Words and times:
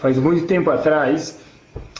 Faz 0.00 0.16
muito 0.16 0.46
tempo 0.46 0.70
atrás, 0.70 1.40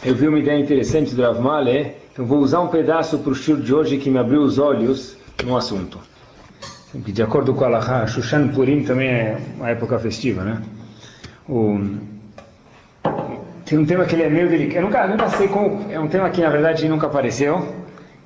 eu 0.05 0.15
vi 0.15 0.29
uma 0.29 0.39
ideia 0.39 0.57
interessante 0.57 1.17
do 1.17 1.23
Rav 1.23 1.41
Mahler, 1.41 1.97
então 2.13 2.25
vou 2.25 2.39
usar 2.39 2.61
um 2.61 2.69
pedaço 2.69 3.19
para 3.19 3.33
o 3.33 3.35
show 3.35 3.57
de 3.57 3.75
hoje 3.75 3.99
que 3.99 4.09
me 4.09 4.19
abriu 4.19 4.41
os 4.41 4.57
olhos 4.57 5.17
no 5.45 5.57
assunto. 5.57 5.99
De 6.95 7.21
acordo 7.21 7.53
com 7.55 7.65
a 7.65 7.67
Alaha, 7.67 8.07
Shushan 8.07 8.49
Purim 8.49 8.85
também 8.85 9.09
é 9.09 9.39
uma 9.57 9.71
época 9.71 9.99
festiva, 9.99 10.45
né? 10.45 10.63
O... 11.49 11.97
Tem 13.65 13.77
um 13.77 13.85
tema 13.85 14.05
que 14.05 14.15
ele 14.15 14.23
é 14.23 14.31
meio 14.31 14.49
delicado. 14.49 14.77
Eu 14.77 14.83
nunca, 14.83 15.07
nunca 15.09 15.29
sei 15.31 15.49
como. 15.49 15.91
É 15.91 15.99
um 15.99 16.07
tema 16.07 16.31
que 16.31 16.41
na 16.41 16.51
verdade 16.51 16.89
nunca 16.89 17.09
apareceu. 17.09 17.57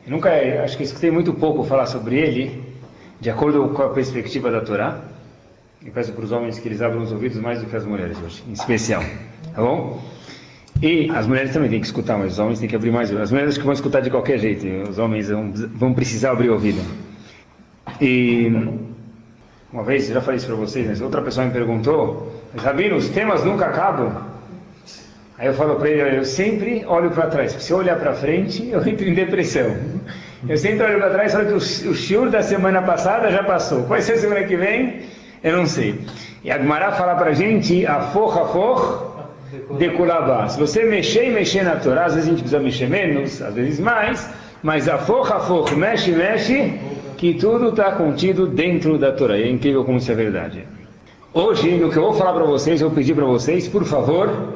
Eu 0.07 0.13
nunca, 0.13 0.31
acho 0.63 0.77
que 0.77 0.83
escutei 0.83 1.11
muito 1.11 1.33
pouco 1.33 1.65
falar 1.65 1.87
sobre 1.87 2.17
ele, 2.17 2.63
de 3.19 3.31
acordo 3.31 3.71
com 3.71 3.83
a 3.83 3.89
perspectiva 3.89 4.51
da 4.51 4.61
Torá. 4.61 5.01
E 5.85 5.91
peço 5.91 6.13
para 6.13 6.25
os 6.25 6.31
homens 6.31 6.59
que 6.59 6.69
eles 6.69 6.83
abram 6.83 7.01
os 7.01 7.11
ouvidos 7.11 7.39
mais 7.39 7.61
do 7.61 7.67
que 7.67 7.75
as 7.75 7.87
mulheres 7.87 8.19
hoje, 8.23 8.45
em 8.47 8.53
especial. 8.53 9.03
Tá 9.55 9.63
bom? 9.63 10.03
E 10.81 11.11
as 11.11 11.27
mulheres 11.27 11.53
também 11.53 11.71
têm 11.71 11.81
que 11.81 11.87
escutar, 11.87 12.19
mas 12.19 12.33
os 12.33 12.39
homens 12.39 12.59
têm 12.59 12.69
que 12.69 12.75
abrir 12.75 12.91
mais. 12.91 13.15
As 13.15 13.31
mulheres 13.31 13.57
que 13.57 13.65
vão 13.65 13.73
escutar 13.73 14.01
de 14.01 14.11
qualquer 14.11 14.39
jeito, 14.39 14.67
os 14.89 14.99
homens 14.99 15.29
vão, 15.29 15.53
vão 15.53 15.95
precisar 15.95 16.33
abrir 16.33 16.51
o 16.51 16.55
ouvido. 16.55 16.81
E 18.01 18.51
uma 19.73 19.85
vez, 19.85 20.09
já 20.09 20.21
falei 20.21 20.37
isso 20.37 20.47
para 20.47 20.57
vocês, 20.57 20.87
mas 20.87 21.01
outra 21.01 21.23
pessoa 21.23 21.47
me 21.47 21.53
perguntou, 21.53 22.31
Rabino, 22.57 22.97
os 22.97 23.09
temas 23.09 23.45
nunca 23.45 23.67
acabam? 23.67 24.13
Aí 25.39 25.47
eu 25.47 25.55
falo 25.55 25.77
para 25.77 25.89
ele, 25.89 26.19
eu 26.19 26.25
sempre 26.25 26.85
olho 26.87 27.11
para 27.11 27.29
trás, 27.29 27.53
se 27.53 27.73
eu 27.73 27.79
olhar 27.79 27.99
para 27.99 28.13
frente, 28.13 28.69
eu 28.71 28.87
entro 28.87 29.09
em 29.09 29.15
depressão. 29.15 29.75
Eu 30.49 30.57
sempre 30.57 30.85
olho 30.85 30.99
para 30.99 31.11
trás 31.11 31.33
e 31.33 31.37
falo 31.37 31.47
que 31.47 31.53
o, 31.53 31.91
o 31.91 31.95
shiur 31.95 32.29
da 32.29 32.43
semana 32.43 32.83
passada 32.83 33.31
já 33.31 33.43
passou. 33.45 33.79
Qual 33.79 33.91
vai 33.91 34.03
ser 34.03 34.15
a 34.15 34.19
semana 34.19 34.45
que 34.45 34.57
vem? 34.57 35.03
Eu 35.43 35.57
não 35.57 35.67
sei. 35.67 36.01
E 36.45 36.51
a 36.51 36.59
Gemara 36.59 36.93
fala 36.93 37.15
para 37.15 37.31
a 37.31 37.33
gente, 37.33 37.87
a 37.87 38.01
forra 38.01 38.45
for 39.61 39.79
de 39.79 39.91
kulabá. 39.91 40.49
Se 40.49 40.59
você 40.59 40.85
mexer 40.85 41.29
e 41.29 41.31
mexer 41.31 41.63
na 41.63 41.77
Torá, 41.77 42.07
às 42.07 42.15
vezes 42.15 42.29
a 42.29 42.31
gente 42.31 42.41
precisa 42.41 42.63
mexer 42.63 42.89
menos, 42.89 43.43
às 43.43 43.55
vezes 43.55 43.79
mais, 43.79 44.29
mas 44.63 44.89
a 44.89 44.99
forra 44.99 45.41
for, 45.41 45.77
mexe, 45.77 46.11
mexe, 46.13 46.75
que 47.17 47.35
tudo 47.35 47.69
está 47.69 47.93
contido 47.93 48.47
dentro 48.47 48.99
da 48.99 49.13
Torá. 49.13 49.39
E 49.39 49.43
é 49.43 49.51
incrível 49.51 49.85
como 49.85 49.99
isso 49.99 50.11
é 50.11 50.15
verdade. 50.15 50.65
Hoje, 51.35 51.71
no 51.77 51.91
que 51.91 51.97
eu 51.97 52.03
vou 52.03 52.15
falar 52.15 52.33
para 52.33 52.45
vocês, 52.45 52.81
eu 52.81 52.89
vou 52.89 52.97
pedir 52.97 53.15
para 53.15 53.25
vocês, 53.25 53.67
por 53.69 53.85
favor, 53.85 54.55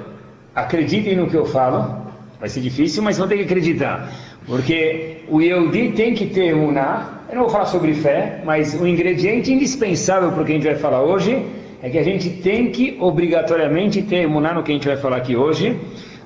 acreditem 0.55 1.17
no 1.17 1.29
que 1.29 1.37
eu 1.37 1.47
falo. 1.47 2.07
Vai 2.39 2.49
ser 2.49 2.61
difícil, 2.61 3.03
mas 3.03 3.17
vão 3.17 3.27
ter 3.27 3.39
que 3.39 3.45
acreditar. 3.45 4.13
Porque 4.47 5.23
o 5.29 5.41
Yehudi 5.41 5.93
tem 5.93 6.15
que 6.15 6.27
ter 6.27 6.55
uma. 6.55 7.25
Eu 7.29 7.37
não 7.37 7.43
vou 7.43 7.51
falar 7.51 7.67
sobre 7.67 7.95
fé, 7.95 8.43
mas 8.45 8.79
o 8.79 8.87
ingrediente 8.87 9.53
indispensável 9.53 10.31
para 10.31 10.43
o 10.43 10.45
que 10.45 10.53
a 10.53 10.55
gente 10.55 10.67
vai 10.67 10.77
falar 10.77 11.03
hoje 11.03 11.45
é 11.83 11.91
que 11.91 11.99
a 11.99 12.03
gente 12.03 12.31
tem 12.31 12.71
que 12.71 12.97
obrigatoriamente 13.01 14.03
ter 14.03 14.23
emuná 14.23 14.53
no 14.55 14.63
que 14.63 14.73
a 14.73 14.75
gente 14.75 14.87
vai 14.87 14.97
falar 14.97 15.19
aqui 15.19 15.37
hoje. 15.37 15.79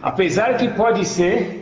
Apesar 0.02 0.56
que 0.56 0.68
pode 0.68 1.04
ser 1.04 1.60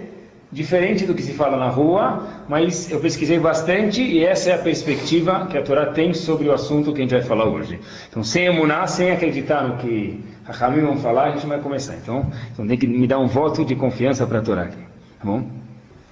diferente 0.50 1.04
do 1.04 1.14
que 1.14 1.22
se 1.22 1.32
fala 1.32 1.58
na 1.58 1.68
rua, 1.68 2.26
mas 2.48 2.90
eu 2.90 3.00
pesquisei 3.00 3.38
bastante 3.38 4.02
e 4.02 4.24
essa 4.24 4.50
é 4.50 4.54
a 4.54 4.58
perspectiva 4.58 5.46
que 5.50 5.58
a 5.58 5.62
Torá 5.62 5.86
tem 5.86 6.14
sobre 6.14 6.48
o 6.48 6.52
assunto 6.52 6.92
que 6.92 7.00
a 7.00 7.02
gente 7.02 7.10
vai 7.10 7.22
falar 7.22 7.44
hoje. 7.44 7.78
Então, 8.08 8.24
sem 8.24 8.46
emuná, 8.46 8.86
sem 8.86 9.10
acreditar 9.10 9.66
no 9.68 9.76
que 9.76 10.24
a 10.46 10.64
Hamim 10.64 10.80
vão 10.80 10.96
falar, 10.96 11.24
a 11.24 11.30
gente 11.32 11.46
vai 11.46 11.60
começar. 11.60 11.96
Então, 11.96 12.26
então 12.52 12.66
tem 12.66 12.78
que 12.78 12.86
me 12.86 13.06
dar 13.06 13.18
um 13.18 13.26
voto 13.26 13.64
de 13.64 13.74
confiança 13.76 14.26
para 14.26 14.38
a 14.38 14.42
Torá 14.42 14.62
aqui, 14.62 14.76
tá 15.18 15.24
bom? 15.24 15.44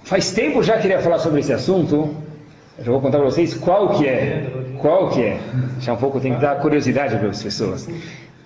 Faz 0.03 0.31
tempo 0.31 0.61
já 0.61 0.77
queria 0.77 1.01
falar 1.01 1.17
sobre 1.19 1.39
esse 1.39 1.51
assunto, 1.51 2.15
eu 2.79 2.91
vou 2.91 3.01
contar 3.01 3.17
para 3.17 3.25
vocês 3.25 3.53
qual 3.55 3.89
que 3.89 4.07
é, 4.07 4.51
qual 4.79 5.09
que 5.09 5.23
é. 5.23 5.39
Já 5.79 5.93
um 5.93 5.97
pouco 5.97 6.19
tem 6.19 6.35
que 6.35 6.41
dar 6.41 6.55
curiosidade 6.59 7.17
para 7.17 7.29
as 7.29 7.41
pessoas. 7.41 7.87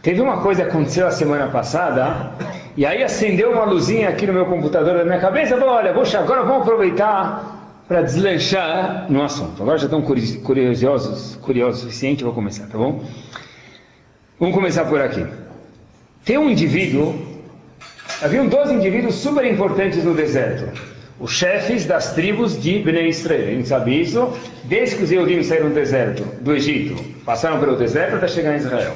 Teve 0.02 0.20
uma 0.20 0.42
coisa 0.42 0.64
que 0.64 0.70
aconteceu 0.70 1.06
a 1.06 1.12
semana 1.12 1.48
passada, 1.48 2.32
e 2.76 2.86
aí 2.86 3.04
acendeu 3.04 3.52
uma 3.52 3.66
luzinha 3.66 4.10
aqui 4.10 4.26
no 4.26 4.34
meu 4.34 4.46
computador 4.46 4.98
da 4.98 5.04
minha 5.04 5.20
cabeça, 5.20 5.58
falou, 5.58 5.76
olha, 5.76 5.94
poxa, 5.94 6.20
agora 6.20 6.44
vamos 6.44 6.64
aproveitar 6.64 7.84
para 7.88 8.02
deslanchar 8.02 9.06
no 9.10 9.22
assunto. 9.22 9.62
Agora 9.62 9.78
já 9.78 9.86
estão 9.86 10.02
curiosos, 10.02 11.36
curiosos 11.36 11.82
o 11.82 11.84
suficiente, 11.84 12.24
vou 12.24 12.34
começar, 12.34 12.66
tá 12.68 12.78
bom? 12.78 13.04
Vamos 14.40 14.56
começar 14.56 14.86
por 14.86 15.00
aqui. 15.02 15.24
Tem 16.26 16.38
um 16.38 16.50
indivíduo, 16.50 17.14
haviam 18.24 18.48
dois 18.48 18.72
indivíduos 18.72 19.16
super 19.16 19.46
importantes 19.46 20.04
no 20.04 20.16
deserto. 20.16 20.72
Os 21.22 21.34
chefes 21.34 21.86
das 21.86 22.14
tribos 22.14 22.60
de 22.60 22.80
Bnei 22.80 23.10
Israel. 23.10 23.48
A 23.48 23.52
gente 23.52 23.68
sabe 23.68 24.02
isso 24.02 24.36
desde 24.64 24.96
que 24.96 25.04
os 25.04 25.12
Eudim 25.12 25.44
saíram 25.44 25.70
do 25.70 25.76
deserto, 25.76 26.24
do 26.42 26.56
Egito. 26.56 26.96
Passaram 27.24 27.60
pelo 27.60 27.76
deserto 27.76 28.16
até 28.16 28.28
chegar 28.28 28.54
em 28.54 28.58
Israel. 28.58 28.96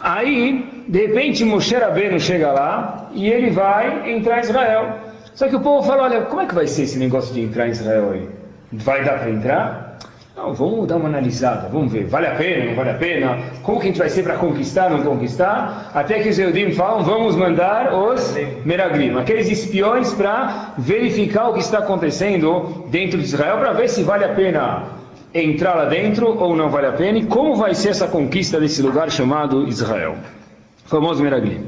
Aí, 0.00 0.84
de 0.88 1.06
repente, 1.06 1.44
Moshe 1.44 1.74
Rabbeinu 1.74 2.18
chega 2.18 2.52
lá 2.52 3.10
e 3.12 3.28
ele 3.28 3.50
vai 3.50 4.10
entrar 4.10 4.38
em 4.38 4.40
Israel. 4.40 4.98
Só 5.34 5.46
que 5.46 5.56
o 5.56 5.60
povo 5.60 5.86
fala, 5.86 6.04
olha, 6.04 6.22
como 6.22 6.40
é 6.40 6.46
que 6.46 6.54
vai 6.54 6.66
ser 6.66 6.84
esse 6.84 6.98
negócio 6.98 7.34
de 7.34 7.42
entrar 7.42 7.68
em 7.68 7.72
Israel 7.72 8.12
aí? 8.12 8.28
Vai 8.72 9.04
dar 9.04 9.18
para 9.18 9.30
entrar? 9.30 9.85
Não, 10.36 10.52
vamos 10.52 10.86
dar 10.86 10.96
uma 10.96 11.08
analisada, 11.08 11.66
vamos 11.72 11.90
ver, 11.90 12.04
vale 12.08 12.26
a 12.26 12.34
pena, 12.34 12.66
não 12.66 12.74
vale 12.74 12.90
a 12.90 12.94
pena? 12.94 13.38
Como 13.62 13.80
que 13.80 13.84
a 13.84 13.88
gente 13.88 13.98
vai 13.98 14.10
ser 14.10 14.22
para 14.22 14.36
conquistar, 14.36 14.90
não 14.90 15.02
conquistar? 15.02 15.90
Até 15.94 16.18
que 16.18 16.28
os 16.28 16.38
Eudim 16.38 16.72
falam, 16.72 17.02
vamos 17.02 17.34
mandar 17.34 17.94
os 17.94 18.36
Meraglim, 18.62 19.18
aqueles 19.18 19.48
espiões 19.48 20.12
para 20.12 20.74
verificar 20.76 21.48
o 21.48 21.54
que 21.54 21.60
está 21.60 21.78
acontecendo 21.78 22.84
dentro 22.90 23.18
de 23.18 23.24
Israel, 23.24 23.56
para 23.56 23.72
ver 23.72 23.88
se 23.88 24.02
vale 24.02 24.26
a 24.26 24.34
pena 24.34 24.82
entrar 25.32 25.74
lá 25.74 25.86
dentro 25.86 26.38
ou 26.38 26.54
não 26.54 26.68
vale 26.68 26.88
a 26.88 26.92
pena 26.92 27.16
e 27.16 27.24
como 27.24 27.56
vai 27.56 27.74
ser 27.74 27.88
essa 27.88 28.06
conquista 28.06 28.60
desse 28.60 28.82
lugar 28.82 29.10
chamado 29.10 29.66
Israel. 29.66 30.16
O 30.84 30.88
famoso 30.90 31.22
Meraglim. 31.22 31.64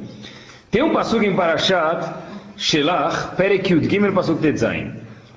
Tem 0.71 0.83
um 0.83 0.93
passuco 0.93 1.25
em 1.25 1.35
Parashat 1.35 2.07
Shelach, 2.55 3.35
Perek 3.35 3.73
Yud 3.73 3.89
Gimel 3.89 4.13
Pasuk 4.13 4.43
Tetzain. 4.43 4.89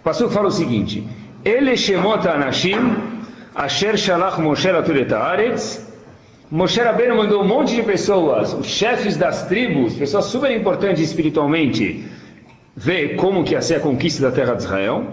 O 0.02 0.04
passuco 0.04 0.32
fala 0.32 0.50
o 0.50 0.52
seguinte: 0.52 1.08
Ele 1.46 1.78
shemot 1.78 2.28
anashim 2.28 3.12
asher 3.56 3.98
shalach 3.98 4.38
Moshe 4.40 4.70
haaretz 4.70 5.92
Moshe 6.52 6.82
Rabbeinu 6.82 7.16
mandou 7.16 7.44
um 7.44 7.48
monte 7.48 7.76
de 7.76 7.82
pessoas, 7.82 8.54
os 8.54 8.68
chefes 8.68 9.16
das 9.16 9.48
tribos, 9.48 9.94
pessoas 9.94 10.26
super 10.26 10.52
importantes 10.52 11.02
espiritualmente, 11.02 12.04
ver 12.76 13.16
como 13.16 13.46
que 13.46 13.54
ia 13.54 13.62
ser 13.62 13.76
a 13.76 13.80
conquista 13.80 14.24
da 14.24 14.36
terra 14.36 14.56
de 14.56 14.64
Israel. 14.64 15.06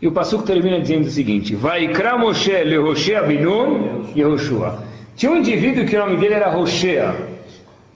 E 0.00 0.06
o 0.06 0.12
Passuco 0.12 0.44
termina 0.44 0.80
dizendo 0.80 1.08
o 1.08 1.10
seguinte: 1.10 1.56
Vaikra 1.56 2.16
Moshe 2.16 2.62
lehoshea 2.62 3.20
binun 3.24 4.12
Yehoshua. 4.16 4.84
Tinha 5.16 5.32
um 5.32 5.38
indivíduo 5.38 5.86
que 5.86 5.96
o 5.96 5.98
nome 5.98 6.18
dele 6.18 6.34
era 6.34 6.56
Hoshea 6.56 7.16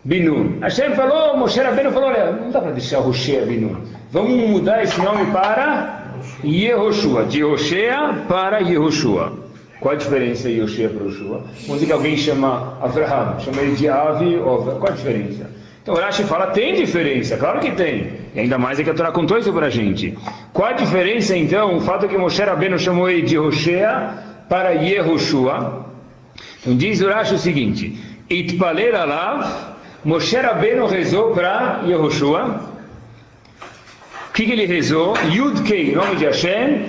binun. 0.04 0.58
Hashem 0.60 0.96
falou, 0.96 1.36
Moshe 1.36 1.60
Rabbeinu 1.60 1.92
falou: 1.92 2.08
olha, 2.08 2.32
não 2.32 2.50
dá 2.50 2.60
para 2.60 2.72
deixar 2.72 2.98
Hoshea 2.98 3.46
binun. 3.46 3.76
Vamos 4.10 4.50
mudar 4.50 4.82
esse 4.82 5.00
nome 5.00 5.30
para 5.30 6.10
Yehoshua. 6.44 7.24
De 7.26 7.44
Hoshea 7.44 8.24
para 8.28 8.58
Yehoshua. 8.58 9.43
Qual 9.80 9.94
a 9.94 9.96
diferença 9.96 10.48
Yoshua 10.48 10.88
para 10.88 11.04
Yoshua? 11.04 11.44
Vamos 11.66 11.74
dizer 11.74 11.86
que 11.86 11.92
alguém 11.92 12.16
chama 12.16 12.78
Avraham, 12.80 13.38
chama 13.40 13.60
ele 13.62 13.76
de 13.76 13.88
Avi, 13.88 14.36
ou 14.36 14.62
qual 14.62 14.92
a 14.92 14.96
diferença? 14.96 15.50
Então 15.84 15.94
Rashi 15.94 16.24
fala, 16.24 16.46
tem 16.46 16.74
diferença, 16.74 17.36
claro 17.36 17.60
que 17.60 17.70
tem. 17.72 18.12
E 18.34 18.40
ainda 18.40 18.56
mais 18.56 18.80
é 18.80 18.84
que 18.84 18.88
a 18.88 18.94
Torá 18.94 19.12
contou 19.12 19.36
isso 19.36 19.52
para 19.52 19.66
a 19.66 19.70
gente. 19.70 20.16
Qual 20.50 20.66
a 20.66 20.72
diferença 20.72 21.36
então, 21.36 21.76
o 21.76 21.80
fato 21.82 22.08
que 22.08 22.16
Moshe 22.16 22.42
Rabbeinu 22.42 22.78
chamou 22.78 23.10
ele 23.10 23.20
de 23.20 23.38
Hoshea 23.38 24.14
para 24.48 24.70
Yehoshua? 24.70 25.84
Então 26.60 26.74
diz 26.74 27.02
o 27.02 27.08
Rashi 27.08 27.34
o 27.34 27.38
seguinte, 27.38 27.98
Itpaler 28.30 28.94
alav, 28.94 29.74
Moshe 30.02 30.36
Rabbeinu 30.38 30.86
rezou 30.86 31.32
para 31.32 31.82
Yehoshua. 31.86 32.72
O 34.30 34.32
que, 34.32 34.46
que 34.46 34.52
ele 34.52 34.64
rezou? 34.64 35.14
Yudkei, 35.30 35.94
nome 35.94 36.16
de 36.16 36.24
Hashem. 36.24 36.86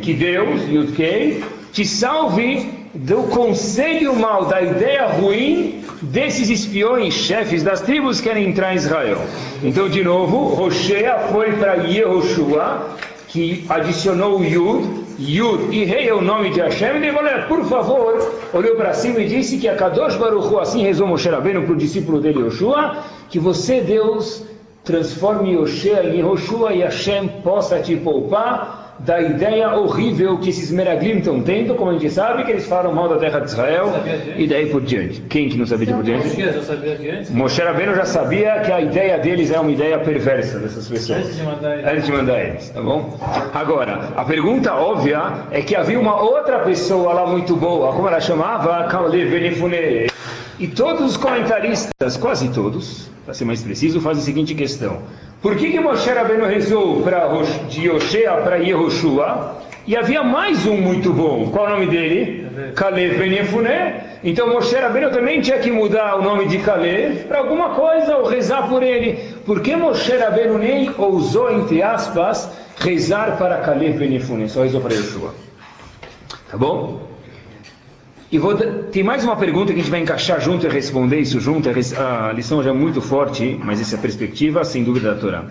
Que 0.00 0.14
Deus, 0.14 0.62
Yudkei, 0.68 1.44
te 1.72 1.84
salve 1.84 2.70
do 2.94 3.24
conselho 3.24 4.14
mal, 4.14 4.46
da 4.46 4.62
ideia 4.62 5.06
ruim 5.06 5.82
desses 6.00 6.48
espiões, 6.48 7.14
chefes 7.14 7.62
das 7.62 7.80
tribos 7.80 8.20
que 8.20 8.28
querem 8.28 8.48
entrar 8.48 8.72
em 8.72 8.76
Israel. 8.76 9.18
Então, 9.62 9.88
de 9.88 10.02
novo, 10.02 10.54
Roshea 10.54 11.18
foi 11.30 11.52
para 11.52 11.74
Yehoshua, 11.74 12.96
que 13.28 13.64
adicionou 13.68 14.38
o 14.38 14.44
Yud, 14.44 15.06
Yud 15.18 15.76
e 15.76 15.84
Rei 15.84 16.08
é 16.08 16.14
o 16.14 16.20
nome 16.20 16.50
de 16.50 16.60
Hashem, 16.60 17.04
e 17.04 17.12
falou, 17.12 17.30
por 17.48 17.64
favor, 17.64 18.34
olhou 18.52 18.76
para 18.76 18.94
cima 18.94 19.18
e 19.20 19.26
disse 19.26 19.58
que 19.58 19.68
a 19.68 19.74
Kadosh 19.74 20.16
Baruch 20.16 20.46
Hu, 20.46 20.60
assim 20.60 20.82
rezou 20.82 21.06
Moshe 21.06 21.28
Rabbeinu 21.28 21.62
para 21.62 21.72
o 21.72 21.76
discípulo 21.76 22.20
dele, 22.20 22.40
Yoshua, 22.40 22.98
que 23.28 23.38
você, 23.38 23.80
Deus, 23.80 24.44
transforme 24.88 25.52
Yoshua 25.52 26.02
em 26.02 26.16
Yehoshua 26.16 26.72
e 26.72 26.80
Hashem 26.80 27.28
possa 27.44 27.78
te 27.78 27.94
poupar 27.96 28.88
da 29.00 29.20
ideia 29.20 29.76
horrível 29.76 30.38
que 30.38 30.50
esses 30.50 30.72
Meraglim 30.72 31.18
estão 31.18 31.40
tendo, 31.40 31.74
como 31.76 31.90
a 31.90 31.92
gente 31.92 32.10
sabe, 32.10 32.42
que 32.44 32.50
eles 32.50 32.66
falam 32.66 32.92
mal 32.92 33.08
da 33.08 33.16
terra 33.16 33.38
de 33.40 33.46
Israel 33.46 33.92
e 34.36 34.46
daí 34.46 34.66
por 34.70 34.80
diante. 34.80 35.20
Quem 35.28 35.48
que 35.48 35.56
não 35.56 35.66
sabia 35.66 35.86
de 35.86 35.92
por 35.92 36.02
diante? 36.02 37.32
Moshe 37.32 37.62
Rabbeinu 37.62 37.94
já 37.94 38.06
sabia 38.06 38.60
que 38.60 38.72
a 38.72 38.80
ideia 38.80 39.18
deles 39.18 39.52
é 39.52 39.60
uma 39.60 39.70
ideia 39.70 39.98
perversa 40.00 40.58
dessas 40.58 40.88
pessoas. 40.88 41.18
Antes 41.18 41.36
de 41.36 41.42
mandar 41.44 41.74
eles. 41.74 41.92
Antes 41.92 42.06
de 42.06 42.12
mandar 42.12 42.40
eles, 42.40 42.70
tá 42.70 42.80
bom? 42.80 43.18
Agora, 43.54 44.08
a 44.16 44.24
pergunta 44.24 44.74
óbvia 44.74 45.22
é 45.52 45.60
que 45.60 45.76
havia 45.76 46.00
uma 46.00 46.20
outra 46.20 46.60
pessoa 46.60 47.12
lá 47.12 47.26
muito 47.26 47.54
boa, 47.54 47.92
como 47.92 48.08
ela 48.08 48.20
chamava? 48.20 48.88
Kaleh 48.88 49.26
Benifune. 49.26 50.08
E 50.58 50.66
todos 50.66 51.12
os 51.12 51.16
comentaristas, 51.16 52.16
quase 52.16 52.48
todos, 52.48 53.08
para 53.24 53.32
ser 53.32 53.44
mais 53.44 53.62
preciso, 53.62 54.00
fazem 54.00 54.22
a 54.22 54.26
seguinte 54.26 54.56
questão. 54.56 54.98
Por 55.40 55.54
que, 55.54 55.70
que 55.70 55.78
Moshe 55.78 56.10
Rabbeinu 56.10 56.46
rezou 56.46 57.00
pra, 57.02 57.28
de 57.68 57.86
Yoshea 57.86 58.32
para 58.38 58.56
Yehoshua? 58.56 59.56
E 59.86 59.96
havia 59.96 60.24
mais 60.24 60.66
um 60.66 60.76
muito 60.76 61.12
bom. 61.12 61.48
Qual 61.52 61.64
é 61.64 61.68
o 61.68 61.72
nome 61.74 61.86
dele? 61.86 62.72
Caleb 62.74 63.18
Ben 63.18 63.32
Yefuné. 63.34 64.18
Então 64.24 64.52
Moshe 64.52 64.74
Rabbeinu 64.74 65.10
também 65.12 65.40
tinha 65.40 65.60
que 65.60 65.70
mudar 65.70 66.16
o 66.16 66.22
nome 66.22 66.46
de 66.48 66.58
Caleb 66.58 67.20
para 67.28 67.38
alguma 67.38 67.70
coisa 67.76 68.16
ou 68.16 68.26
rezar 68.26 68.68
por 68.68 68.82
ele. 68.82 69.36
Por 69.46 69.60
que 69.60 69.76
Moshe 69.76 70.16
Rabbeinu 70.16 70.58
nem 70.58 70.90
ousou, 70.98 71.52
entre 71.52 71.84
aspas, 71.84 72.50
rezar 72.78 73.38
para 73.38 73.58
Caleb 73.58 73.96
Ben 73.96 74.12
Yefuné? 74.12 74.48
Só 74.48 74.64
rezou 74.64 74.80
para 74.80 74.92
Yeshua. 74.92 75.32
Tá 76.50 76.58
bom? 76.58 77.06
E 78.30 78.36
vou, 78.36 78.54
tem 78.92 79.02
mais 79.02 79.24
uma 79.24 79.36
pergunta 79.36 79.72
que 79.72 79.80
a 79.80 79.82
gente 79.82 79.90
vai 79.90 80.00
encaixar 80.00 80.38
junto 80.38 80.66
e 80.66 80.68
responder 80.68 81.18
isso 81.18 81.40
junto. 81.40 81.70
A 81.70 82.30
lição 82.30 82.62
já 82.62 82.68
é 82.68 82.72
muito 82.74 83.00
forte, 83.00 83.58
mas 83.64 83.80
essa 83.80 83.96
é 83.96 83.98
a 83.98 84.02
perspectiva, 84.02 84.62
sem 84.64 84.84
dúvida, 84.84 85.14
da 85.14 85.18
Torá. 85.18 85.44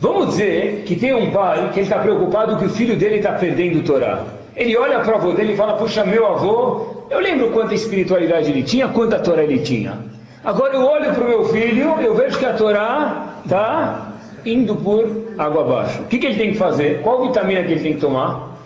Vamos 0.00 0.30
dizer 0.30 0.82
que 0.86 0.96
tem 0.96 1.14
um 1.14 1.30
pai 1.30 1.70
que 1.72 1.78
ele 1.78 1.86
está 1.86 2.00
preocupado 2.00 2.56
que 2.56 2.64
o 2.64 2.68
filho 2.68 2.96
dele 2.96 3.16
está 3.16 3.34
perdendo 3.34 3.78
o 3.78 3.82
Torá. 3.84 4.24
Ele 4.56 4.76
olha 4.76 4.98
para 5.00 5.12
o 5.12 5.16
avô 5.18 5.32
dele 5.34 5.52
e 5.52 5.56
fala: 5.56 5.74
Puxa, 5.74 6.04
meu 6.04 6.26
avô, 6.26 7.04
eu 7.08 7.20
lembro 7.20 7.52
quanta 7.52 7.74
espiritualidade 7.74 8.50
ele 8.50 8.64
tinha, 8.64 8.88
quanta 8.88 9.20
Torá 9.20 9.44
ele 9.44 9.60
tinha. 9.60 9.96
Agora 10.44 10.74
eu 10.74 10.84
olho 10.84 11.14
para 11.14 11.24
o 11.24 11.28
meu 11.28 11.44
filho, 11.44 11.94
eu 12.00 12.12
vejo 12.16 12.36
que 12.40 12.44
a 12.44 12.54
Torá 12.54 13.36
está 13.44 14.14
indo 14.44 14.74
por 14.74 15.32
água 15.38 15.62
abaixo. 15.62 16.02
O 16.02 16.06
que, 16.06 16.18
que 16.18 16.26
ele 16.26 16.38
tem 16.38 16.50
que 16.50 16.58
fazer? 16.58 17.02
Qual 17.02 17.22
vitamina 17.22 17.62
que 17.62 17.70
ele 17.70 17.80
tem 17.80 17.94
que 17.94 18.00
tomar? 18.00 18.58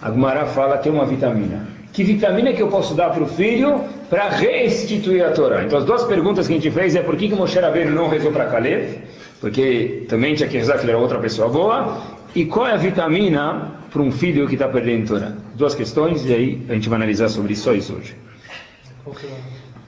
A 0.00 0.08
Gumara 0.08 0.46
fala 0.46 0.76
que 0.76 0.84
tem 0.84 0.92
uma 0.92 1.04
vitamina 1.04 1.71
que 1.92 2.02
vitamina 2.02 2.52
que 2.52 2.62
eu 2.62 2.68
posso 2.68 2.94
dar 2.94 3.10
para 3.10 3.22
o 3.22 3.26
filho 3.26 3.84
para 4.08 4.28
restituir 4.28 5.24
a 5.24 5.30
Torá? 5.30 5.62
Então 5.62 5.78
as 5.78 5.84
duas 5.84 6.04
perguntas 6.04 6.46
que 6.46 6.54
a 6.54 6.56
gente 6.56 6.70
fez 6.70 6.94
é 6.96 7.02
por 7.02 7.16
que, 7.16 7.28
que 7.28 7.34
Moshe 7.34 7.58
Rabbeinu 7.58 7.92
não 7.92 8.08
rezou 8.08 8.32
para 8.32 8.46
Caleb? 8.46 8.98
Porque 9.40 10.04
também 10.08 10.34
tinha 10.34 10.48
que 10.48 10.56
rezar 10.56 10.78
que 10.78 10.84
ele 10.84 10.92
era 10.92 11.00
outra 11.00 11.18
pessoa 11.18 11.48
boa. 11.48 12.00
E 12.34 12.46
qual 12.46 12.66
é 12.66 12.72
a 12.72 12.76
vitamina 12.76 13.72
para 13.92 14.00
um 14.00 14.10
filho 14.10 14.48
que 14.48 14.54
está 14.54 14.68
perdendo 14.68 15.08
Torá? 15.08 15.32
Duas 15.54 15.74
questões 15.74 16.24
e 16.24 16.32
aí 16.32 16.66
a 16.68 16.74
gente 16.74 16.88
vai 16.88 16.96
analisar 16.96 17.28
sobre 17.28 17.54
só 17.54 17.74
isso 17.74 17.94
hoje. 17.94 18.16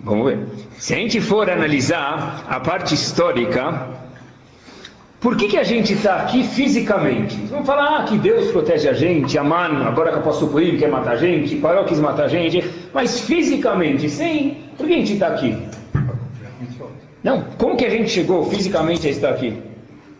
Vamos 0.00 0.26
ver. 0.26 0.38
Se 0.76 0.92
a 0.92 0.96
gente 0.98 1.20
for 1.22 1.48
analisar 1.48 2.44
a 2.46 2.60
parte 2.60 2.94
histórica, 2.94 4.03
por 5.24 5.38
que, 5.38 5.48
que 5.48 5.56
a 5.56 5.62
gente 5.62 5.94
está 5.94 6.16
aqui 6.16 6.44
fisicamente? 6.44 7.34
Vamos 7.48 7.66
falar 7.66 8.00
ah, 8.00 8.04
que 8.04 8.18
Deus 8.18 8.52
protege 8.52 8.90
a 8.90 8.92
gente, 8.92 9.38
Aman, 9.38 9.82
agora 9.86 10.12
que 10.12 10.18
eu 10.18 10.22
posso 10.22 10.48
Purim 10.48 10.76
quer 10.76 10.90
matar 10.90 11.12
a 11.12 11.16
gente, 11.16 11.56
Paró 11.56 11.82
quis 11.84 11.98
matar 11.98 12.24
a 12.24 12.28
gente, 12.28 12.62
mas 12.92 13.20
fisicamente, 13.20 14.10
sim, 14.10 14.58
por 14.76 14.86
que 14.86 14.92
a 14.92 14.96
gente 14.98 15.14
está 15.14 15.28
aqui? 15.28 15.56
Não, 17.22 17.42
como 17.56 17.74
que 17.74 17.86
a 17.86 17.88
gente 17.88 18.10
chegou 18.10 18.44
fisicamente 18.44 19.06
a 19.06 19.10
estar 19.10 19.30
aqui? 19.30 19.56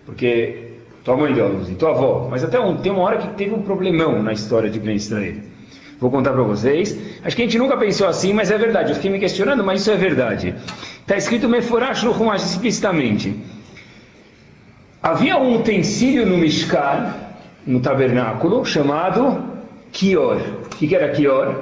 Porque 0.07 0.71
tua 1.05 1.19
mãe 1.19 1.35
deu 1.35 1.45
a 1.45 1.49
luz 1.51 1.69
e 1.69 1.75
tua 1.75 1.91
avó, 1.91 2.27
mas 2.31 2.43
até 2.43 2.59
um, 2.59 2.79
tem 2.79 2.91
uma 2.91 3.03
hora 3.03 3.19
que 3.19 3.29
teve 3.35 3.55
um 3.55 3.61
problemão 3.61 4.23
na 4.23 4.33
história 4.33 4.71
de 4.71 4.81
Ben 4.81 4.97
Israel. 4.97 5.35
Vou 6.01 6.11
contar 6.11 6.33
para 6.33 6.43
vocês. 6.43 6.99
Acho 7.23 7.37
que 7.37 7.43
a 7.43 7.45
gente 7.45 7.59
nunca 7.59 7.77
pensou 7.77 8.09
assim, 8.09 8.33
mas 8.33 8.51
é 8.51 8.57
verdade. 8.57 8.91
Eu 8.91 8.97
fiquei 8.97 9.11
me 9.11 9.19
questionando, 9.19 9.63
mas 9.63 9.83
isso 9.83 9.91
é 9.91 9.97
verdade. 9.97 10.55
Está 11.01 11.17
escrito 11.17 11.47
Meforash 11.47 12.03
Ruhumash 12.03 12.43
explicitamente. 12.43 13.35
Havia 15.05 15.37
um 15.37 15.57
utensílio 15.57 16.25
no 16.25 16.39
Mishkan, 16.39 17.13
no 17.67 17.79
tabernáculo, 17.79 18.65
chamado 18.65 19.39
Kior. 19.93 20.39
O 20.65 20.69
que 20.71 20.97
era 20.97 21.11
Kior? 21.11 21.57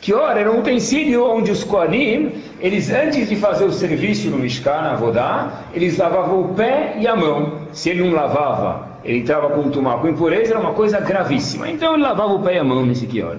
Kior 0.00 0.36
era 0.36 0.48
um 0.48 0.60
utensílio 0.60 1.28
onde 1.28 1.50
os 1.50 1.64
Koanim, 1.64 2.30
eles 2.60 2.92
antes 2.92 3.28
de 3.28 3.34
fazer 3.34 3.64
o 3.64 3.72
serviço 3.72 4.30
no 4.30 4.38
Mishkan, 4.38 4.92
Avodá, 4.92 5.64
eles 5.74 5.98
lavavam 5.98 6.42
o 6.42 6.54
pé 6.54 6.94
e 7.00 7.08
a 7.08 7.16
mão. 7.16 7.66
Se 7.72 7.90
ele 7.90 8.04
não 8.04 8.14
lavava, 8.14 9.00
ele 9.04 9.18
entrava 9.18 9.50
com 9.50 9.68
tumá 9.70 9.98
com 9.98 10.06
impureza, 10.06 10.52
era 10.52 10.60
uma 10.60 10.74
coisa 10.74 11.00
gravíssima. 11.00 11.68
Então 11.68 11.94
ele 11.94 12.02
lavava 12.04 12.34
o 12.34 12.42
pé 12.44 12.54
e 12.54 12.58
a 12.58 12.64
mão 12.64 12.86
nesse 12.86 13.08
Kior. 13.08 13.38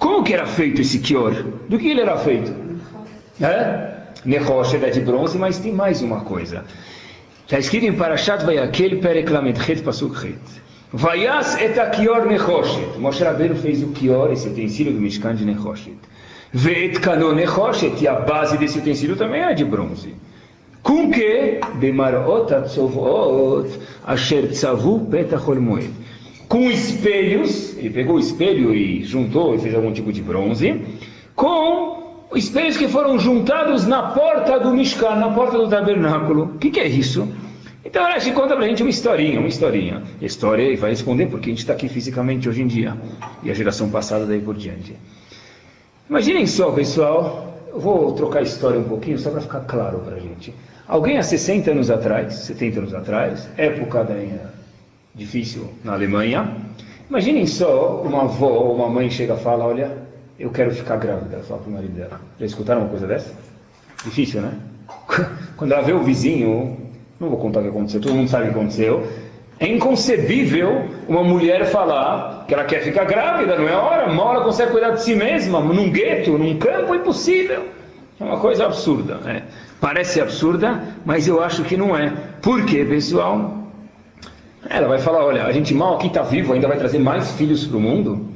Como 0.00 0.24
que 0.24 0.34
era 0.34 0.46
feito 0.46 0.80
esse 0.80 0.98
Kior? 0.98 1.32
Do 1.68 1.78
que 1.78 1.88
ele 1.88 2.00
era 2.00 2.16
feito? 2.16 2.52
É? 3.40 3.98
Nehoshed 4.24 4.84
é 4.84 4.90
de 4.90 5.00
bronze, 5.00 5.38
mas 5.38 5.60
tem 5.60 5.72
mais 5.72 6.02
uma 6.02 6.22
coisa. 6.22 6.64
Está 7.46 7.60
escrito 7.60 7.86
em 7.86 7.92
Parashat 7.92 8.44
Vayakel 8.44 8.98
Perek 8.98 9.30
Lamed 9.30 9.56
Pasuk 9.84 10.16
Het. 10.16 10.34
Vayas 10.92 11.56
et 11.60 11.78
Kior 11.94 12.26
Nechoshet. 12.26 12.98
Moshe 12.98 13.22
Rabbeinu 13.22 13.54
fez 13.54 13.84
o 13.84 13.92
Kior, 13.92 14.32
esse 14.32 14.48
utensílio 14.48 14.92
do 14.92 15.00
Mishkan 15.00 15.36
de 15.36 15.44
Nechoshet. 15.44 15.96
Ve'et 16.52 16.98
Kanon 16.98 17.34
Nechoshet. 17.34 18.02
E 18.02 18.08
a 18.08 18.14
base 18.14 18.58
desse 18.58 18.80
utensílio 18.80 19.14
também 19.14 19.42
é 19.42 19.54
de 19.54 19.64
bronze. 19.64 20.12
Com 20.82 21.08
que? 21.08 21.60
Bemarot 21.76 22.52
Atzovot 22.52 23.68
Asher 24.04 24.48
Tzavu 24.48 25.06
Petachol 25.06 25.60
Moed. 25.60 25.92
Com 26.48 26.68
espelhos, 26.68 27.78
ele 27.78 27.90
pegou 27.90 28.16
o 28.16 28.18
espelho 28.18 28.74
e 28.74 29.04
juntou 29.04 29.54
e 29.54 29.58
fez 29.58 29.72
algum 29.72 29.92
tipo 29.92 30.12
de 30.12 30.20
bronze, 30.20 30.82
com 31.36 31.95
espelhos 32.34 32.76
que 32.76 32.88
foram 32.88 33.18
juntados 33.18 33.86
na 33.86 34.10
porta 34.10 34.58
do 34.58 34.72
Mishkan, 34.72 35.16
na 35.16 35.30
porta 35.30 35.56
do 35.58 35.68
tabernáculo. 35.68 36.54
O 36.54 36.58
que, 36.58 36.70
que, 36.70 36.80
é 36.80 36.86
isso? 36.86 37.28
Então 37.84 38.04
Rashi 38.04 38.32
conta 38.32 38.56
para 38.56 38.64
a 38.64 38.68
gente 38.68 38.82
uma 38.82 38.90
historinha, 38.90 39.38
uma 39.38 39.48
historinha. 39.48 40.02
A 40.20 40.24
história 40.24 40.62
e 40.70 40.76
vai 40.76 40.90
responder 40.90 41.26
porque 41.26 41.50
a 41.50 41.52
gente 41.52 41.60
está 41.60 41.72
aqui 41.72 41.88
fisicamente 41.88 42.48
hoje 42.48 42.62
em 42.62 42.66
dia 42.66 42.96
e 43.42 43.50
a 43.50 43.54
geração 43.54 43.90
passada 43.90 44.26
daí 44.26 44.40
por 44.40 44.56
diante. 44.56 44.96
Imaginem 46.10 46.46
só, 46.46 46.70
pessoal, 46.72 47.54
eu 47.68 47.78
vou 47.78 48.12
trocar 48.12 48.40
a 48.40 48.42
história 48.42 48.78
um 48.78 48.84
pouquinho 48.84 49.18
só 49.18 49.30
para 49.30 49.40
ficar 49.40 49.60
claro 49.60 49.98
para 50.00 50.16
a 50.16 50.20
gente. 50.20 50.52
Alguém 50.88 51.18
há 51.18 51.22
60 51.22 51.70
anos 51.70 51.90
atrás, 51.90 52.34
70 52.34 52.78
anos 52.78 52.94
atrás, 52.94 53.48
época 53.56 54.04
da 54.04 54.14
difícil 55.14 55.70
na 55.82 55.94
Alemanha, 55.94 56.56
imaginem 57.08 57.46
só 57.46 58.02
uma 58.02 58.22
avó 58.22 58.50
ou 58.50 58.76
uma 58.76 58.88
mãe 58.88 59.10
chega 59.10 59.34
e 59.34 59.38
fala, 59.38 59.64
olha, 59.64 60.05
eu 60.38 60.50
quero 60.50 60.70
ficar 60.70 60.96
grávida, 60.96 61.36
ela 61.36 61.44
fala 61.44 61.60
para 61.60 61.70
o 61.70 61.72
marido 61.72 61.94
dela. 61.94 62.20
Já 62.38 62.46
escutaram 62.46 62.82
uma 62.82 62.90
coisa 62.90 63.06
dessa? 63.06 63.32
Difícil, 64.04 64.42
né? 64.42 64.52
Quando 65.56 65.72
ela 65.72 65.82
vê 65.82 65.92
o 65.92 66.02
vizinho, 66.02 66.76
não 67.18 67.30
vou 67.30 67.38
contar 67.38 67.60
o 67.60 67.62
que 67.62 67.68
aconteceu, 67.70 68.00
todo 68.00 68.14
mundo 68.14 68.28
sabe 68.28 68.44
o 68.44 68.52
que 68.52 68.58
aconteceu. 68.58 69.06
É 69.58 69.66
inconcebível 69.66 70.86
uma 71.08 71.24
mulher 71.24 71.64
falar 71.66 72.44
que 72.46 72.52
ela 72.52 72.64
quer 72.64 72.82
ficar 72.82 73.04
grávida, 73.04 73.56
não 73.56 73.66
é 73.66 73.74
hora, 73.74 74.12
mal 74.12 74.34
ela 74.34 74.44
consegue 74.44 74.70
cuidar 74.70 74.90
de 74.90 75.02
si 75.02 75.14
mesma, 75.14 75.60
num 75.60 75.90
gueto, 75.90 76.36
num 76.36 76.58
campo, 76.58 76.94
é 76.94 76.98
impossível. 76.98 77.64
É 78.20 78.24
uma 78.24 78.38
coisa 78.38 78.66
absurda. 78.66 79.16
Né? 79.16 79.44
Parece 79.80 80.20
absurda, 80.20 80.82
mas 81.04 81.26
eu 81.26 81.42
acho 81.42 81.62
que 81.64 81.76
não 81.76 81.96
é. 81.96 82.12
Por 82.42 82.64
quê, 82.66 82.84
pessoal? 82.84 83.66
Ela 84.68 84.88
vai 84.88 84.98
falar: 84.98 85.24
olha, 85.24 85.44
a 85.44 85.52
gente 85.52 85.72
mal 85.74 85.96
aqui 85.96 86.08
está 86.08 86.22
vivo, 86.22 86.52
ainda 86.52 86.68
vai 86.68 86.78
trazer 86.78 86.98
mais 86.98 87.32
filhos 87.32 87.66
para 87.66 87.76
o 87.76 87.80
mundo. 87.80 88.35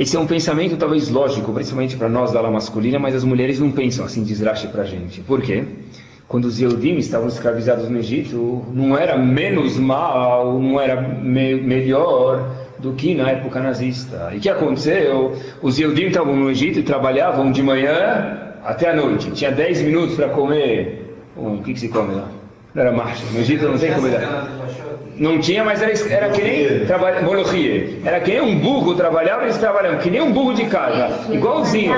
Esse 0.00 0.16
é 0.16 0.18
um 0.18 0.26
pensamento 0.26 0.78
talvez 0.78 1.10
lógico, 1.10 1.52
principalmente 1.52 1.94
para 1.94 2.08
nós 2.08 2.32
da 2.32 2.38
ala 2.38 2.50
masculina, 2.50 2.98
mas 2.98 3.14
as 3.14 3.22
mulheres 3.22 3.60
não 3.60 3.70
pensam 3.70 4.02
assim 4.02 4.24
desraste 4.24 4.66
para 4.68 4.80
a 4.80 4.86
gente. 4.86 5.20
Por 5.20 5.42
quê? 5.42 5.62
Quando 6.26 6.46
os 6.46 6.58
Eudim 6.58 6.96
estavam 6.96 7.28
escravizados 7.28 7.86
no 7.90 7.98
Egito, 7.98 8.64
não 8.72 8.96
era 8.96 9.18
menos 9.18 9.76
mal, 9.76 10.58
não 10.58 10.80
era 10.80 10.98
me 11.02 11.54
melhor 11.56 12.50
do 12.78 12.94
que 12.94 13.14
na 13.14 13.30
época 13.30 13.60
nazista. 13.60 14.30
E 14.32 14.38
o 14.38 14.40
que 14.40 14.48
aconteceu? 14.48 15.36
Os 15.60 15.78
Eudim 15.78 16.06
estavam 16.06 16.34
no 16.34 16.50
Egito 16.50 16.78
e 16.78 16.82
trabalhavam 16.82 17.52
de 17.52 17.62
manhã 17.62 18.54
até 18.64 18.88
a 18.88 18.96
noite. 18.96 19.30
Tinha 19.32 19.52
10 19.52 19.82
minutos 19.82 20.16
para 20.16 20.30
comer. 20.30 21.14
Um, 21.36 21.56
o 21.56 21.62
que, 21.62 21.74
que 21.74 21.80
se 21.80 21.90
come 21.90 22.14
lá? 22.14 22.39
Não 22.74 22.82
era 22.82 22.92
marcha. 22.92 23.24
No 23.32 23.40
Egito 23.40 23.68
não 23.68 23.78
tem 23.78 23.92
comida. 23.92 24.20
Não 25.16 25.38
tinha, 25.38 25.62
mas 25.62 25.82
era, 25.82 25.92
era 26.08 26.30
que 26.30 26.42
nem 26.42 26.86
trabalha, 26.86 27.20
Era 28.04 28.20
que 28.20 28.30
nem 28.30 28.40
um 28.40 28.58
burro 28.58 28.94
trabalhava, 28.94 29.42
eles 29.42 29.58
trabalhavam, 29.58 29.98
que 29.98 30.08
nem 30.08 30.22
um 30.22 30.32
burro 30.32 30.54
de 30.54 30.64
casa, 30.64 31.30
igualzinho. 31.30 31.94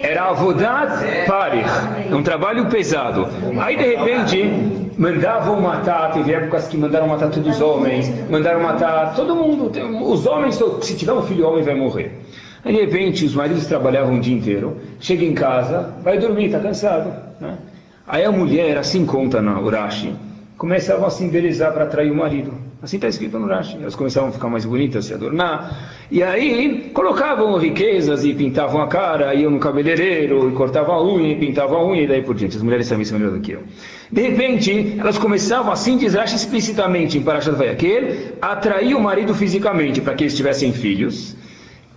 Era 0.00 0.30
avodat 0.30 1.04
parich, 1.26 1.68
um 2.10 2.22
trabalho 2.22 2.66
pesado. 2.66 3.28
Aí 3.60 3.76
de 3.76 3.96
repente 3.96 4.50
mandavam 4.96 5.60
matar, 5.60 6.12
teve 6.12 6.32
épocas 6.32 6.68
que 6.68 6.76
mandaram 6.78 7.06
matar 7.06 7.28
todos 7.28 7.56
os 7.56 7.60
homens, 7.60 8.10
mandaram 8.30 8.60
matar 8.62 9.14
todo 9.14 9.34
mundo. 9.34 9.70
Os 10.10 10.26
homens, 10.26 10.58
se 10.80 10.96
tiver 10.96 11.12
um 11.12 11.22
filho 11.22 11.46
homem, 11.46 11.62
vai 11.62 11.74
morrer. 11.74 12.18
Aí 12.64 12.72
de 12.72 12.80
repente 12.80 13.26
os 13.26 13.34
maridos 13.34 13.66
trabalhavam 13.66 14.16
o 14.16 14.20
dia 14.20 14.34
inteiro, 14.34 14.78
chega 15.00 15.24
em 15.24 15.34
casa, 15.34 15.92
vai 16.02 16.16
dormir, 16.18 16.46
está 16.46 16.60
cansado. 16.60 17.12
Né? 17.40 17.58
Aí 18.06 18.24
a 18.24 18.32
mulher, 18.32 18.78
assim 18.78 19.06
conta 19.06 19.40
na 19.40 19.60
Urashi, 19.60 20.14
começavam 20.58 21.06
a 21.06 21.10
se 21.10 21.24
embelezar 21.24 21.72
para 21.72 21.84
atrair 21.84 22.10
o 22.10 22.14
marido. 22.14 22.52
Assim 22.82 22.96
está 22.96 23.06
escrito 23.06 23.38
no 23.38 23.46
Rashi. 23.46 23.76
Elas 23.80 23.94
começavam 23.94 24.30
a 24.30 24.32
ficar 24.32 24.48
mais 24.48 24.64
bonitas, 24.64 25.04
se 25.04 25.14
adornar. 25.14 25.92
E 26.10 26.20
aí 26.20 26.90
colocavam 26.92 27.56
riquezas 27.56 28.24
e 28.24 28.34
pintavam 28.34 28.82
a 28.82 28.88
cara, 28.88 29.32
iam 29.36 29.52
no 29.52 29.60
cabeleireiro, 29.60 30.48
e 30.50 30.52
cortavam 30.52 30.96
a 30.96 31.04
unha, 31.04 31.32
e 31.32 31.36
pintavam 31.36 31.78
a 31.78 31.86
unha, 31.86 32.02
e 32.02 32.06
daí 32.08 32.22
por 32.22 32.34
diante. 32.34 32.56
As 32.56 32.62
mulheres 32.62 32.88
sabem 32.88 33.02
isso 33.02 33.14
melhor 33.14 33.30
do 33.30 33.40
que 33.40 33.52
eu. 33.52 33.62
De 34.10 34.22
repente, 34.22 34.96
elas 34.98 35.16
começavam, 35.16 35.72
assim 35.72 35.96
diz 35.96 36.14
Rashi 36.14 36.34
explicitamente 36.34 37.16
em 37.16 37.22
Parashat 37.22 37.54
Vayakel, 37.54 38.34
a 38.42 38.50
atrair 38.50 38.96
o 38.96 39.00
marido 39.00 39.32
fisicamente, 39.32 40.00
para 40.00 40.14
que 40.14 40.24
eles 40.24 40.36
tivessem 40.36 40.72
filhos. 40.72 41.36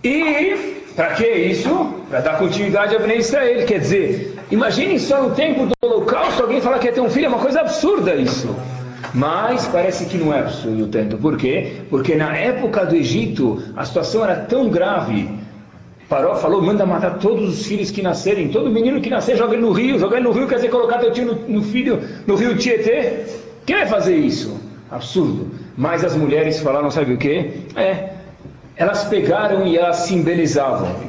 E 0.04 0.76
Para 0.96 1.10
que 1.10 1.28
isso? 1.28 1.94
Para 2.08 2.20
dar 2.20 2.38
continuidade 2.38 2.96
a 2.96 2.98
Bnei 2.98 3.18
Israel. 3.18 3.66
Quer 3.66 3.80
dizer, 3.80 4.35
imagine 4.50 4.98
só 4.98 5.22
no 5.22 5.34
tempo 5.34 5.66
do 5.66 5.74
holocausto 5.82 6.42
alguém 6.42 6.60
falar 6.60 6.78
que 6.78 6.86
ia 6.86 6.92
ter 6.92 7.00
um 7.00 7.10
filho, 7.10 7.26
é 7.26 7.28
uma 7.28 7.38
coisa 7.38 7.60
absurda 7.60 8.14
isso. 8.14 8.54
Mas 9.14 9.66
parece 9.68 10.06
que 10.06 10.16
não 10.18 10.32
é 10.32 10.40
absurdo 10.40 10.88
tanto. 10.88 11.16
Por 11.16 11.36
quê? 11.36 11.82
Porque 11.88 12.14
na 12.14 12.36
época 12.36 12.84
do 12.84 12.94
Egito 12.94 13.62
a 13.76 13.84
situação 13.84 14.24
era 14.24 14.36
tão 14.36 14.68
grave. 14.68 15.28
Paró 16.08 16.36
falou, 16.36 16.62
manda 16.62 16.86
matar 16.86 17.18
todos 17.18 17.48
os 17.48 17.66
filhos 17.66 17.90
que 17.90 18.00
nascerem, 18.00 18.48
todo 18.48 18.70
menino 18.70 19.00
que 19.00 19.10
nascer 19.10 19.36
joga 19.36 19.54
ele 19.54 19.62
no 19.62 19.72
rio, 19.72 19.98
jogar 19.98 20.18
ele 20.18 20.26
no 20.26 20.32
rio 20.32 20.46
quer 20.46 20.56
dizer 20.56 20.68
colocar 20.68 20.98
teu 20.98 21.10
tio 21.10 21.26
no, 21.26 21.34
no 21.48 21.62
filho 21.62 22.00
no 22.26 22.36
rio 22.36 22.56
Tietê. 22.56 23.24
Quem 23.64 23.76
vai 23.76 23.86
fazer 23.86 24.16
isso? 24.16 24.60
Absurdo. 24.90 25.50
Mas 25.76 26.04
as 26.04 26.14
mulheres 26.16 26.60
falaram, 26.60 26.90
sabe 26.90 27.14
o 27.14 27.18
quê? 27.18 27.50
É, 27.74 28.15
elas 28.76 29.04
pegaram 29.04 29.66
e 29.66 29.76
elas 29.76 29.96
se 29.96 30.22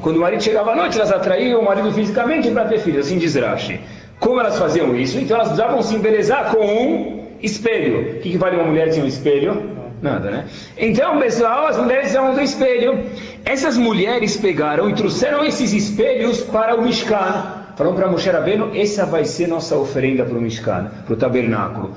quando 0.01 0.17
o 0.17 0.21
marido 0.21 0.41
chegava 0.41 0.71
à 0.71 0.75
noite, 0.75 0.97
elas 0.97 1.11
atraíam 1.11 1.59
o 1.59 1.65
marido 1.65 1.91
fisicamente 1.91 2.49
para 2.49 2.65
ter 2.65 2.79
filhos, 2.79 3.05
assim 3.05 3.17
diz 3.17 3.35
Rashi. 3.35 3.79
Como 4.19 4.39
elas 4.39 4.57
faziam 4.57 4.95
isso? 4.95 5.19
Então 5.19 5.35
elas 5.35 5.49
precisavam 5.49 5.81
se 5.81 5.95
embelezar 5.95 6.55
com 6.55 6.65
um 6.65 7.23
espelho. 7.41 8.17
O 8.17 8.19
que, 8.19 8.31
que 8.31 8.37
vale 8.37 8.55
uma 8.55 8.65
mulher 8.65 8.91
sem 8.91 9.03
um 9.03 9.07
espelho? 9.07 9.75
Nada, 10.01 10.29
né? 10.29 10.45
Então, 10.77 11.19
pessoal, 11.19 11.67
as 11.67 11.77
mulheres 11.77 12.09
são 12.09 12.33
do 12.33 12.41
espelho. 12.41 13.03
Essas 13.43 13.77
mulheres 13.77 14.37
pegaram 14.37 14.89
e 14.89 14.93
trouxeram 14.93 15.43
esses 15.43 15.73
espelhos 15.73 16.41
para 16.41 16.75
o 16.75 16.81
Mishkan. 16.81 17.65
Falaram 17.75 17.95
para 17.95 18.07
Moshe 18.07 18.29
Rabbeinu, 18.29 18.71
essa 18.75 19.05
vai 19.05 19.25
ser 19.25 19.47
nossa 19.47 19.75
oferenda 19.75 20.25
para 20.25 20.37
o 20.37 20.41
Mishkan, 20.41 20.89
para 21.05 21.13
o 21.13 21.17
tabernáculo. 21.17 21.91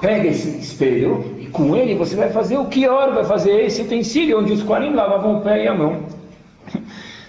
Pega 0.00 0.28
esse 0.28 0.48
espelho 0.58 1.36
e 1.38 1.46
com 1.46 1.76
ele 1.76 1.94
você 1.94 2.16
vai 2.16 2.30
fazer 2.30 2.58
o 2.58 2.66
Kior, 2.66 3.12
vai 3.12 3.24
fazer 3.24 3.64
esse 3.64 3.82
utensílio 3.82 4.40
onde 4.40 4.52
os 4.52 4.62
Koanim 4.62 4.94
lavavam 4.94 5.38
o 5.38 5.40
pé 5.40 5.64
e 5.64 5.68
a 5.68 5.74
mão. 5.74 6.02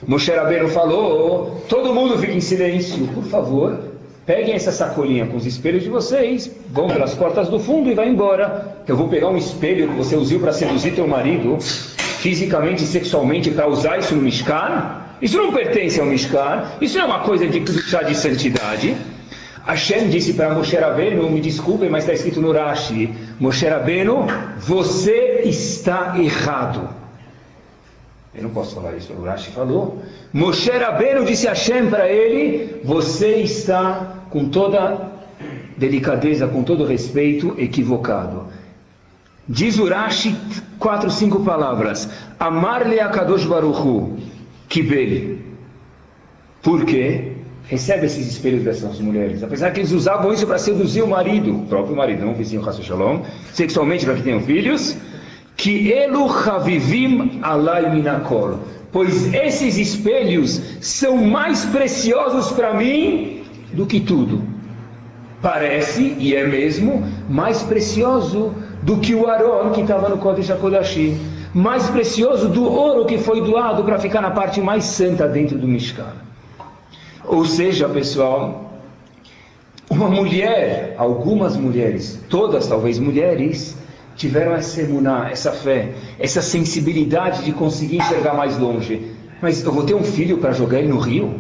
Moshe 0.08 0.32
Rabbeinu 0.32 0.68
falou, 0.70 1.64
todo 1.70 1.94
mundo 1.94 2.18
fica 2.18 2.34
em 2.34 2.42
silêncio, 2.42 3.08
por 3.08 3.24
favor, 3.24 3.80
Peguem 4.26 4.56
essa 4.56 4.72
sacolinha 4.72 5.28
com 5.28 5.38
os 5.38 5.46
espelhos 5.46 5.84
de 5.84 5.90
vocês, 5.90 6.50
vão 6.72 6.88
pelas 6.88 7.14
portas 7.14 7.48
do 7.48 7.60
fundo 7.60 7.92
e 7.92 7.94
vai 7.94 8.10
embora. 8.10 8.76
Eu 8.88 8.98
vou 8.98 9.08
pegar 9.08 9.30
um 9.30 9.38
espelho 9.38 9.88
que 9.88 9.94
você 9.94 10.16
usou 10.16 10.40
para 10.40 10.52
seduzir 10.52 10.96
teu 10.96 11.08
marido, 11.08 11.60
fisicamente 11.60 12.84
e 12.84 12.88
sexualmente, 12.88 13.52
para 13.52 13.68
usar 13.68 14.00
isso 14.00 14.16
no 14.16 14.24
Mishkan. 14.24 15.04
Isso 15.22 15.38
não 15.38 15.54
pertence 15.54 16.00
ao 16.00 16.08
Mishkan, 16.08 16.64
isso 16.82 16.98
não 16.98 17.06
é 17.06 17.08
uma 17.08 17.20
coisa 17.20 17.46
de 17.46 17.64
chá 17.84 18.02
de 18.02 18.16
santidade. 18.16 18.98
Hashem 19.66 20.10
disse 20.10 20.34
para 20.34 20.54
Moshe 20.54 20.76
Rabbeinu, 20.78 21.30
me 21.30 21.42
desculpem, 21.42 21.90
mas 21.90 22.04
está 22.04 22.14
escrito 22.14 22.40
no 22.40 22.52
Rashi, 22.52 23.12
Moshe 23.40 23.68
Rabbeinu, 23.68 24.28
você 24.60 25.42
está 25.46 26.16
errado. 26.20 26.88
Eu 28.34 28.44
não 28.44 28.50
posso 28.52 28.76
falar 28.76 28.96
isso, 28.96 29.12
o 29.14 29.24
Rashi 29.24 29.52
falou. 29.52 30.04
Moshe 30.32 30.70
Rabbeinu 30.70 31.26
disse 31.26 31.48
a 31.48 31.52
Hashem 31.52 31.90
para 31.90 32.08
ele, 32.08 32.82
você 32.84 33.38
está 33.38 34.18
com 34.30 34.50
toda 34.50 35.12
delicadeza, 35.78 36.48
com 36.48 36.64
todo 36.64 36.86
respeito, 36.86 37.56
equivocado. 37.58 38.48
Diz 39.48 39.80
o 39.80 39.88
Rashi 39.88 40.36
quatro, 40.78 41.10
cinco 41.10 41.44
palavras. 41.44 42.10
Amar-lhe 42.40 43.00
a 43.00 43.10
Kadosh 43.10 43.46
Baruchu, 43.46 44.18
Kibeli. 44.70 45.44
Por 46.62 46.86
quê? 46.86 47.35
Recebe 47.68 48.06
esses 48.06 48.28
espelhos 48.28 48.64
dessas 48.64 49.00
mulheres. 49.00 49.42
Apesar 49.42 49.72
que 49.72 49.80
eles 49.80 49.92
usavam 49.92 50.32
isso 50.32 50.46
para 50.46 50.60
seduzir 50.60 51.02
o 51.02 51.08
marido, 51.08 51.56
o 51.56 51.66
próprio 51.66 51.96
marido, 51.96 52.24
não 52.24 52.34
o 52.34 52.36
vizinho 52.36 52.68
Hassan 52.68 52.84
Shalom, 52.84 53.22
sexualmente 53.54 54.06
para 54.06 54.16
que 54.16 54.22
tenham 54.22 54.40
filhos. 54.42 54.96
Que 55.58 55.92
elu 55.92 56.30
havivim 56.30 57.40
alai 57.42 57.92
minakol. 57.94 58.60
Pois 58.92 59.34
esses 59.34 59.78
espelhos 59.78 60.62
são 60.80 61.18
mais 61.18 61.66
preciosos 61.66 62.52
para 62.52 62.74
mim 62.74 63.44
do 63.74 63.86
que 63.86 64.00
tudo. 64.00 64.44
Parece, 65.42 66.16
e 66.20 66.36
é 66.36 66.46
mesmo, 66.46 67.04
mais 67.28 67.64
precioso 67.64 68.54
do 68.84 68.98
que 68.98 69.16
o 69.16 69.28
Aron 69.28 69.72
que 69.72 69.82
estava 69.82 70.08
no 70.08 70.18
Kodesh 70.18 70.52
HaKodashim. 70.52 71.18
Mais 71.54 71.90
precioso 71.90 72.48
do 72.50 72.64
ouro 72.64 73.06
que 73.06 73.18
foi 73.18 73.42
doado 73.42 73.84
para 73.84 73.98
ficar 73.98 74.22
na 74.22 74.32
parte 74.32 74.62
mais 74.62 74.84
santa 74.84 75.28
dentro 75.28 75.58
do 75.58 75.68
Mishkan. 75.68 76.25
Ou 77.28 77.46
seja, 77.46 77.90
pessoal, 77.90 78.80
uma 79.90 80.10
mulher, 80.10 80.96
algumas 80.98 81.56
mulheres, 81.56 82.20
todas 82.30 82.68
talvez 82.68 83.00
mulheres, 83.00 83.76
tiveram 84.16 84.54
essa 84.54 84.82
emuná, 84.82 85.30
essa 85.32 85.52
fé, 85.52 85.90
essa 86.20 86.42
sensibilidade 86.42 87.44
de 87.44 87.52
conseguir 87.52 87.98
enxergar 87.98 88.34
mais 88.34 88.58
longe. 88.58 89.12
Mas 89.42 89.64
eu 89.64 89.72
vou 89.72 89.84
ter 89.84 89.94
um 89.94 90.04
filho 90.04 90.38
para 90.38 90.52
jogar 90.54 90.80
ele 90.80 90.88
no 90.88 91.00
rio? 91.00 91.40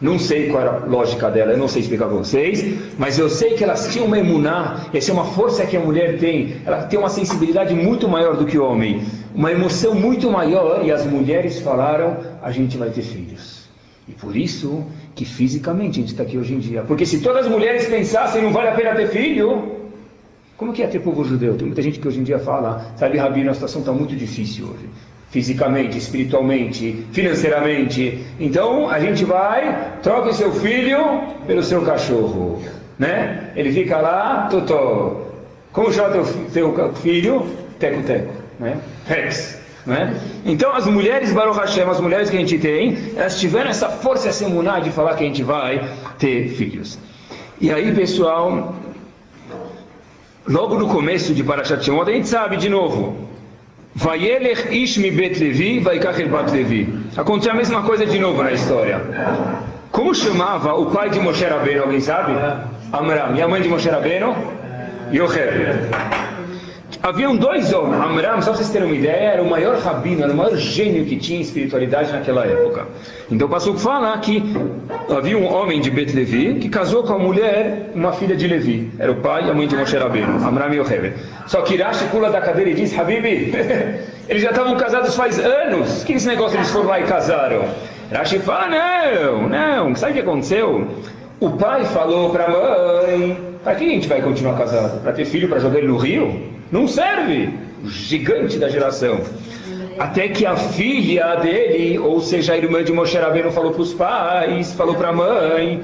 Não 0.00 0.18
sei 0.18 0.48
qual 0.48 0.62
era 0.62 0.76
a 0.78 0.84
lógica 0.84 1.30
dela, 1.30 1.52
eu 1.52 1.58
não 1.58 1.68
sei 1.68 1.82
explicar 1.82 2.06
para 2.06 2.16
vocês, 2.16 2.76
mas 2.98 3.20
eu 3.20 3.30
sei 3.30 3.54
que 3.54 3.62
elas 3.62 3.92
tinham 3.92 4.06
uma 4.06 4.18
emuná, 4.18 4.86
essa 4.92 5.12
é 5.12 5.14
uma 5.14 5.26
força 5.26 5.64
que 5.64 5.76
a 5.76 5.80
mulher 5.80 6.18
tem, 6.18 6.56
ela 6.66 6.82
tem 6.82 6.98
uma 6.98 7.08
sensibilidade 7.08 7.72
muito 7.72 8.08
maior 8.08 8.36
do 8.36 8.44
que 8.44 8.58
o 8.58 8.64
homem, 8.64 9.04
uma 9.32 9.52
emoção 9.52 9.94
muito 9.94 10.28
maior, 10.28 10.84
e 10.84 10.90
as 10.90 11.06
mulheres 11.06 11.60
falaram: 11.60 12.16
a 12.42 12.50
gente 12.50 12.76
vai 12.76 12.90
ter 12.90 13.02
filhos. 13.02 13.62
E 14.08 14.12
por 14.12 14.36
isso 14.36 14.84
que 15.14 15.24
fisicamente 15.24 15.98
a 15.98 16.02
gente 16.02 16.12
está 16.12 16.22
aqui 16.22 16.38
hoje 16.38 16.54
em 16.54 16.58
dia. 16.58 16.82
Porque 16.82 17.04
se 17.04 17.20
todas 17.20 17.46
as 17.46 17.50
mulheres 17.50 17.86
pensassem 17.86 18.42
não 18.42 18.52
vale 18.52 18.68
a 18.68 18.72
pena 18.72 18.94
ter 18.94 19.08
filho, 19.08 19.80
como 20.56 20.72
que 20.72 20.82
é 20.82 20.86
ter 20.86 21.00
povo 21.00 21.24
judeu? 21.24 21.56
Tem 21.56 21.66
muita 21.66 21.82
gente 21.82 21.98
que 21.98 22.08
hoje 22.08 22.20
em 22.20 22.22
dia 22.22 22.38
fala, 22.38 22.92
sabe, 22.96 23.18
Rabino, 23.18 23.50
a 23.50 23.54
situação 23.54 23.80
está 23.80 23.92
muito 23.92 24.16
difícil 24.16 24.66
hoje 24.66 24.88
fisicamente, 25.32 25.96
espiritualmente, 25.96 27.06
financeiramente. 27.10 28.22
Então 28.38 28.88
a 28.90 29.00
gente 29.00 29.24
vai, 29.24 29.94
troca 30.02 30.28
o 30.28 30.34
seu 30.34 30.52
filho 30.52 31.22
pelo 31.46 31.62
seu 31.62 31.80
cachorro, 31.82 32.62
né? 32.98 33.50
Ele 33.56 33.72
fica 33.72 33.96
lá, 33.96 34.46
totó. 34.50 35.26
Como 35.72 35.90
chama 35.90 36.10
teu, 36.10 36.24
teu 36.52 36.94
filho? 36.96 37.46
Teco 37.78 38.02
Teco, 38.02 38.34
né? 38.60 38.76
Rex. 39.06 39.61
Né? 39.86 40.20
Então 40.44 40.72
as 40.72 40.86
mulheres 40.86 41.32
Baruch 41.32 41.58
Hashem, 41.58 41.84
as 41.88 42.00
mulheres 42.00 42.30
que 42.30 42.36
a 42.36 42.40
gente 42.40 42.58
tem, 42.58 42.96
elas 43.16 43.38
tiveram 43.40 43.70
essa 43.70 43.88
força, 43.88 44.28
essa 44.28 44.44
imuná 44.44 44.78
de 44.78 44.90
falar 44.90 45.16
que 45.16 45.24
a 45.24 45.26
gente 45.26 45.42
vai 45.42 45.88
ter 46.18 46.48
filhos. 46.50 46.98
E 47.60 47.70
aí, 47.70 47.92
pessoal, 47.92 48.74
logo 50.46 50.78
no 50.78 50.88
começo 50.88 51.34
de 51.34 51.42
Parashat 51.42 51.84
Shemot, 51.84 52.10
a 52.10 52.14
gente 52.14 52.28
sabe 52.28 52.56
de 52.56 52.68
novo, 52.68 53.28
Vayelech 53.94 54.68
ish 54.70 54.96
mi 54.98 55.10
bet 55.10 55.38
Levi, 55.38 55.80
vaikach 55.80 56.18
el 56.20 56.28
bat 56.28 56.50
Levi. 56.50 56.88
Aconteceu 57.16 57.52
a 57.52 57.56
mesma 57.56 57.82
coisa 57.82 58.06
de 58.06 58.18
novo 58.18 58.42
na 58.42 58.52
história. 58.52 59.00
Como 59.90 60.14
chamava 60.14 60.74
o 60.74 60.86
pai 60.86 61.10
de 61.10 61.20
Moshe 61.20 61.44
Rabbeinu, 61.44 61.82
alguém 61.82 62.00
sabe? 62.00 62.32
Amram. 62.92 63.36
E 63.36 63.42
a 63.42 63.48
mãe 63.48 63.60
de 63.60 63.68
Moshe 63.68 63.90
Rabbeinu? 63.90 64.34
Yocheb. 65.12 65.90
Haviam 67.02 67.34
dois 67.34 67.72
homens. 67.72 68.00
Amram, 68.00 68.40
só 68.40 68.54
vocês 68.54 68.70
terem 68.70 68.86
uma 68.86 68.96
ideia, 68.96 69.32
era 69.32 69.42
o 69.42 69.50
maior 69.50 69.76
rabino, 69.78 70.22
era 70.22 70.32
o 70.32 70.36
maior 70.36 70.54
gênio 70.56 71.04
que 71.04 71.16
tinha 71.16 71.40
espiritualidade 71.40 72.12
naquela 72.12 72.46
época. 72.46 72.86
Então 73.28 73.48
passou 73.48 73.74
a 73.74 73.76
falar 73.76 74.20
que 74.20 74.40
havia 75.10 75.36
um 75.36 75.52
homem 75.52 75.80
de 75.80 75.90
Bet 75.90 76.14
Levi 76.14 76.60
que 76.60 76.68
casou 76.68 77.02
com 77.02 77.14
a 77.14 77.18
mulher, 77.18 77.90
uma 77.92 78.12
filha 78.12 78.36
de 78.36 78.46
Levi. 78.46 78.88
Era 79.00 79.10
o 79.10 79.16
pai 79.16 79.48
e 79.48 79.50
a 79.50 79.54
mãe 79.54 79.66
de 79.66 79.74
Moshe 79.74 79.96
Rabbeinu, 79.96 80.46
Amram 80.46 80.72
e 80.72 80.76
Yochebed. 80.76 81.16
Só 81.48 81.62
que 81.62 81.76
Rashi 81.76 82.04
pula 82.06 82.30
da 82.30 82.40
cadeira 82.40 82.70
e 82.70 82.74
diz, 82.74 82.96
Habibi, 82.96 83.52
eles 84.28 84.40
já 84.40 84.50
estavam 84.50 84.76
casados 84.76 85.16
faz 85.16 85.40
anos. 85.40 86.04
Que 86.04 86.12
esse 86.12 86.28
negócio 86.28 86.56
eles 86.56 86.70
foram 86.70 86.86
lá 86.86 87.00
e 87.00 87.02
casaram? 87.02 87.64
Rashi 88.12 88.38
fala, 88.38 88.68
não, 88.68 89.48
não, 89.48 89.96
sabe 89.96 90.12
o 90.12 90.14
que 90.14 90.20
aconteceu? 90.20 90.86
O 91.42 91.50
pai 91.50 91.84
falou 91.86 92.30
para 92.30 92.44
a 92.44 92.50
mãe, 92.50 93.36
para 93.64 93.74
que 93.74 93.84
a 93.84 93.88
gente 93.88 94.06
vai 94.06 94.22
continuar 94.22 94.56
casado? 94.56 95.02
Para 95.02 95.12
ter 95.12 95.24
filho, 95.24 95.48
para 95.48 95.58
jogar 95.58 95.78
ele 95.78 95.88
no 95.88 95.96
rio? 95.96 96.40
Não 96.70 96.86
serve. 96.86 97.52
O 97.82 97.88
gigante 97.88 98.60
da 98.60 98.68
geração. 98.68 99.22
Até 99.98 100.28
que 100.28 100.46
a 100.46 100.54
filha 100.54 101.34
dele, 101.34 101.98
ou 101.98 102.20
seja, 102.20 102.52
a 102.52 102.56
irmã 102.56 102.84
de 102.84 102.92
Moshe 102.92 103.18
Rabbeinu, 103.18 103.50
falou 103.50 103.72
para 103.72 103.82
os 103.82 103.92
pais, 103.92 104.72
falou 104.74 104.94
para 104.94 105.08
a 105.08 105.12
mãe, 105.12 105.82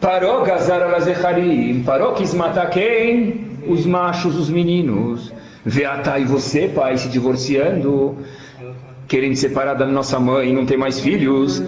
parou 0.00 0.44
gazar 0.44 0.80
alazecharim, 0.80 1.82
parou 1.84 2.12
quis 2.12 2.32
matar 2.32 2.70
quem? 2.70 3.48
Os 3.66 3.84
machos, 3.84 4.36
os 4.36 4.48
meninos. 4.48 5.32
Veatá 5.66 6.20
e 6.20 6.24
você, 6.24 6.68
pai, 6.68 6.96
se 6.98 7.08
divorciando, 7.08 8.16
querendo 9.08 9.34
separar 9.34 9.74
da 9.74 9.86
nossa 9.86 10.20
mãe 10.20 10.50
e 10.50 10.52
não 10.52 10.66
ter 10.66 10.76
mais 10.76 11.00
filhos. 11.00 11.62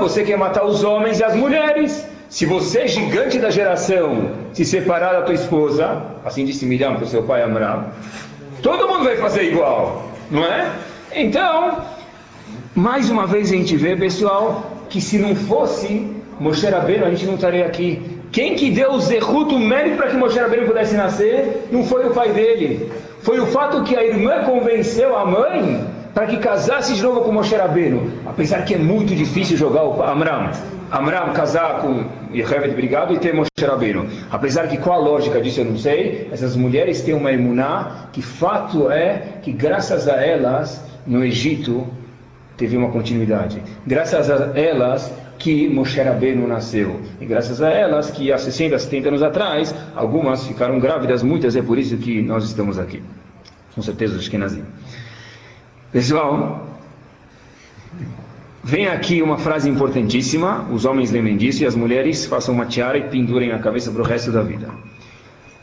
Você 0.00 0.24
quer 0.24 0.36
matar 0.36 0.64
os 0.64 0.82
homens 0.82 1.20
e 1.20 1.24
as 1.24 1.36
mulheres. 1.36 2.06
Se 2.28 2.44
você, 2.44 2.86
gigante 2.86 3.38
da 3.38 3.50
geração, 3.50 4.32
se 4.52 4.64
separar 4.64 5.12
da 5.12 5.22
tua 5.22 5.34
esposa, 5.34 6.02
assim 6.24 6.44
disse 6.44 6.66
Miriam 6.66 6.94
para 6.94 7.04
o 7.04 7.08
seu 7.08 7.22
pai 7.22 7.42
Amram, 7.42 7.86
todo 8.62 8.86
mundo 8.86 9.04
vai 9.04 9.16
fazer 9.16 9.44
igual, 9.50 10.08
não 10.30 10.44
é? 10.44 10.70
Então, 11.12 11.78
mais 12.74 13.10
uma 13.10 13.26
vez 13.26 13.50
a 13.50 13.56
gente 13.56 13.76
vê, 13.76 13.96
pessoal, 13.96 14.84
que 14.88 15.00
se 15.00 15.18
não 15.18 15.34
fosse 15.34 16.06
Moshe 16.38 16.66
Rabbeinu, 16.66 17.04
a 17.04 17.10
gente 17.10 17.26
não 17.26 17.34
estaria 17.34 17.66
aqui. 17.66 18.19
Quem 18.32 18.54
que 18.54 18.70
deu 18.70 18.92
o 18.92 19.00
zerruto, 19.00 19.56
o 19.56 19.58
mérito 19.58 19.96
para 19.96 20.08
que 20.08 20.16
Moshe 20.16 20.38
Rabbeinu 20.38 20.66
pudesse 20.66 20.94
nascer, 20.94 21.68
não 21.72 21.84
foi 21.84 22.06
o 22.06 22.14
pai 22.14 22.30
dele. 22.32 22.90
Foi 23.22 23.40
o 23.40 23.46
fato 23.46 23.82
que 23.82 23.96
a 23.96 24.04
irmã 24.04 24.44
convenceu 24.44 25.16
a 25.16 25.26
mãe 25.26 25.84
para 26.14 26.26
que 26.26 26.36
casasse 26.38 26.94
de 26.94 27.02
novo 27.02 27.22
com 27.22 27.32
Moshe 27.32 27.54
Rabbeinu, 27.54 28.10
apesar 28.26 28.64
que 28.64 28.74
é 28.74 28.78
muito 28.78 29.14
difícil 29.14 29.56
jogar 29.56 29.84
o 29.84 30.02
Amram. 30.02 30.50
Amram 30.92 31.32
casar 31.32 31.80
com 31.80 32.04
Yehevet 32.32 32.74
Brigado 32.74 33.14
e 33.14 33.18
ter 33.18 33.34
Moshe 33.34 33.48
Rabbeinu. 33.60 34.06
Apesar 34.30 34.68
que 34.68 34.76
qual 34.76 35.00
a 35.00 35.04
lógica 35.04 35.40
disso 35.40 35.60
eu 35.60 35.64
não 35.64 35.76
sei, 35.76 36.28
essas 36.32 36.56
mulheres 36.56 37.00
têm 37.02 37.14
uma 37.14 37.32
emuná 37.32 38.08
que 38.12 38.22
fato 38.22 38.90
é 38.90 39.22
que 39.42 39.52
graças 39.52 40.08
a 40.08 40.24
elas 40.24 40.84
no 41.06 41.24
Egito 41.24 41.86
teve 42.56 42.76
uma 42.76 42.90
continuidade. 42.90 43.62
Graças 43.86 44.30
a 44.30 44.58
elas 44.58 45.12
que 45.40 45.68
Moshe 45.68 46.00
Rabbeinu 46.00 46.46
nasceu. 46.46 47.00
E 47.20 47.24
graças 47.24 47.60
a 47.62 47.70
elas 47.70 48.10
que 48.10 48.30
há 48.30 48.38
60, 48.38 48.78
70 48.78 49.08
anos 49.08 49.22
atrás, 49.22 49.74
algumas 49.96 50.46
ficaram 50.46 50.78
grávidas, 50.78 51.22
muitas 51.22 51.56
é 51.56 51.62
por 51.62 51.78
isso 51.78 51.96
que 51.96 52.20
nós 52.20 52.44
estamos 52.44 52.78
aqui. 52.78 53.02
Com 53.74 53.82
certeza 53.82 54.14
os 54.14 54.20
Ashkenazim. 54.20 54.64
Pessoal, 55.90 56.68
vem 58.62 58.86
aqui 58.86 59.22
uma 59.22 59.38
frase 59.38 59.68
importantíssima, 59.68 60.68
os 60.70 60.84
homens 60.84 61.10
lembrem 61.10 61.36
disso 61.38 61.62
e 61.62 61.66
as 61.66 61.74
mulheres 61.74 62.26
façam 62.26 62.54
uma 62.54 62.66
tiara 62.66 62.98
e 62.98 63.08
pendurem 63.08 63.48
na 63.48 63.58
cabeça 63.58 63.90
para 63.90 64.02
o 64.02 64.04
resto 64.04 64.30
da 64.30 64.42
vida. 64.42 64.68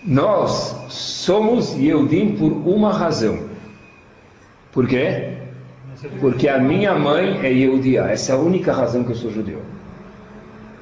Nós 0.04 0.76
somos 0.90 1.76
Yehudim 1.76 2.36
por 2.36 2.52
uma 2.52 2.92
razão. 2.92 3.42
Por 4.72 4.88
quê? 4.88 5.38
Porque 6.20 6.48
a 6.48 6.60
minha 6.60 6.94
mãe 6.94 7.40
é 7.44 7.52
Yehudia. 7.52 8.04
Essa 8.04 8.34
é 8.34 8.36
a 8.36 8.38
única 8.38 8.72
razão 8.72 9.04
que 9.04 9.12
eu 9.12 9.16
sou 9.16 9.32
judeu. 9.32 9.62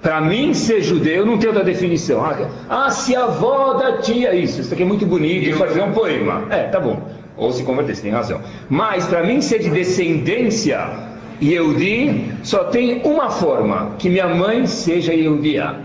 Para 0.01 0.21
mim, 0.21 0.53
ser 0.53 0.81
judeu 0.81 1.25
não 1.25 1.37
tem 1.37 1.47
outra 1.47 1.63
definição. 1.63 2.23
Ah, 2.23 2.37
ah, 2.69 2.89
se 2.91 3.15
a 3.15 3.23
avó 3.23 3.73
da 3.73 3.97
tia, 3.97 4.35
isso, 4.35 4.61
isso 4.61 4.73
aqui 4.73 4.83
é 4.83 4.85
muito 4.85 5.05
bonito, 5.05 5.49
isso 5.49 5.57
fazer 5.57 5.81
um 5.81 5.93
poema. 5.93 6.45
É, 6.51 6.63
tá 6.65 6.79
bom. 6.79 7.01
Ou 7.37 7.51
se 7.51 7.63
converter, 7.63 7.95
você 7.95 8.03
tem 8.03 8.11
razão. 8.11 8.39
Mas, 8.69 9.05
para 9.07 9.23
mim, 9.23 9.41
ser 9.41 9.59
de 9.59 9.69
descendência 9.69 10.79
Yehudi, 11.41 12.31
só 12.43 12.65
tem 12.65 13.01
uma 13.03 13.29
forma: 13.29 13.95
que 13.97 14.09
minha 14.09 14.27
mãe 14.27 14.67
seja 14.67 15.13
Yehudia. 15.13 15.84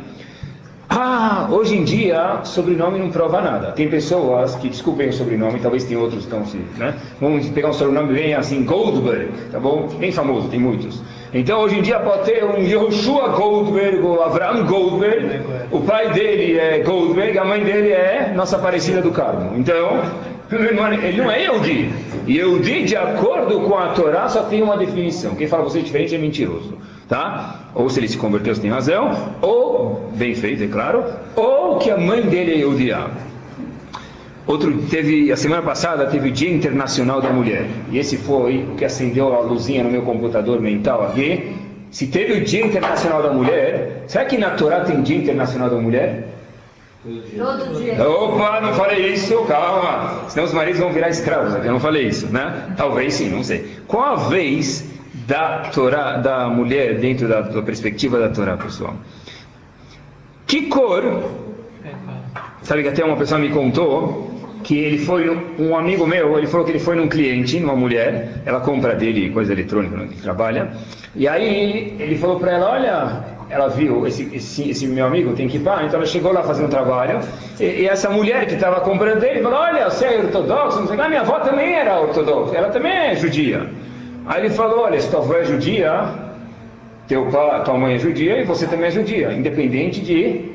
Ah, 0.92 1.46
hoje 1.52 1.76
em 1.76 1.84
dia, 1.84 2.40
sobrenome 2.42 2.98
não 2.98 3.12
prova 3.12 3.40
nada. 3.40 3.70
Tem 3.70 3.88
pessoas 3.88 4.56
que 4.56 4.68
desculpem 4.68 5.08
o 5.08 5.12
sobrenome, 5.12 5.60
talvez 5.60 5.84
tem 5.84 5.96
outros 5.96 6.26
que 6.26 6.34
estão 6.34 6.44
se, 6.44 6.58
né? 6.76 6.96
Vamos 7.20 7.48
pegar 7.50 7.68
um 7.68 7.72
sobrenome 7.72 8.12
bem 8.12 8.34
assim, 8.34 8.64
Goldberg, 8.64 9.30
tá 9.52 9.60
bom? 9.60 9.86
Bem 10.00 10.10
famoso, 10.10 10.48
tem 10.48 10.58
muitos. 10.58 11.00
Então 11.32 11.60
hoje 11.60 11.78
em 11.78 11.82
dia 11.82 12.00
pode 12.00 12.24
ter 12.24 12.44
um 12.44 12.58
Yoshua 12.58 13.28
Goldberg 13.28 14.00
ou 14.00 14.20
Avraham 14.20 14.66
Goldberg. 14.66 15.42
O 15.70 15.80
pai 15.80 16.12
dele 16.12 16.58
é 16.58 16.80
Goldberg, 16.80 17.38
a 17.38 17.44
mãe 17.44 17.62
dele 17.62 17.92
é 17.92 18.32
Nossa 18.34 18.56
Aparecida 18.56 19.00
do 19.00 19.12
Carmo. 19.12 19.56
Então, 19.56 20.02
ele 20.50 21.22
não 21.22 21.30
é 21.30 21.42
Yehudi. 21.44 21.88
Yehudi, 22.26 22.82
de 22.82 22.96
acordo 22.96 23.60
com 23.60 23.78
a 23.78 23.90
Torá, 23.90 24.28
só 24.28 24.42
tem 24.42 24.60
uma 24.60 24.76
definição. 24.76 25.36
Quem 25.36 25.46
fala 25.46 25.62
você 25.62 25.82
diferente 25.82 26.16
é 26.16 26.18
mentiroso 26.18 26.76
tá? 27.10 27.72
Ou 27.74 27.90
se 27.90 27.98
ele 27.98 28.08
se 28.08 28.16
converteu, 28.16 28.56
tem 28.56 28.70
razão, 28.70 29.34
ou, 29.42 30.10
bem 30.14 30.32
feito, 30.34 30.62
é 30.62 30.68
claro, 30.68 31.04
ou 31.34 31.78
que 31.78 31.90
a 31.90 31.98
mãe 31.98 32.22
dele 32.22 32.62
é 32.62 32.64
o 32.64 32.74
diabo. 32.74 33.14
Outro, 34.46 34.72
teve, 34.88 35.30
a 35.30 35.36
semana 35.36 35.60
passada 35.60 36.06
teve 36.06 36.28
o 36.28 36.32
Dia 36.32 36.50
Internacional 36.50 37.20
da 37.20 37.30
Mulher, 37.30 37.66
e 37.90 37.98
esse 37.98 38.16
foi 38.16 38.64
o 38.64 38.76
que 38.76 38.84
acendeu 38.84 39.34
a 39.34 39.40
luzinha 39.40 39.82
no 39.82 39.90
meu 39.90 40.02
computador 40.02 40.60
mental 40.60 41.02
aqui. 41.02 41.52
Se 41.90 42.06
teve 42.06 42.34
o 42.34 42.44
Dia 42.44 42.64
Internacional 42.64 43.22
da 43.22 43.32
Mulher, 43.32 44.04
será 44.06 44.24
que 44.24 44.38
na 44.38 44.50
Torá 44.50 44.80
tem 44.80 45.02
Dia 45.02 45.16
Internacional 45.16 45.68
da 45.68 45.76
Mulher? 45.76 46.28
Todo 47.02 47.80
dia. 47.80 48.08
Opa, 48.08 48.60
não 48.60 48.74
falei 48.74 49.14
isso, 49.14 49.34
calma. 49.46 50.28
Senão 50.28 50.44
os 50.44 50.52
maridos 50.52 50.80
vão 50.80 50.92
virar 50.92 51.08
escravos, 51.08 51.54
eu 51.54 51.72
não 51.72 51.80
falei 51.80 52.06
isso, 52.06 52.26
né? 52.26 52.74
Talvez 52.76 53.14
sim, 53.14 53.30
não 53.30 53.42
sei. 53.42 53.66
Qual 53.88 54.04
a 54.04 54.14
vez 54.16 54.99
da 55.26 55.70
Torá, 55.72 56.16
da 56.16 56.48
mulher 56.48 56.98
dentro 56.98 57.28
da, 57.28 57.40
da 57.40 57.62
perspectiva 57.62 58.18
da 58.18 58.28
Torá, 58.28 58.56
pessoal. 58.56 58.94
Que 60.46 60.66
cor? 60.66 61.04
Sabe 62.62 62.82
que 62.82 62.88
até 62.88 63.04
uma 63.04 63.16
pessoa 63.16 63.40
me 63.40 63.50
contou 63.50 64.30
que 64.62 64.76
ele 64.78 64.98
foi 64.98 65.30
um 65.58 65.76
amigo 65.76 66.06
meu, 66.06 66.36
ele 66.36 66.46
falou 66.46 66.66
que 66.66 66.72
ele 66.72 66.78
foi 66.78 66.94
num 66.94 67.08
cliente, 67.08 67.58
numa 67.58 67.74
mulher, 67.74 68.42
ela 68.44 68.60
compra 68.60 68.94
dele 68.94 69.30
coisa 69.30 69.52
eletrônica, 69.52 69.96
que 69.96 70.14
ele 70.14 70.20
trabalha, 70.22 70.70
e 71.14 71.26
aí 71.26 71.96
ele 71.98 72.16
falou 72.16 72.38
para 72.38 72.52
ela, 72.52 72.70
olha, 72.70 73.24
ela 73.48 73.68
viu 73.68 74.06
esse, 74.06 74.28
esse, 74.34 74.70
esse, 74.70 74.86
meu 74.86 75.06
amigo 75.06 75.32
tem 75.32 75.48
que 75.48 75.58
parar, 75.58 75.84
então 75.84 75.98
ela 75.98 76.06
chegou 76.06 76.32
lá 76.32 76.42
fazendo 76.42 76.68
trabalho, 76.68 77.20
e, 77.58 77.64
e 77.64 77.88
essa 77.88 78.10
mulher 78.10 78.46
que 78.46 78.54
estava 78.54 78.80
comprando 78.80 79.24
ele 79.24 79.40
falou, 79.40 79.58
olha, 79.58 79.88
você 79.88 80.04
é 80.04 80.18
ortodoxo, 80.18 80.80
não 80.80 80.86
sei 80.86 80.96
que, 80.96 81.08
minha 81.08 81.22
avó 81.22 81.40
também 81.40 81.74
era 81.74 82.00
ortodoxa, 82.00 82.56
ela 82.56 82.68
também 82.68 82.92
é 82.92 83.16
judia. 83.16 83.66
Aí 84.26 84.44
ele 84.44 84.50
falou: 84.54 84.80
olha, 84.80 85.00
se 85.00 85.10
tua 85.10 85.20
avó 85.20 85.34
é 85.34 85.44
judia, 85.44 86.14
teu 87.08 87.26
pai, 87.26 87.64
tua 87.64 87.78
mãe 87.78 87.94
é 87.94 87.98
judia 87.98 88.40
e 88.40 88.44
você 88.44 88.66
também 88.66 88.86
é 88.86 88.90
judia, 88.90 89.32
independente 89.32 90.00
de 90.00 90.50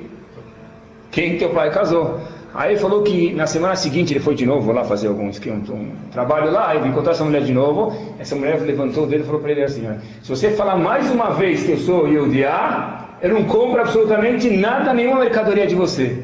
quem 1.11 1.37
teu 1.37 1.49
pai 1.49 1.71
casou. 1.71 2.19
Aí 2.53 2.71
ele 2.71 2.79
falou 2.79 3.03
que 3.03 3.33
na 3.33 3.45
semana 3.45 3.75
seguinte 3.75 4.13
ele 4.13 4.21
foi 4.21 4.33
de 4.33 4.45
novo 4.45 4.71
lá 4.71 4.85
fazer 4.85 5.09
algum 5.09 5.27
um, 5.27 5.91
trabalho 6.09 6.51
lá, 6.51 6.69
aí 6.69 6.77
encontrou 6.87 7.11
essa 7.11 7.25
mulher 7.25 7.41
de 7.41 7.53
novo. 7.53 7.93
Essa 8.17 8.33
mulher 8.33 8.61
levantou 8.61 9.03
o 9.03 9.07
dedo 9.07 9.23
e 9.23 9.25
falou 9.25 9.41
para 9.41 9.51
ele 9.51 9.63
assim: 9.63 9.85
se 10.23 10.29
você 10.29 10.51
falar 10.51 10.77
mais 10.77 11.11
uma 11.11 11.31
vez 11.31 11.63
que 11.63 11.73
eu 11.73 11.77
sou 11.77 12.07
Yehudiá, 12.07 13.17
eu 13.21 13.33
não 13.33 13.43
compro 13.43 13.81
absolutamente 13.81 14.49
nada, 14.49 14.93
nenhuma 14.93 15.19
mercadoria 15.19 15.67
de 15.67 15.75
você. 15.75 16.23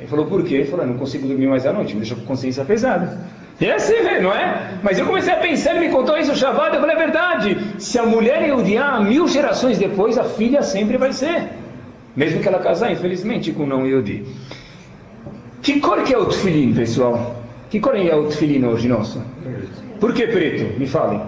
Ele 0.00 0.08
falou: 0.08 0.26
por 0.26 0.42
quê? 0.42 0.56
Ele 0.56 0.64
falou: 0.64 0.84
não 0.84 0.94
consigo 0.94 1.28
dormir 1.28 1.46
mais 1.46 1.64
à 1.64 1.72
noite, 1.72 1.94
me 1.94 2.00
deixa 2.00 2.16
com 2.16 2.22
consciência 2.22 2.64
pesada. 2.64 3.16
E 3.60 3.66
é 3.66 3.74
assim, 3.74 3.94
não 4.22 4.32
é? 4.32 4.78
Mas 4.82 4.98
eu 4.98 5.06
comecei 5.06 5.32
a 5.32 5.36
pensar, 5.36 5.72
ele 5.74 5.88
me 5.88 5.92
contou 5.92 6.16
isso 6.16 6.30
o 6.30 6.36
Shabbat, 6.36 6.74
eu 6.74 6.80
falei, 6.80 6.94
é 6.94 6.98
verdade. 6.98 7.58
Se 7.78 7.98
a 7.98 8.04
mulher 8.04 8.42
é 8.42 8.48
Yudiá, 8.48 9.00
mil 9.00 9.26
gerações 9.26 9.78
depois, 9.78 10.16
a 10.16 10.24
filha 10.24 10.62
sempre 10.62 10.96
vai 10.96 11.12
ser. 11.12 11.48
Mesmo 12.14 12.40
que 12.40 12.48
ela 12.48 12.60
casar, 12.60 12.92
infelizmente, 12.92 13.52
com 13.52 13.66
não 13.66 13.86
Yudi. 13.86 14.24
Que 15.60 15.80
cor 15.80 16.02
que 16.04 16.14
é 16.14 16.18
o 16.18 16.26
tefilim, 16.26 16.72
pessoal? 16.72 17.36
Que 17.68 17.80
cor 17.80 17.96
é 17.96 18.14
o 18.14 18.26
tefilim 18.28 18.64
hoje 18.64 18.88
nosso? 18.88 19.22
Por 20.00 20.14
que 20.14 20.26
preto? 20.28 20.78
Me 20.78 20.86
falem. 20.86 21.20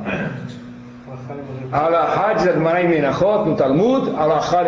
Menachot 2.89 3.49
no 3.49 3.57
Talmud, 3.57 4.11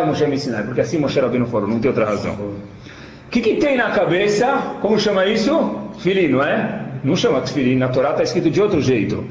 Moshe. 0.05 0.25
Porque 0.65 0.81
assim 0.81 0.97
Moshe 0.97 1.19
Rabbeinu 1.19 1.45
falou, 1.47 1.67
não 1.67 1.79
tem 1.79 1.89
outra 1.89 2.05
razão. 2.05 2.33
O 2.33 3.29
que, 3.29 3.41
que 3.41 3.55
tem 3.55 3.77
na 3.77 3.91
cabeça? 3.91 4.77
Como 4.81 4.99
chama 4.99 5.25
isso? 5.25 5.79
Filho, 5.99 6.37
não 6.37 6.43
é? 6.43 6.82
Não 7.03 7.15
chama 7.15 7.41
tefilin, 7.41 7.77
na 7.77 7.89
Torá 7.89 8.11
está 8.11 8.23
escrito 8.23 8.49
de 8.49 8.61
outro 8.61 8.81
jeito. 8.81 9.23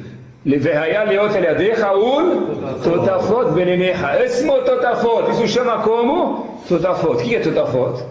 Isso 5.31 5.49
chama 5.49 5.79
como? 5.79 6.61
Totafot. 6.69 7.15
O 7.15 7.17
que 7.17 7.37
é 7.37 7.41
totafot? 7.41 8.05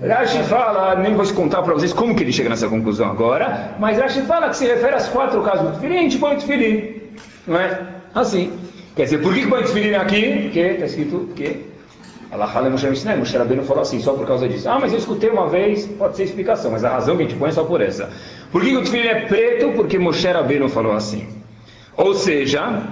Rashi 0.00 0.42
fala, 0.42 0.94
nem 0.96 1.14
vou 1.14 1.26
contar 1.32 1.62
para 1.62 1.72
vocês 1.72 1.92
como 1.92 2.14
que 2.14 2.22
ele 2.22 2.32
chega 2.32 2.50
nessa 2.50 2.68
conclusão 2.68 3.08
agora, 3.08 3.74
mas 3.78 3.98
Rashi 3.98 4.20
fala 4.22 4.50
que 4.50 4.56
se 4.56 4.66
refere 4.66 4.94
às 4.94 5.08
quatro 5.08 5.40
casos 5.40 5.62
do 5.62 5.72
tefilim, 5.72 5.96
a 5.96 6.02
gente 6.02 6.18
põe 6.18 6.36
tefilim, 6.36 6.96
não 7.46 7.58
é? 7.58 7.80
Assim. 8.14 8.52
Quer 8.94 9.04
dizer, 9.04 9.18
por 9.18 9.32
que, 9.32 9.46
põe 9.46 9.62
tefilim 9.62 9.94
aqui? 9.94 10.42
Porque 10.42 10.60
está 10.60 10.86
escrito 10.86 11.28
que 11.34 11.64
Allah 12.30 12.68
Moshe 12.68 12.86
Mishnah, 12.88 13.16
Moshe 13.16 13.36
Rabbeinu 13.36 13.62
falou 13.62 13.82
assim, 13.82 14.00
só 14.00 14.12
por 14.12 14.26
causa 14.26 14.48
disso. 14.48 14.68
Ah, 14.68 14.78
mas 14.78 14.92
eu 14.92 14.98
escutei 14.98 15.30
uma 15.30 15.48
vez, 15.48 15.86
pode 15.86 16.16
ser 16.16 16.24
explicação, 16.24 16.72
mas 16.72 16.84
a 16.84 16.90
razão 16.90 17.16
que 17.16 17.22
a 17.22 17.26
gente 17.26 17.38
põe 17.38 17.48
é 17.48 17.52
só 17.52 17.64
por 17.64 17.80
essa. 17.80 18.10
Por 18.50 18.62
que 18.62 18.76
o 18.76 18.82
tefilim 18.82 19.08
é 19.08 19.20
preto? 19.26 19.72
Porque 19.72 19.98
Moshe 19.98 20.26
Rabbeinu 20.28 20.68
falou 20.68 20.92
assim. 20.92 21.26
Ou 21.96 22.14
seja, 22.14 22.82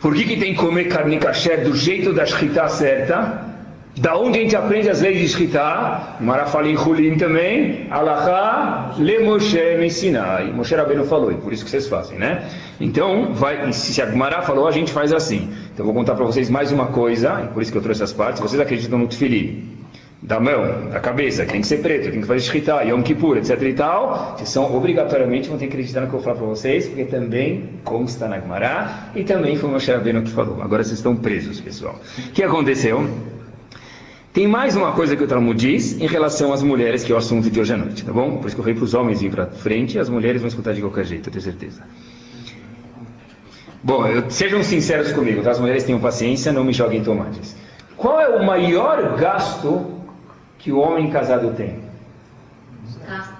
por 0.00 0.14
que, 0.14 0.24
que 0.24 0.36
tem 0.36 0.54
que 0.54 0.58
comer 0.58 0.88
carne 0.88 1.18
kasher 1.18 1.62
do 1.62 1.76
jeito 1.76 2.12
da 2.12 2.24
shkita 2.24 2.68
certa? 2.68 3.50
Da 3.96 4.16
onde 4.16 4.38
a 4.38 4.42
gente 4.42 4.56
aprende 4.56 4.88
as 4.88 5.00
leis 5.02 5.18
de 5.18 5.28
Shkita? 5.28 6.16
Mara 6.20 6.46
fala 6.46 6.68
em 6.68 6.76
Hulim 6.76 7.16
também. 7.18 7.88
Alaha 7.90 8.94
le 8.96 9.18
Moshe 9.18 9.76
me 9.78 9.90
Sinai. 9.90 10.52
Moshe 10.52 10.74
Rabbeinu 10.74 11.04
falou, 11.04 11.32
e 11.32 11.34
por 11.34 11.52
isso 11.52 11.64
que 11.64 11.70
vocês 11.70 11.88
fazem, 11.88 12.16
né? 12.16 12.48
Então, 12.80 13.34
vai, 13.34 13.72
se 13.72 14.00
a 14.00 14.06
Gemara 14.06 14.42
falou, 14.42 14.68
a 14.68 14.70
gente 14.70 14.92
faz 14.92 15.12
assim. 15.12 15.50
Então, 15.74 15.84
vou 15.84 15.94
contar 15.94 16.14
para 16.14 16.24
vocês 16.24 16.48
mais 16.48 16.70
uma 16.70 16.86
coisa, 16.86 17.42
e 17.44 17.48
por 17.52 17.62
isso 17.62 17.72
que 17.72 17.78
eu 17.78 17.82
trouxe 17.82 18.02
essas 18.02 18.14
partes. 18.14 18.40
Vocês 18.40 18.60
acreditam 18.60 18.98
no 18.98 19.08
Tfili? 19.08 19.79
Da 20.22 20.38
mão, 20.38 20.90
da 20.90 21.00
cabeça, 21.00 21.46
que 21.46 21.52
tem 21.52 21.62
que 21.62 21.66
ser 21.66 21.78
preto, 21.78 22.10
tem 22.10 22.20
que 22.20 22.26
fazer 22.26 22.40
Shkita, 22.40 22.82
Yom 22.82 23.00
Kippur, 23.02 23.38
etc 23.38 23.60
e 23.62 23.72
tal. 23.72 24.34
Vocês 24.36 24.50
são, 24.50 24.76
obrigatoriamente, 24.76 25.48
vão 25.48 25.56
ter 25.56 25.66
que 25.66 25.72
acreditar 25.72 26.02
no 26.02 26.08
que 26.08 26.14
eu 26.14 26.18
vou 26.18 26.24
falar 26.24 26.36
para 26.36 26.46
vocês, 26.46 26.86
porque 26.86 27.06
também 27.06 27.70
consta 27.84 28.28
na 28.28 28.38
Gemara, 28.38 29.10
e 29.14 29.24
também 29.24 29.56
foi 29.56 29.70
o 29.70 29.72
Moshe 29.72 29.90
Rabbeinu 29.90 30.22
que 30.22 30.30
falou. 30.30 30.60
Agora 30.60 30.84
vocês 30.84 30.98
estão 30.98 31.16
presos, 31.16 31.58
pessoal. 31.60 31.98
O 32.18 32.32
que 32.32 32.42
aconteceu? 32.42 33.08
Tem 34.32 34.46
mais 34.46 34.76
uma 34.76 34.92
coisa 34.92 35.16
que 35.16 35.24
o 35.24 35.26
Talmud 35.26 35.58
diz 35.58 36.00
em 36.00 36.06
relação 36.06 36.52
às 36.52 36.62
mulheres, 36.62 37.02
que 37.02 37.10
é 37.10 37.14
o 37.14 37.18
assunto 37.18 37.50
de 37.50 37.58
hoje 37.58 37.72
à 37.72 37.76
noite, 37.76 38.04
tá 38.04 38.12
bom? 38.12 38.36
Por 38.36 38.46
isso 38.46 38.54
que 38.54 38.60
eu 38.60 38.64
falei 38.64 38.74
para 38.74 38.84
os 38.84 38.94
homens 38.94 39.22
ir 39.22 39.30
para 39.30 39.46
frente, 39.46 39.98
as 39.98 40.08
mulheres 40.08 40.40
vão 40.40 40.48
escutar 40.48 40.72
de 40.72 40.80
qualquer 40.80 41.04
jeito, 41.04 41.28
eu 41.28 41.32
tenho 41.32 41.42
certeza. 41.42 41.82
Bom, 43.82 44.06
eu, 44.06 44.30
sejam 44.30 44.62
sinceros 44.62 45.10
comigo, 45.12 45.42
tá? 45.42 45.50
as 45.50 45.58
mulheres 45.58 45.82
tenham 45.82 45.98
paciência, 45.98 46.52
não 46.52 46.62
me 46.62 46.72
joguem 46.72 47.02
tomates. 47.02 47.56
Qual 47.96 48.20
é 48.20 48.28
o 48.28 48.46
maior 48.46 49.16
gasto 49.16 49.99
que 50.60 50.70
o 50.70 50.78
homem 50.78 51.10
casado 51.10 51.52
tem? 51.56 51.90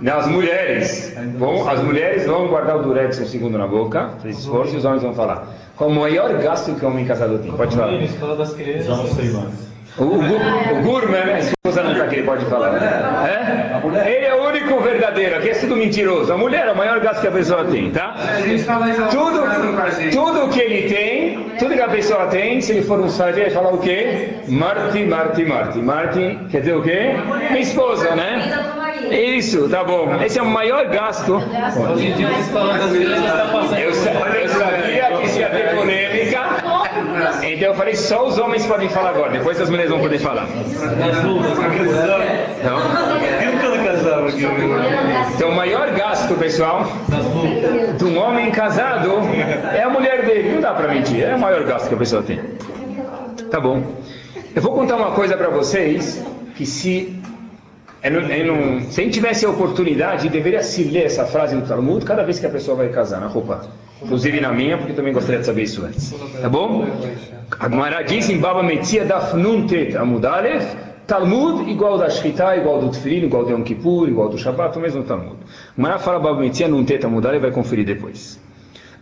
Gasto. 0.00 0.26
As 0.26 0.26
mulheres, 0.26 1.14
vão, 1.36 1.68
as 1.68 1.80
mulheres 1.82 2.26
vão 2.26 2.48
guardar 2.48 2.76
o 2.76 2.82
durex 2.82 3.20
um 3.20 3.26
segundo 3.26 3.56
na 3.56 3.66
boca, 3.66 4.10
fez 4.20 4.38
esforço, 4.38 4.74
e 4.74 4.78
os 4.78 4.84
homens 4.84 5.02
vão 5.02 5.14
falar. 5.14 5.46
Qual 5.76 5.90
o 5.90 5.94
maior 5.94 6.32
gasto 6.38 6.74
que 6.74 6.84
um 6.84 6.88
homem 6.88 7.04
casado 7.04 7.38
tem? 7.38 7.52
Pode 7.52 7.76
falar. 7.76 7.92
Escola 8.02 8.36
das 8.36 8.52
crianças. 8.54 8.86
Já 8.86 8.96
não 8.96 9.06
sei 9.06 9.30
mais. 9.30 9.70
O, 9.98 10.04
o, 10.04 10.78
o 10.78 10.82
Gurman, 10.82 11.24
né? 11.24 11.34
a 11.34 11.38
esposa 11.40 11.82
não 11.82 11.92
está 11.92 12.04
aqui, 12.04 12.16
ele 12.16 12.26
pode 12.26 12.44
falar. 12.46 12.76
É? 13.28 14.16
Ele 14.16 14.24
é 14.24 14.34
o 14.34 14.48
único 14.48 14.80
verdadeiro, 14.80 15.36
aqui 15.36 15.50
é 15.50 15.54
tudo 15.54 15.76
mentiroso. 15.76 16.32
A 16.32 16.36
mulher 16.36 16.66
é 16.68 16.72
o 16.72 16.76
maior 16.76 17.00
gasto 17.00 17.20
que 17.20 17.28
a 17.28 17.32
pessoa 17.32 17.64
tem, 17.64 17.90
tá? 17.90 18.14
Tudo, 19.10 19.42
tudo 20.12 20.48
que 20.48 20.60
ele 20.60 20.88
tem, 20.88 21.29
tudo 21.60 21.74
que 21.74 21.80
a 21.80 21.88
pessoa 21.88 22.26
tem, 22.26 22.60
se 22.60 22.72
ele 22.72 22.82
for 22.82 22.98
um 22.98 23.08
sábio, 23.08 23.42
ele 23.42 23.50
fala 23.50 23.72
o 23.72 23.78
quê? 23.78 24.30
Marti, 24.48 25.04
Marti, 25.04 25.44
Marti. 25.44 25.78
Marti 25.78 26.38
quer 26.50 26.60
dizer 26.60 26.74
o 26.74 26.82
quê? 26.82 27.12
Minha 27.50 27.60
esposa, 27.60 28.14
né? 28.16 28.40
Isso, 29.10 29.68
tá 29.68 29.82
bom. 29.84 30.20
Esse 30.24 30.38
é 30.38 30.42
o 30.42 30.46
maior 30.46 30.86
gasto. 30.86 31.34
Eu, 33.80 33.94
sa- 33.94 34.10
eu 34.10 34.48
sabia 34.48 35.16
que 35.18 35.26
isso 35.26 35.38
ia 35.40 35.48
ter 35.50 35.74
polêmica, 35.74 36.40
então 37.42 37.68
eu 37.68 37.74
falei 37.74 37.94
só 37.96 38.26
os 38.26 38.38
homens 38.38 38.64
podem 38.66 38.88
falar 38.88 39.10
agora, 39.10 39.30
depois 39.30 39.60
as 39.60 39.68
mulheres 39.68 39.90
vão 39.90 40.00
poder 40.00 40.18
falar. 40.18 40.46
Então, 45.34 45.48
o 45.50 45.54
maior 45.54 45.90
gasto, 45.92 46.34
pessoal, 46.34 46.86
de 47.98 48.04
um 48.04 48.18
homem 48.18 48.50
casado 48.50 49.10
é 49.74 49.82
a 49.82 49.88
mulher 49.90 50.24
dele. 50.24 50.54
Não 50.54 50.60
dá 50.60 50.72
pra 50.72 50.88
mentir, 50.88 51.22
é 51.22 51.34
o 51.34 51.38
maior 51.38 51.62
gasto 51.64 51.88
que 51.88 51.94
a 51.94 51.98
pessoa 51.98 52.22
tem. 52.22 52.40
Tá 53.50 53.60
bom. 53.60 53.82
Eu 54.54 54.62
vou 54.62 54.72
contar 54.74 54.96
uma 54.96 55.12
coisa 55.12 55.36
pra 55.36 55.48
vocês 55.48 56.24
que 56.56 56.66
se 56.66 57.16
eu 58.02 58.10
não- 58.10 58.80
se 58.90 59.00
a 59.00 59.04
gente 59.04 59.12
tivesse 59.14 59.44
a 59.44 59.50
oportunidade, 59.50 60.28
deveria 60.28 60.62
se 60.62 60.84
ler 60.84 61.06
essa 61.06 61.24
frase 61.24 61.54
no 61.54 61.62
Talmud 61.62 62.04
cada 62.04 62.22
vez 62.24 62.38
que 62.38 62.46
a 62.46 62.50
pessoa 62.50 62.76
vai 62.76 62.88
casar, 62.88 63.20
na 63.20 63.26
roupa. 63.26 63.60
Inclusive 64.02 64.40
na 64.40 64.50
minha, 64.50 64.78
porque 64.78 64.94
também 64.94 65.12
gostaria 65.12 65.40
de 65.40 65.46
saber 65.46 65.62
isso 65.64 65.84
antes. 65.84 66.14
Tá 66.40 66.48
bom? 66.48 66.86
A 67.58 67.68
Gemara 67.68 68.02
diz 68.02 68.30
em 68.30 68.38
Baba 68.38 68.62
Metzia 68.62 69.04
Daf 69.04 69.36
Nun 69.36 69.66
Tet 69.66 69.94
Amud 69.96 70.24
Aleph, 70.26 70.74
Talmud 71.10 71.68
igual 71.68 71.98
da 71.98 72.08
Shkita, 72.08 72.56
igual 72.56 72.80
do 72.82 72.90
Tfilin, 72.90 73.26
igual 73.26 73.44
do 73.44 73.50
Yom 73.50 73.64
Kippur, 73.64 74.08
igual 74.08 74.28
do 74.28 74.38
Shabbat, 74.38 74.78
o 74.78 74.80
mesmo 74.80 75.02
Talmud. 75.02 75.38
Gemara 75.76 75.98
fala 75.98 76.20
Baba 76.20 76.38
Metzia 76.38 76.68
Nun 76.68 76.84
Tet 76.84 77.04
Amud 77.04 77.26
Aleph, 77.26 77.42
vai 77.42 77.50
conferir 77.50 77.84
depois. 77.84 78.38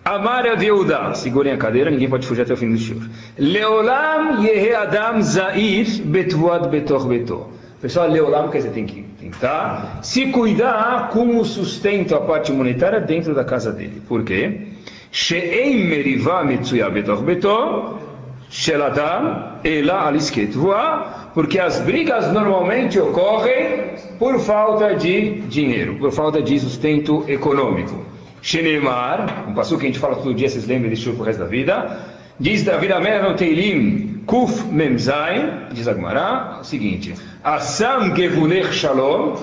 Amar 0.03 0.47
Rav 0.47 0.62
Yehuda, 0.62 1.12
segurem 1.12 1.53
a 1.53 1.59
cadeira, 1.59 1.90
ninguém 1.90 2.09
pode 2.09 2.27
fugir 2.27 2.40
até 2.40 2.55
o 2.55 2.57
fim 2.57 2.71
do 2.71 2.79
shiur. 2.79 3.03
Leolam 3.37 4.42
yehe 4.42 4.75
adam 4.75 5.21
zair 5.21 5.87
betuad 6.07 6.71
betoch 6.71 7.07
beto. 7.07 7.47
Pessoal, 7.79 8.09
leolam 8.09 8.49
quer 8.49 8.59
dizer 8.59 8.71
tem 8.71 8.87
que 8.87 9.03
tentar 9.21 9.99
se 10.03 10.29
cuidar 10.29 11.11
com 11.11 11.37
o 11.37 11.44
sustento, 11.44 12.14
a 12.14 12.23
parte 12.23 12.51
monetária 12.53 13.03
dentro 13.03 13.35
da 13.35 13.44
casa 13.44 13.71
dele. 13.71 14.01
Por 14.09 14.25
quê? 14.25 14.68
She'ein 15.12 15.85
meriva 15.85 16.42
mitzuya 16.42 16.88
betoch 16.88 17.23
beto, 17.23 17.99
shel 18.49 18.83
adam 18.83 19.59
ela 19.62 20.07
alisket 20.07 20.53
voa, 20.55 21.17
porque 21.34 21.58
as 21.58 21.80
brigas 21.80 22.32
normalmente 22.32 22.98
ocorrem 22.98 23.94
por 24.18 24.38
falta 24.40 24.94
de 24.94 25.40
dinheiro, 25.42 25.96
por 25.96 26.12
falta 26.12 26.42
de 26.42 26.58
sustento 26.58 27.24
econômico. 27.28 28.04
Shenemar, 28.40 29.46
um 29.48 29.54
passo 29.54 29.76
que 29.76 29.84
a 29.84 29.86
gente 29.88 29.98
fala 29.98 30.16
todo 30.16 30.34
dia, 30.34 30.48
vocês 30.48 30.66
lembram 30.66 30.90
desse 30.90 31.10
pro 31.10 31.24
resto 31.24 31.40
da 31.40 31.46
vida, 31.46 32.00
diz 32.38 32.62
David 32.64 32.92
Amer 32.92 33.22
no 33.22 33.34
Teilim, 33.34 34.22
Kuf 34.26 34.64
Memzain, 34.70 35.68
diz 35.72 35.88
a 35.88 35.94
Gemara, 35.94 36.58
o 36.60 36.64
seguinte, 36.64 37.14
Assam 37.42 38.14
Gevulech 38.14 38.72
Shalom, 38.72 39.36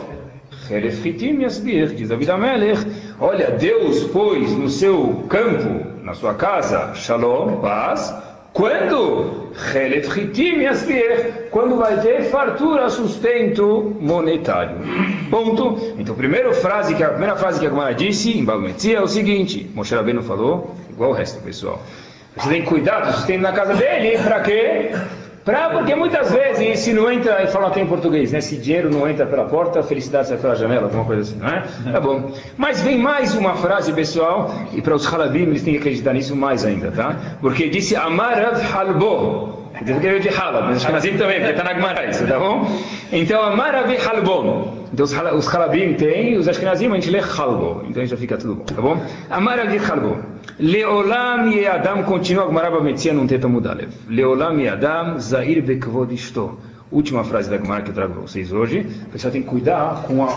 Chelef 0.67 1.07
Hitim 1.07 1.41
Yasbir, 1.41 1.89
diz 1.89 2.09
David 2.09 2.29
Amelech, 2.31 2.85
olha, 3.19 3.51
Deus 3.51 4.03
pôs 4.05 4.51
no 4.51 4.69
seu 4.69 5.25
campo, 5.29 6.03
na 6.03 6.13
sua 6.13 6.33
casa, 6.33 6.93
Shalom, 6.95 7.57
paz, 7.57 8.13
quando? 8.55 9.49
Quando 11.51 11.75
vai 11.75 11.99
ter 11.99 12.23
fartura, 12.29 12.89
sustento 12.89 13.93
monetário. 13.99 14.77
Ponto. 15.29 15.93
Então, 15.99 16.15
primeira 16.15 16.53
frase 16.53 16.95
que 16.95 17.03
a 17.03 17.09
primeira 17.09 17.35
frase 17.35 17.59
que 17.59 17.65
a 17.65 17.69
Gemara 17.69 17.93
disse 17.93 18.31
em 18.31 18.45
Baba 18.45 18.61
Metzia 18.61 18.99
é 18.99 19.01
o 19.01 19.07
seguinte: 19.07 19.69
Moshe 19.75 19.93
Rabbeinu 19.93 20.23
falou, 20.23 20.73
igual 20.89 21.09
o 21.11 21.13
resto, 21.13 21.43
pessoal. 21.43 21.83
Você 22.37 22.47
tem 22.47 22.61
que 22.61 22.67
cuidar 22.69 23.01
do 23.01 23.11
sustento 23.11 23.41
na 23.41 23.51
casa 23.51 23.73
dele, 23.73 24.17
para 24.19 24.39
quê? 24.39 24.91
Pra, 25.45 25.69
porque 25.69 25.93
muitas 25.93 26.31
vezes, 26.31 26.79
se 26.79 26.91
não 26.91 27.11
entra, 27.11 27.43
e 27.43 27.47
fala 27.47 27.67
até 27.67 27.79
em 27.79 27.85
português, 27.85 28.31
né? 28.31 28.41
Se 28.41 28.57
dinheiro 28.57 28.89
não 28.89 29.07
entra 29.07 29.27
pela 29.27 29.45
porta, 29.45 29.79
a 29.79 29.83
felicidade 29.83 30.27
sai 30.27 30.37
pela 30.37 30.55
janela, 30.55 30.85
alguma 30.85 31.05
coisa 31.05 31.21
assim, 31.21 31.37
não 31.37 31.47
é? 31.47 31.63
Tá 31.91 31.99
bom. 32.01 32.31
Mas 32.57 32.81
vem 32.81 32.97
mais 32.97 33.35
uma 33.35 33.53
frase, 33.53 33.93
pessoal, 33.93 34.51
e 34.73 34.81
para 34.81 34.95
os 34.95 35.05
halabim, 35.05 35.43
eles 35.43 35.61
têm 35.61 35.75
que 35.75 35.79
acreditar 35.79 36.13
nisso 36.13 36.35
mais 36.35 36.65
ainda, 36.65 36.91
tá? 36.91 37.15
Porque 37.41 37.69
disse 37.69 37.95
Amarav 37.95 38.59
Halbo. 38.73 39.63
Dizer, 39.81 40.21
de 40.21 40.29
Halab, 40.29 40.69
mas 40.69 40.83
também, 40.83 41.17
porque 41.17 41.51
está 41.51 41.63
na 41.65 41.73
Gemara 41.73 42.09
tá 42.09 42.39
bom? 42.39 42.65
Então, 43.11 43.41
Amarav 43.43 43.91
Halbo. 43.97 44.84
Então, 44.95 45.03
os 45.03 45.11
hala- 45.11 45.35
os 45.35 45.45
halabim 45.53 45.93
têm, 45.95 46.37
os 46.37 46.47
Ashkenazim 46.47 46.87
a 46.89 46.93
gente 46.95 47.09
lê 47.09 47.19
Halbo. 47.19 47.83
Então, 47.89 48.05
já 48.05 48.15
fica 48.15 48.37
tudo 48.37 48.55
bom, 48.55 48.63
tá 48.63 48.81
bom? 48.81 48.97
Amarav 49.29 49.77
Halbo. 49.77 50.19
Leolam 50.57 51.51
e 51.51 51.67
Adam, 51.67 52.03
continua 52.03 52.45
a 52.45 52.47
Gemara 52.47 52.71
Bametzia 52.71 53.11
num 53.13 53.27
teta 53.27 53.45
mudalev. 53.45 53.89
Leolam 54.07 54.57
e 54.61 54.69
Adam, 54.69 55.19
Zair 55.19 55.61
bekvod. 55.61 56.15
Última 56.89 57.25
frase 57.25 57.49
da 57.49 57.57
Gemara 57.57 57.81
que 57.81 57.89
eu 57.89 57.93
trago 57.93 58.13
para 58.13 58.21
vocês 58.21 58.53
hoje. 58.53 58.87
O 59.07 59.09
pessoal 59.09 59.33
tem 59.33 59.41
que 59.41 59.49
cuidar 59.49 60.03
com 60.07 60.23
a 60.23 60.33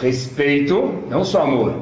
respeito, 0.00 1.02
não 1.10 1.24
só 1.24 1.42
amor. 1.42 1.72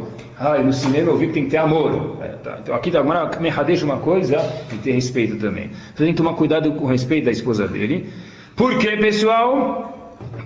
Ah, 0.40 0.56
no 0.58 0.72
cinema 0.72 1.10
eu 1.10 1.18
vi 1.18 1.26
que 1.26 1.34
tem 1.34 1.44
que 1.44 1.50
ter 1.50 1.58
amor. 1.58 2.16
É, 2.22 2.28
tá. 2.42 2.56
Então 2.62 2.74
aqui 2.74 2.90
da 2.90 3.02
Gemara 3.02 3.38
me 3.38 3.50
radeja 3.50 3.84
uma 3.84 3.98
coisa 3.98 4.38
e 4.72 4.76
ter 4.78 4.92
respeito 4.92 5.36
também. 5.36 5.70
Você 5.94 6.04
tem 6.04 6.14
que 6.14 6.16
tomar 6.22 6.32
cuidado 6.36 6.72
com 6.72 6.86
o 6.86 6.88
respeito 6.88 7.26
da 7.26 7.30
esposa 7.30 7.68
dele. 7.68 8.08
Por 8.56 8.78
quê, 8.78 8.96
pessoal? 8.96 9.93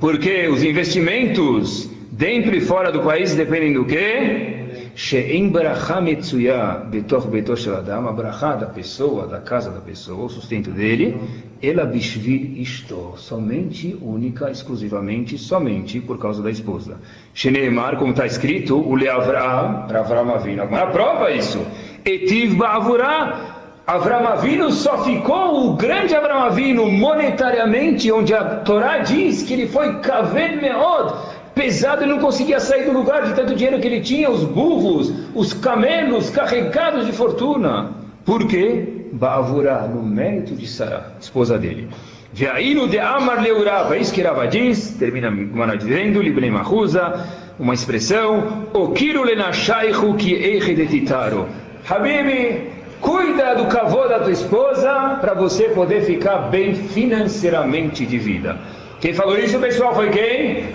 Porque 0.01 0.47
os 0.49 0.63
investimentos 0.63 1.91
dentro 2.11 2.55
e 2.55 2.61
fora 2.61 2.93
do 2.93 3.01
país 3.01 3.35
dependem 3.35 3.73
do 3.73 3.85
quê? 3.85 4.55
She'en 4.95 5.51
bracha 5.51 6.01
metzuya 6.01 6.85
betoch 6.91 7.29
beto 7.29 7.57
shel 7.57 7.77
adam, 7.77 8.09
a 8.09 8.13
bracha 8.13 8.57
da 8.57 8.67
pessoa, 8.67 9.29
da 9.29 9.41
casa 9.41 9.71
da 9.71 9.81
pessoa, 9.81 10.25
o 10.25 10.29
sustento 10.29 10.73
dele, 10.73 11.17
ela 11.63 11.85
bishvil 11.85 12.61
isto, 12.61 13.15
somente, 13.17 13.97
única, 14.03 14.51
exclusivamente, 14.51 15.39
somente 15.39 16.01
por 16.01 16.19
causa 16.19 16.43
da 16.43 16.51
esposa. 16.51 16.97
Sheneemar, 17.33 17.97
como 17.97 18.11
está 18.11 18.27
escrito, 18.27 18.77
o 18.77 18.95
leavram, 18.97 19.87
para 19.87 20.01
Avram 20.01 20.35
Avinu, 20.35 20.63
agora 20.63 20.89
prova 20.89 21.31
isso. 21.31 21.65
Etiv 22.05 22.57
ba'avurah, 22.57 23.58
Avram 23.89 24.29
Avinu 24.29 24.71
só 24.71 25.03
ficou 25.03 25.67
o 25.67 25.73
grande 25.73 26.15
Avram 26.15 26.43
Avinu 26.43 26.93
monetariamente, 26.93 28.13
onde 28.13 28.35
a 28.35 28.57
Torá 28.57 28.99
diz 28.99 29.43
que 29.45 29.55
ele 29.55 29.67
foi 29.67 30.01
kaved 30.01 30.61
meod, 30.61 31.15
pesado 31.55 32.05
e 32.05 32.07
não 32.07 32.19
conseguia 32.19 32.61
sair 32.61 32.85
do 32.85 32.93
lugar 32.93 33.23
de 33.23 33.33
tanto 33.33 33.55
dinheiro 33.55 33.81
que 33.81 33.87
ele 33.87 34.03
tinha, 34.03 34.29
os 34.29 34.45
burros, 34.45 35.11
os 35.35 35.55
camelos 35.55 36.29
carregados 36.29 37.07
de 37.07 37.13
fortuna. 37.13 37.93
Por 38.27 38.47
quê? 38.47 39.07
Ba'avurá, 39.11 39.89
no 39.89 40.03
mérito 40.03 40.55
de 40.55 40.67
Sarah, 40.67 41.13
esposa 41.19 41.57
dele. 41.59 41.89
Ve'ainu 42.31 42.89
de 42.89 42.99
Amar 42.99 43.41
Leurava, 43.41 43.97
isso 43.97 44.13
que 44.13 44.21
Rava 44.21 44.47
diz, 44.47 44.99
termina 44.99 45.31
Gumana 45.31 45.79
dizendo, 45.79 46.21
Liblem 46.21 46.51
Mahuza, 46.51 47.27
uma 47.59 47.73
expressão, 47.73 48.67
Okiru 48.75 49.25
lenashaichu 49.25 50.13
ki 50.13 50.35
eiche 50.35 50.75
de 50.75 50.87
titaro. 50.87 51.49
Habibi, 51.89 52.77
cuida 53.01 53.55
do 53.55 53.67
cavô 53.67 54.07
da 54.07 54.21
tua 54.21 54.33
esposa 54.33 55.19
para 55.21 55.35
você 55.35 55.65
poder 55.65 56.03
ficar 56.03 56.51
bem 56.51 56.75
financeiramente 56.75 58.05
de 58.05 58.19
vida. 58.19 58.57
Quem 59.01 59.15
falou 59.15 59.39
isso, 59.39 59.59
pessoal, 59.59 59.95
foi 59.95 60.11
quem? 60.11 60.71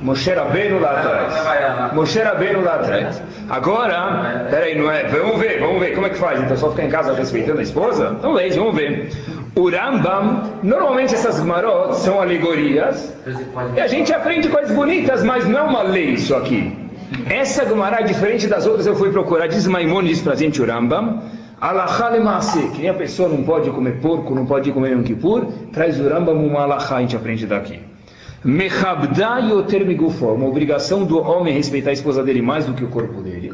Moshe 0.00 0.32
Rabbeinu 0.32 0.78
lá 0.78 0.92
atrás. 0.92 1.92
Moshe 1.92 2.20
Rabbeinu 2.20 2.62
lá 2.62 2.76
atrás. 2.76 3.20
Agora, 3.48 4.46
peraí, 4.48 4.78
não 4.78 4.90
é? 4.90 5.04
Vamos 5.08 5.38
ver, 5.38 5.58
vamos 5.58 5.80
ver 5.80 5.94
como 5.94 6.06
é 6.06 6.10
que 6.10 6.18
faz. 6.18 6.40
Então 6.40 6.56
só 6.56 6.70
ficar 6.70 6.84
em 6.84 6.90
casa 6.90 7.12
respeitando 7.14 7.58
a 7.58 7.62
esposa? 7.62 8.14
Então 8.16 8.32
leis, 8.32 8.54
vamos 8.54 8.76
ver. 8.76 9.10
O 9.56 9.68
Rambam, 9.68 10.52
normalmente 10.62 11.14
essas 11.14 11.36
Gemarot 11.36 11.96
são 11.96 12.20
alegorias. 12.20 13.12
E 13.74 13.80
a 13.80 13.88
gente 13.88 14.12
aprende 14.12 14.48
coisas 14.48 14.70
bonitas, 14.70 15.24
mas 15.24 15.48
não 15.48 15.58
é 15.58 15.62
uma 15.62 15.82
lei 15.82 16.10
isso 16.10 16.34
aqui. 16.36 16.72
Essa 17.28 17.66
Gemara, 17.66 18.02
diferente 18.02 18.46
das 18.46 18.66
outras, 18.66 18.86
eu 18.86 18.94
fui 18.94 19.10
procurar. 19.10 19.48
Diz 19.48 19.66
Maimonides 19.66 20.22
pra 20.22 20.34
gente 20.34 20.62
o 20.62 20.66
Rambam. 20.66 21.22
Alachá 21.60 22.08
lemaase, 22.08 22.68
que 22.68 22.82
nem 22.82 22.88
a 22.88 22.94
pessoa 22.94 23.28
não 23.28 23.42
pode 23.42 23.68
comer 23.70 24.00
porco, 24.00 24.32
não 24.32 24.46
pode 24.46 24.70
comer 24.70 24.92
Yom 24.92 25.02
Kippur, 25.02 25.46
traz 25.72 25.98
o 25.98 26.08
Rambam 26.08 26.36
uma 26.46 26.62
alachá, 26.62 26.96
a 26.96 27.00
gente 27.00 27.16
aprende 27.16 27.46
daqui. 27.46 27.80
Mechabda 28.44 29.40
yoter 29.40 29.84
migufo, 29.84 30.26
uma 30.26 30.46
obrigação 30.46 31.04
do 31.04 31.18
homem 31.18 31.52
respeitar 31.52 31.90
a 31.90 31.92
esposa 31.92 32.22
dele 32.22 32.40
mais 32.40 32.64
do 32.64 32.74
que 32.74 32.84
o 32.84 32.88
corpo 32.88 33.20
dele. 33.20 33.52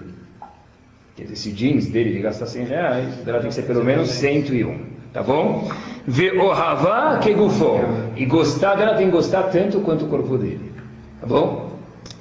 Quer 1.16 1.22
dizer, 1.22 1.36
se 1.36 1.48
o 1.48 1.52
jeans 1.52 1.86
dele 1.86 2.10
ele 2.10 2.20
gasta 2.20 2.44
100 2.44 2.64
reais, 2.66 3.14
dela 3.24 3.38
tem 3.38 3.48
que 3.48 3.54
ser 3.54 3.62
pelo 3.62 3.82
menos 3.82 4.10
101, 4.10 4.78
tá 5.10 5.22
bom? 5.22 5.70
Ve'ohava 6.06 7.18
kegufo, 7.20 7.80
e 8.16 8.26
gostar 8.26 8.74
dela 8.74 8.96
tem 8.96 9.06
que 9.06 9.12
gostar 9.12 9.44
tanto 9.44 9.80
quanto 9.80 10.04
o 10.04 10.08
corpo 10.08 10.36
dele, 10.36 10.72
tá 11.22 11.26
bom? 11.26 11.63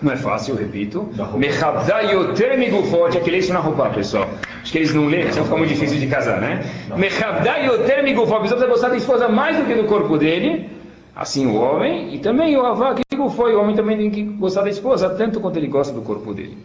Não 0.03 0.11
é 0.11 0.17
fácil, 0.17 0.55
eu 0.55 0.59
repito. 0.59 1.09
Mechabda 1.37 2.01
yoter 2.01 2.59
migufot, 2.59 3.17
é 3.17 3.21
que 3.21 3.31
lê 3.31 3.37
isso 3.37 3.53
na 3.53 3.59
roupa, 3.59 3.89
pessoal. 3.89 4.27
Acho 4.61 4.69
que 4.69 4.77
eles 4.77 4.93
não 4.93 5.07
lêem, 5.07 5.31
senão 5.31 5.45
fica 5.45 5.57
muito 5.57 5.69
difícil 5.69 5.97
de 5.97 6.07
casar, 6.07 6.41
né? 6.41 6.61
Mechabda 6.97 7.57
yoter 7.59 8.03
migufot, 8.03 8.35
a 8.35 8.41
pessoa 8.41 8.59
precisa 8.59 8.67
gostar 8.67 8.89
da 8.89 8.97
esposa 8.97 9.29
mais 9.29 9.55
do 9.55 9.63
que 9.63 9.73
do 9.73 9.85
corpo 9.85 10.17
dele. 10.17 10.69
Assim 11.15 11.45
o 11.45 11.55
homem, 11.55 12.13
e 12.13 12.19
também 12.19 12.57
o 12.57 12.65
avá, 12.65 12.95
que 12.95 13.29
foi, 13.29 13.55
o 13.55 13.61
homem 13.61 13.75
também 13.75 13.97
tem 13.97 14.09
que 14.09 14.23
gostar 14.23 14.63
da 14.63 14.69
esposa, 14.69 15.09
tanto 15.11 15.39
quanto 15.39 15.57
ele 15.57 15.67
gosta 15.67 15.93
do 15.93 16.01
corpo 16.01 16.33
dele. 16.33 16.57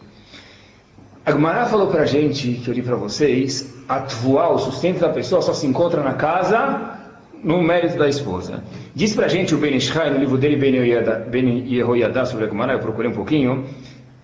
A 1.24 1.31
Gemara 1.31 1.66
falou 1.66 1.88
pra 1.88 2.07
gente, 2.07 2.55
que 2.55 2.68
eu 2.68 2.74
li 2.74 2.81
para 2.83 2.96
vocês, 2.96 3.77
atuar 3.87 4.51
o 4.51 4.59
sustento 4.59 5.01
da 5.01 5.11
pessoa 5.11 5.42
só 5.42 5.53
se 5.53 5.66
encontra 5.66 6.03
na 6.03 6.14
casa 6.14 6.98
no 7.42 7.62
mérito 7.62 7.96
da 7.98 8.09
esposa. 8.09 8.62
Diz 8.94 9.14
pra 9.14 9.29
gente 9.29 9.55
o 9.55 9.59
Ben 9.59 9.77
Ishai, 9.77 10.11
no 10.11 10.18
livro 10.18 10.37
dele, 10.37 10.57
Ben 10.57 11.68
Yehoyadá, 11.68 12.24
sobre 12.24 12.46
a 12.46 12.48
Gemara, 12.48 12.72
eu 12.72 12.79
procurei 12.79 13.11
um 13.11 13.14
pouquinho, 13.14 13.66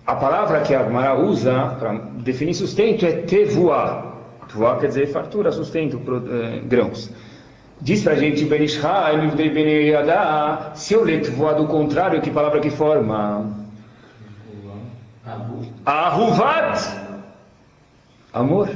a 0.05 0.15
palavra 0.15 0.61
que 0.61 0.73
a 0.73 0.83
Gemara 0.83 1.19
usa 1.19 1.75
para 1.79 1.93
definir 2.19 2.53
sustento 2.53 3.05
é 3.05 3.11
tevuá. 3.11 4.13
Tevuá 4.47 4.77
quer 4.77 4.87
dizer 4.87 5.07
fartura, 5.07 5.51
sustento, 5.51 5.99
eh, 6.29 6.61
grãos. 6.65 7.11
Diz 7.81 8.03
pra 8.03 8.15
gente 8.15 8.43
o 8.43 8.47
Ben 8.47 8.63
Ishai, 8.63 9.17
no 9.17 9.23
livro 9.23 9.37
dele, 9.37 9.49
Ben 9.49 9.65
Yehoyadá, 9.65 10.71
se 10.75 10.93
eu 10.93 11.03
ler 11.03 11.21
tevuá 11.21 11.53
do 11.53 11.67
contrário, 11.67 12.21
que 12.21 12.29
palavra 12.29 12.59
que 12.59 12.69
forma? 12.69 13.65
Ahuvat, 15.85 17.01
amor. 18.33 18.69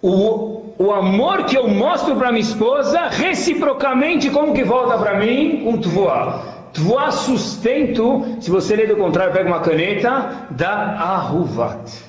O, 0.00 0.57
o 0.78 0.92
amor 0.92 1.44
que 1.44 1.58
eu 1.58 1.66
mostro 1.68 2.14
para 2.14 2.30
minha 2.30 2.40
esposa, 2.40 3.08
reciprocamente, 3.08 4.30
como 4.30 4.54
que 4.54 4.62
volta 4.62 4.96
para 4.96 5.18
mim? 5.18 5.66
Um 5.66 5.76
tvoá. 5.76 6.44
Tvoá, 6.72 7.10
sustento, 7.10 8.24
se 8.40 8.48
você 8.48 8.76
ler 8.76 8.86
do 8.86 8.96
contrário, 8.96 9.32
pega 9.32 9.48
uma 9.48 9.58
caneta, 9.58 10.46
dá 10.50 10.96
ahuvat. 11.00 12.04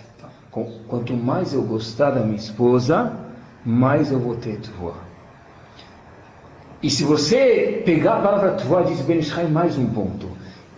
Quanto 0.87 1.13
mais 1.13 1.53
eu 1.53 1.63
gostar 1.63 2.11
da 2.11 2.19
minha 2.19 2.35
esposa, 2.35 3.13
mais 3.65 4.11
eu 4.11 4.19
vou 4.19 4.35
ter 4.35 4.57
tvoá. 4.57 4.93
E 6.83 6.89
se 6.89 7.03
você 7.03 7.81
pegar 7.83 8.17
a 8.17 8.21
palavra 8.21 8.51
tvoá, 8.51 8.83
diz 8.83 9.01
Ben 9.01 9.17
Ishai 9.17 9.47
mais 9.47 9.77
um 9.77 9.87
ponto. 9.87 10.29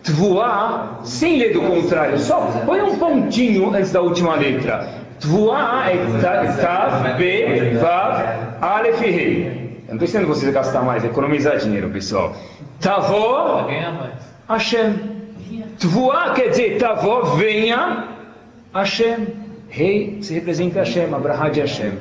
Tvoá, 0.01 0.99
sem 1.03 1.37
ler 1.37 1.53
do 1.53 1.61
contrário, 1.61 2.17
só 2.17 2.39
põe 2.65 2.81
um 2.81 2.97
pontinho 2.97 3.73
antes 3.73 3.91
da 3.91 4.01
última 4.01 4.35
letra. 4.35 5.00
Tvoá 5.21 5.85
é 5.91 5.97
Tav, 6.59 7.17
B, 7.17 7.77
Vav, 7.79 8.23
Aleph 8.59 9.01
e 9.03 9.11
Rei. 9.11 9.45
Eu 9.87 9.95
não 9.95 10.03
estou 10.03 10.03
ensinando 10.03 10.27
vocês 10.27 10.49
a 10.49 10.51
gastar 10.51 10.81
mais, 10.81 11.03
economizar 11.03 11.57
dinheiro, 11.57 11.89
pessoal. 11.89 12.35
Tavó, 12.79 13.67
Hashem. 14.49 14.95
Tvoá 15.77 16.33
quer 16.33 16.49
dizer 16.49 16.79
Tavó, 16.79 17.21
venha, 17.35 18.07
Hashem. 18.73 19.27
Rei 19.69 20.17
se 20.21 20.33
representa 20.33 20.79
Hashem, 20.79 21.13
Abraham 21.13 21.51
de 21.51 21.61
Hashem. 21.61 21.91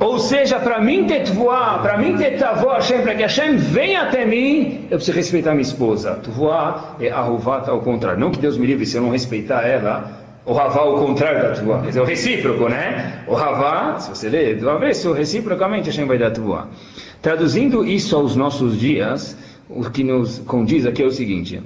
Ou 0.00 0.18
seja, 0.18 0.58
para 0.58 0.80
mim 0.80 1.04
ter 1.04 1.24
tvoá, 1.24 1.78
para 1.78 1.98
mim 1.98 2.16
ter 2.16 2.38
tavó 2.38 2.72
Hashem, 2.72 3.02
para 3.02 3.14
que 3.14 3.22
Hashem 3.22 3.56
venha 3.56 4.02
até 4.02 4.24
mim, 4.24 4.86
eu 4.90 4.96
preciso 4.96 5.14
respeitar 5.14 5.50
minha 5.50 5.60
esposa. 5.60 6.14
Tvoá 6.22 6.96
é 6.98 7.10
ahuvat 7.10 7.68
ao 7.68 7.80
contrário. 7.80 8.18
Não 8.18 8.30
que 8.30 8.38
Deus 8.38 8.56
me 8.56 8.66
livre 8.66 8.86
se 8.86 8.96
eu 8.96 9.02
não 9.02 9.10
respeitar 9.10 9.60
ela, 9.60 10.19
o 10.44 10.58
Havá 10.58 10.80
ao 10.80 10.94
contrário 10.94 11.42
da 11.42 11.50
Tvoá. 11.52 11.80
Quer 11.80 11.88
dizer, 11.88 12.00
o 12.00 12.04
recíproco, 12.04 12.68
né? 12.68 13.24
O 13.26 13.36
Havá, 13.36 13.98
se 13.98 14.10
você 14.10 14.28
ler 14.28 14.58
do 14.58 14.70
avesso, 14.70 15.12
reciprocamente 15.12 15.86
Hashem 15.86 16.06
vai 16.06 16.18
dar 16.18 16.30
Tvoá. 16.30 16.68
Traduzindo 17.20 17.84
isso 17.86 18.16
aos 18.16 18.34
nossos 18.34 18.78
dias, 18.78 19.36
o 19.68 19.88
que 19.90 20.02
nos 20.02 20.38
condiz 20.40 20.86
aqui 20.86 21.02
é 21.02 21.06
o 21.06 21.10
seguinte, 21.10 21.62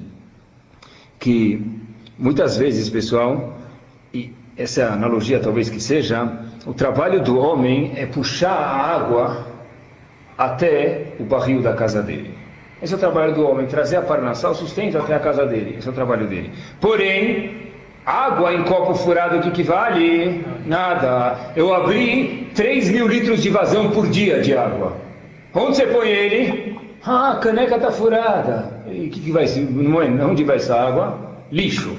que 1.19 1.65
muitas 2.19 2.57
vezes, 2.57 2.91
pessoal, 2.91 3.57
e 4.13 4.33
essa 4.57 4.83
é 4.83 4.85
analogia 4.85 5.41
talvez 5.41 5.71
que 5.71 5.81
seja, 5.81 6.31
o 6.67 6.75
trabalho 6.75 7.23
do 7.23 7.39
homem 7.39 7.93
é 7.97 8.07
puxar 8.07 8.53
a 8.53 8.97
água 8.97 9.47
até 10.37 11.15
o 11.21 11.25
barril 11.25 11.63
da 11.63 11.75
casa 11.75 12.03
dele. 12.03 12.35
Esse 12.83 12.93
é 12.93 12.97
o 12.97 13.01
trabalho 13.01 13.35
do 13.35 13.47
homem, 13.47 13.67
trazer 13.67 13.97
a 13.97 14.03
parnassá, 14.03 14.51
o 14.51 14.55
sustento 14.55 14.99
até 14.99 15.15
a 15.15 15.21
casa 15.21 15.47
dele. 15.47 15.77
Esse 15.79 15.89
é 15.89 15.91
o 15.91 15.95
trabalho 15.95 16.27
dele. 16.27 16.51
Porém, 16.81 17.64
água 18.05 18.53
em 18.53 18.63
copo 18.65 18.95
furado, 18.95 19.39
o 19.39 19.41
que, 19.41 19.51
que 19.51 19.63
vale? 19.63 20.45
Nada. 20.67 21.53
Eu 21.57 21.75
abri 21.75 22.51
3 22.55 22.91
mil 22.91 23.07
litros 23.07 23.43
de 23.43 23.49
vazão 23.49 23.91
por 23.91 24.09
dia 24.09 24.41
de 24.41 24.57
água. 24.57 24.97
Onde 25.55 25.77
você 25.77 25.87
põe 25.87 26.09
ele? 26.09 26.79
Ah, 27.05 27.33
a 27.33 27.37
caneca 27.37 27.77
está 27.77 27.91
furada. 27.91 28.83
E 28.87 29.09
que, 29.09 29.21
que 29.21 29.31
vai 29.31 29.47
ser? 29.47 29.67
Onde 30.23 30.45
vai 30.45 30.57
essa 30.57 30.75
água? 30.75 31.19
Lixo. 31.51 31.97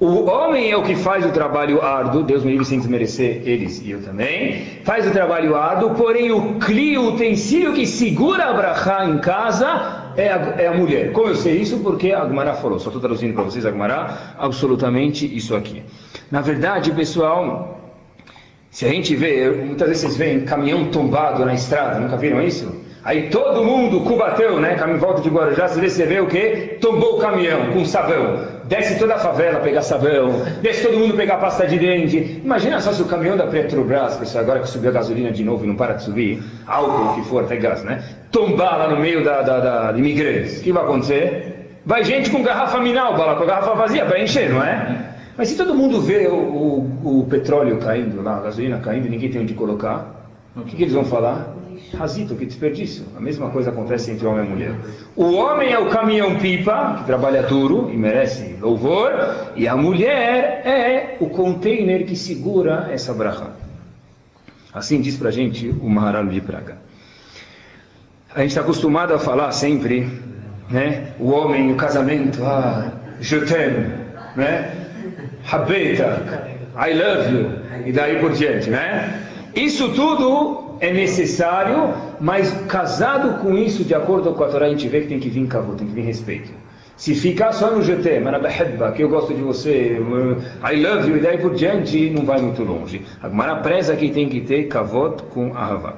O 0.00 0.28
homem 0.28 0.70
é 0.70 0.76
o 0.76 0.82
que 0.82 0.96
faz 0.96 1.24
o 1.24 1.30
trabalho 1.30 1.80
árduo, 1.80 2.24
Deus 2.24 2.42
me 2.44 2.50
livre 2.50 2.66
sem 2.66 2.78
desmerecer 2.78 3.42
eles 3.46 3.80
e 3.80 3.92
eu 3.92 4.02
também, 4.02 4.80
faz 4.82 5.06
o 5.06 5.12
trabalho 5.12 5.54
árduo, 5.56 5.94
porém 5.94 6.32
o 6.32 6.54
cli, 6.58 6.98
o 6.98 7.14
utensílio 7.14 7.72
que 7.72 7.86
segura 7.86 8.46
a 8.46 8.52
brachá 8.52 9.06
em 9.06 9.18
casa 9.18 10.03
é 10.16 10.28
a, 10.28 10.54
é 10.58 10.66
a 10.66 10.74
mulher. 10.74 11.12
Como 11.12 11.28
eu 11.28 11.36
sei 11.36 11.56
isso? 11.60 11.78
Porque 11.78 12.12
a 12.12 12.22
Agmará 12.22 12.54
falou, 12.54 12.78
só 12.78 12.88
estou 12.88 13.00
traduzindo 13.00 13.34
para 13.34 13.42
vocês, 13.42 13.64
Agmará, 13.66 14.34
absolutamente 14.38 15.24
isso 15.26 15.54
aqui. 15.54 15.82
Na 16.30 16.40
verdade, 16.40 16.92
pessoal, 16.92 17.80
se 18.70 18.84
a 18.84 18.88
gente 18.88 19.14
vê, 19.14 19.50
muitas 19.50 19.88
vezes 19.88 20.02
vocês 20.02 20.16
veem 20.16 20.40
caminhão 20.44 20.90
tombado 20.90 21.44
na 21.44 21.54
estrada, 21.54 22.00
nunca 22.00 22.16
viram 22.16 22.42
isso? 22.42 22.83
Aí 23.04 23.28
todo 23.28 23.62
mundo 23.62 24.00
cubateu, 24.00 24.58
né? 24.58 24.76
Caminho 24.76 24.98
volta 24.98 25.20
de 25.20 25.28
Guarujá, 25.28 25.68
você 25.68 26.06
vê 26.06 26.20
o 26.20 26.26
quê? 26.26 26.78
Tombou 26.80 27.18
o 27.18 27.20
caminhão 27.20 27.70
com 27.72 27.84
sabão. 27.84 28.54
Desce 28.64 28.98
toda 28.98 29.16
a 29.16 29.18
favela 29.18 29.60
pegar 29.60 29.82
sabão, 29.82 30.42
desce 30.62 30.84
todo 30.84 30.98
mundo 30.98 31.14
pegar 31.14 31.36
pasta 31.36 31.66
de 31.66 31.78
dente. 31.78 32.40
Imagina 32.42 32.80
só 32.80 32.92
se 32.92 33.02
o 33.02 33.04
caminhão 33.04 33.36
da 33.36 33.46
Petrobras, 33.46 34.16
pessoal, 34.16 34.42
agora 34.42 34.60
que 34.60 34.68
subiu 34.68 34.88
a 34.88 34.92
gasolina 34.94 35.30
de 35.30 35.44
novo 35.44 35.64
e 35.64 35.68
não 35.68 35.76
para 35.76 35.92
de 35.92 36.02
subir, 36.02 36.42
álcool, 36.66 37.14
que 37.14 37.28
for, 37.28 37.44
até 37.44 37.56
gás, 37.56 37.84
né? 37.84 38.02
Tombar 38.32 38.78
lá 38.78 38.88
no 38.88 38.98
meio 38.98 39.22
da, 39.22 39.42
da, 39.42 39.60
da 39.60 39.92
de 39.92 39.98
imigrantes. 39.98 40.60
O 40.60 40.62
que 40.62 40.72
vai 40.72 40.82
acontecer? 40.82 41.78
Vai 41.84 42.04
gente 42.04 42.30
com 42.30 42.42
garrafa 42.42 42.80
minal, 42.80 43.14
bala 43.14 43.36
com 43.36 43.42
a 43.42 43.46
garrafa 43.46 43.74
vazia 43.74 44.06
para 44.06 44.18
encher, 44.18 44.48
não 44.48 44.64
é? 44.64 45.10
Mas 45.36 45.48
se 45.48 45.56
todo 45.58 45.74
mundo 45.74 46.00
vê 46.00 46.26
o, 46.26 46.34
o, 46.34 47.20
o 47.20 47.26
petróleo 47.28 47.76
caindo 47.76 48.22
lá, 48.22 48.38
a 48.38 48.40
gasolina 48.40 48.78
caindo, 48.78 49.10
ninguém 49.10 49.30
tem 49.30 49.42
onde 49.42 49.52
colocar, 49.52 50.26
o 50.56 50.62
que, 50.62 50.74
que 50.74 50.84
eles 50.84 50.94
vão 50.94 51.04
falar? 51.04 51.53
Razito, 51.94 52.34
que 52.34 52.44
desperdício. 52.44 53.04
A 53.16 53.20
mesma 53.20 53.50
coisa 53.50 53.70
acontece 53.70 54.10
entre 54.10 54.26
homem 54.26 54.46
e 54.46 54.48
mulher. 54.48 54.74
O 55.16 55.34
homem 55.34 55.72
é 55.72 55.78
o 55.78 55.88
caminhão-pipa, 55.88 56.96
que 56.98 57.04
trabalha 57.04 57.42
duro 57.42 57.90
e 57.92 57.96
merece 57.96 58.56
louvor, 58.60 59.12
e 59.56 59.66
a 59.66 59.76
mulher 59.76 60.62
é 60.64 61.16
o 61.20 61.28
container 61.28 62.04
que 62.04 62.16
segura 62.16 62.88
essa 62.90 63.12
bracha. 63.12 63.52
Assim 64.72 65.00
diz 65.00 65.16
pra 65.16 65.30
gente 65.30 65.68
o 65.68 65.88
Maharal 65.88 66.26
de 66.26 66.40
Praga. 66.40 66.78
A 68.34 68.40
gente 68.40 68.50
está 68.50 68.62
acostumado 68.62 69.14
a 69.14 69.18
falar 69.18 69.52
sempre, 69.52 70.08
né? 70.68 71.12
O 71.20 71.30
homem, 71.30 71.70
o 71.70 71.76
casamento, 71.76 72.44
ah, 72.44 72.90
je 73.20 73.40
t'aime, 73.42 73.86
né? 74.34 74.72
Habeta, 75.50 76.48
I 76.76 76.92
love 76.94 77.32
you, 77.32 77.86
e 77.86 77.92
daí 77.92 78.18
por 78.18 78.32
diante, 78.32 78.70
né? 78.70 79.20
Isso 79.54 79.90
tudo 79.90 80.63
é 80.84 80.92
necessário, 80.92 81.94
mas 82.20 82.52
casado 82.66 83.40
com 83.40 83.56
isso, 83.56 83.84
de 83.84 83.94
acordo 83.94 84.32
com 84.32 84.44
a 84.44 84.48
Torá, 84.48 84.66
a 84.66 84.68
gente 84.68 84.88
vê 84.88 85.00
que 85.00 85.08
tem 85.08 85.18
que 85.18 85.28
vir 85.28 85.46
kavod, 85.46 85.78
tem 85.78 85.86
que 85.86 85.94
vir 85.94 86.04
respeito. 86.04 86.50
Se 86.96 87.14
ficar 87.14 87.52
só 87.52 87.72
no 87.72 87.82
GT, 87.82 88.22
que 88.94 89.02
eu 89.02 89.08
gosto 89.08 89.34
de 89.34 89.42
você, 89.42 89.98
I 89.98 90.76
love 90.80 91.10
you, 91.10 91.16
e 91.16 91.20
daí 91.20 91.38
por 91.38 91.54
diante, 91.54 92.08
não 92.10 92.24
vai 92.24 92.40
muito 92.40 92.62
longe. 92.62 93.02
A 93.20 93.28
Gemara 93.28 93.56
preza 93.56 93.96
que 93.96 94.10
tem 94.10 94.28
que 94.28 94.40
ter 94.40 94.68
kavod 94.68 95.24
com 95.24 95.56
ahava. 95.56 95.96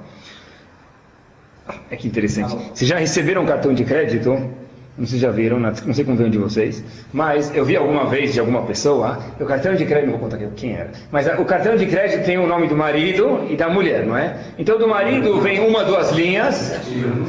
É 1.91 1.97
que 1.97 2.07
interessante. 2.07 2.57
Vocês 2.73 2.89
já 2.89 2.97
receberam 2.97 3.43
um 3.43 3.47
cartão 3.47 3.75
de 3.75 3.85
crédito? 3.85 4.56
Não 4.99 5.05
sei 5.07 5.19
se 5.19 5.23
já 5.23 5.31
viram, 5.31 5.59
não 5.61 5.75
sei 5.93 6.05
como 6.05 6.17
veio 6.17 6.31
de 6.31 6.39
vocês, 6.39 6.83
mas 7.13 7.55
eu 7.55 7.67
vi 7.67 7.77
alguma 7.77 8.07
vez 8.07 8.33
de 8.33 8.41
alguma 8.41 8.63
pessoa, 8.63 9.19
o 9.39 9.45
cartão 9.45 9.75
de 9.75 9.85
crédito, 9.85 10.11
não 10.11 10.19
vou 10.19 10.29
contar 10.29 10.39
quem 10.57 10.73
era, 10.73 10.91
mas 11.11 11.27
o 11.39 11.45
cartão 11.45 11.77
de 11.77 11.85
crédito 11.85 12.25
tem 12.25 12.39
o 12.39 12.47
nome 12.47 12.67
do 12.67 12.75
marido 12.75 13.47
e 13.51 13.57
da 13.57 13.69
mulher, 13.69 14.07
não 14.07 14.17
é? 14.17 14.37
Então 14.59 14.79
do 14.79 14.89
marido 14.89 15.39
vem 15.41 15.61
uma, 15.61 15.85
duas 15.85 16.13
linhas. 16.13 16.81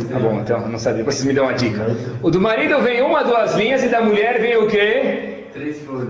Tá 0.09 0.17
bom, 0.17 0.39
então, 0.39 0.67
não 0.69 0.79
sabia, 0.79 1.03
vocês 1.03 1.25
me 1.25 1.33
dão 1.33 1.43
uma 1.43 1.53
dica. 1.53 1.85
O 2.21 2.31
do 2.31 2.39
marido 2.39 2.79
vem 2.81 3.01
uma, 3.01 3.21
duas 3.23 3.53
linhas 3.55 3.83
e 3.83 3.89
da 3.89 3.99
mulher 4.01 4.39
vem 4.39 4.55
o 4.55 4.67
quê? 4.67 5.33
Três 5.53 5.79
folhas. 5.81 6.09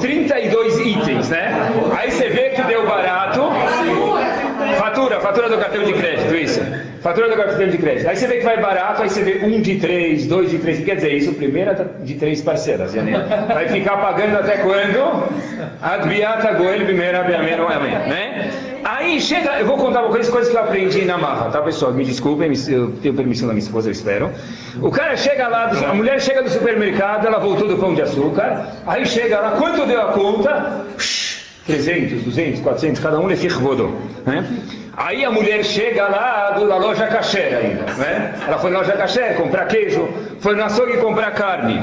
32 0.00 0.78
itens, 0.78 1.28
né? 1.30 1.70
Aí 1.96 2.10
você 2.10 2.28
vê 2.28 2.50
que 2.50 2.62
deu 2.62 2.86
barato. 2.86 3.40
Fatura, 4.78 5.20
fatura 5.20 5.48
do 5.48 5.56
cartão 5.56 5.84
de 5.84 5.92
crédito, 5.94 6.34
isso. 6.34 6.60
Fatura 7.00 7.30
do 7.30 7.36
cartão 7.36 7.66
de 7.66 7.78
crédito. 7.78 8.08
Aí 8.08 8.16
você 8.16 8.26
vê 8.26 8.38
que 8.38 8.44
vai 8.44 8.60
barato, 8.60 9.02
aí 9.02 9.08
você 9.08 9.22
vê 9.22 9.44
um 9.44 9.60
de 9.60 9.76
três, 9.76 10.26
dois 10.26 10.50
de 10.50 10.58
três. 10.58 10.84
Quer 10.84 10.96
dizer, 10.96 11.14
isso 11.14 11.32
primeira 11.32 11.90
de 12.00 12.14
três 12.14 12.42
parcelas. 12.42 12.94
Vai 12.94 13.68
ficar 13.68 13.96
pagando 13.96 14.36
até 14.36 14.58
quando? 14.58 15.24
Adviata 15.80 16.52
goel 16.52 16.84
primeira 16.84 17.22
né? 18.06 18.50
Aí 18.84 19.20
chega, 19.20 19.58
eu 19.60 19.66
vou 19.66 19.76
contar 19.76 20.00
uma 20.00 20.10
coisa, 20.10 20.30
coisas 20.30 20.50
que 20.50 20.56
eu 20.56 20.60
aprendi 20.60 21.04
na 21.04 21.18
marra, 21.18 21.50
tá 21.50 21.60
pessoal? 21.60 21.92
Me 21.92 22.04
desculpem, 22.04 22.52
eu 22.68 22.92
tenho 23.02 23.14
permissão 23.14 23.46
da 23.46 23.54
minha 23.54 23.62
esposa, 23.62 23.88
eu 23.88 23.92
espero. 23.92 24.30
O 24.80 24.90
cara 24.90 25.16
chega 25.16 25.48
lá, 25.48 25.70
a 25.70 25.94
mulher 25.94 26.20
chega 26.20 26.42
do 26.42 26.50
supermercado, 26.50 27.26
ela 27.26 27.38
voltou 27.38 27.68
do 27.68 27.76
pão 27.76 27.94
de 27.94 28.02
açúcar, 28.02 28.66
aí 28.86 29.04
chega 29.06 29.38
lá, 29.38 29.50
quanto 29.52 29.86
deu 29.86 30.00
a 30.00 30.12
conta? 30.12 30.86
300, 31.70 32.22
200, 32.24 32.60
400, 32.60 33.00
cada 33.00 33.20
um 33.20 33.28
lhe 33.28 33.48
rodou, 33.48 33.96
né? 34.26 34.44
Aí 34.96 35.24
a 35.24 35.30
mulher 35.30 35.64
chega 35.64 36.08
lá 36.08 36.50
da 36.50 36.76
loja 36.76 37.06
caché 37.06 37.54
ainda, 37.54 37.84
né? 37.94 38.34
Ela 38.46 38.58
foi 38.58 38.70
na 38.70 38.78
loja 38.78 38.92
caché 38.92 39.34
comprar 39.34 39.66
queijo, 39.66 40.08
foi 40.40 40.56
no 40.56 40.64
açougue 40.64 40.98
comprar 40.98 41.30
carne. 41.30 41.80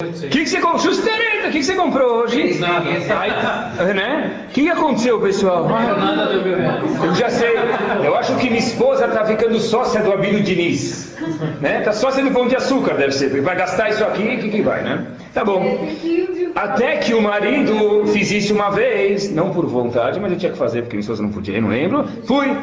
O 0.00 0.28
que, 0.28 0.44
que 0.44 0.46
você 0.46 0.60
comprou? 0.60 0.92
O 0.94 1.50
que, 1.50 1.58
que 1.58 1.62
você 1.62 1.74
comprou 1.74 2.22
hoje? 2.22 2.58
Nada. 2.60 2.88
Aí, 2.88 3.94
né? 3.94 4.46
O 4.48 4.52
que, 4.52 4.62
que 4.62 4.70
aconteceu, 4.70 5.20
pessoal? 5.20 5.68
Eu 7.04 7.14
já 7.14 7.28
sei. 7.28 7.54
Eu 8.02 8.16
acho 8.16 8.34
que 8.36 8.48
minha 8.48 8.58
esposa 8.58 9.06
está 9.06 9.24
ficando 9.24 9.58
sócia 9.58 10.00
do 10.00 10.12
Abílio 10.12 10.42
Diniz. 10.42 11.16
Né? 11.60 11.80
Tá 11.80 11.92
sócia 11.92 12.24
do 12.24 12.30
Pão 12.30 12.48
de 12.48 12.56
Açúcar, 12.56 12.94
deve 12.94 13.12
ser. 13.12 13.28
Vai 13.42 13.56
gastar 13.56 13.90
isso 13.90 14.04
aqui, 14.04 14.22
o 14.22 14.38
que, 14.38 14.48
que 14.48 14.62
vai, 14.62 14.82
né? 14.82 15.06
Tá 15.34 15.44
bom. 15.44 15.88
Até 16.54 16.98
que 16.98 17.12
o 17.12 17.20
marido 17.20 18.06
fiz 18.06 18.30
isso 18.30 18.54
uma 18.54 18.70
vez, 18.70 19.30
não 19.34 19.50
por 19.50 19.66
vontade, 19.66 20.20
mas 20.20 20.30
eu 20.30 20.38
tinha 20.38 20.52
que 20.52 20.58
fazer 20.58 20.82
porque 20.82 20.96
minha 20.96 21.00
esposa 21.00 21.22
não 21.22 21.30
podia, 21.30 21.60
não 21.60 21.68
lembro. 21.68 22.04
Fui. 22.24 22.56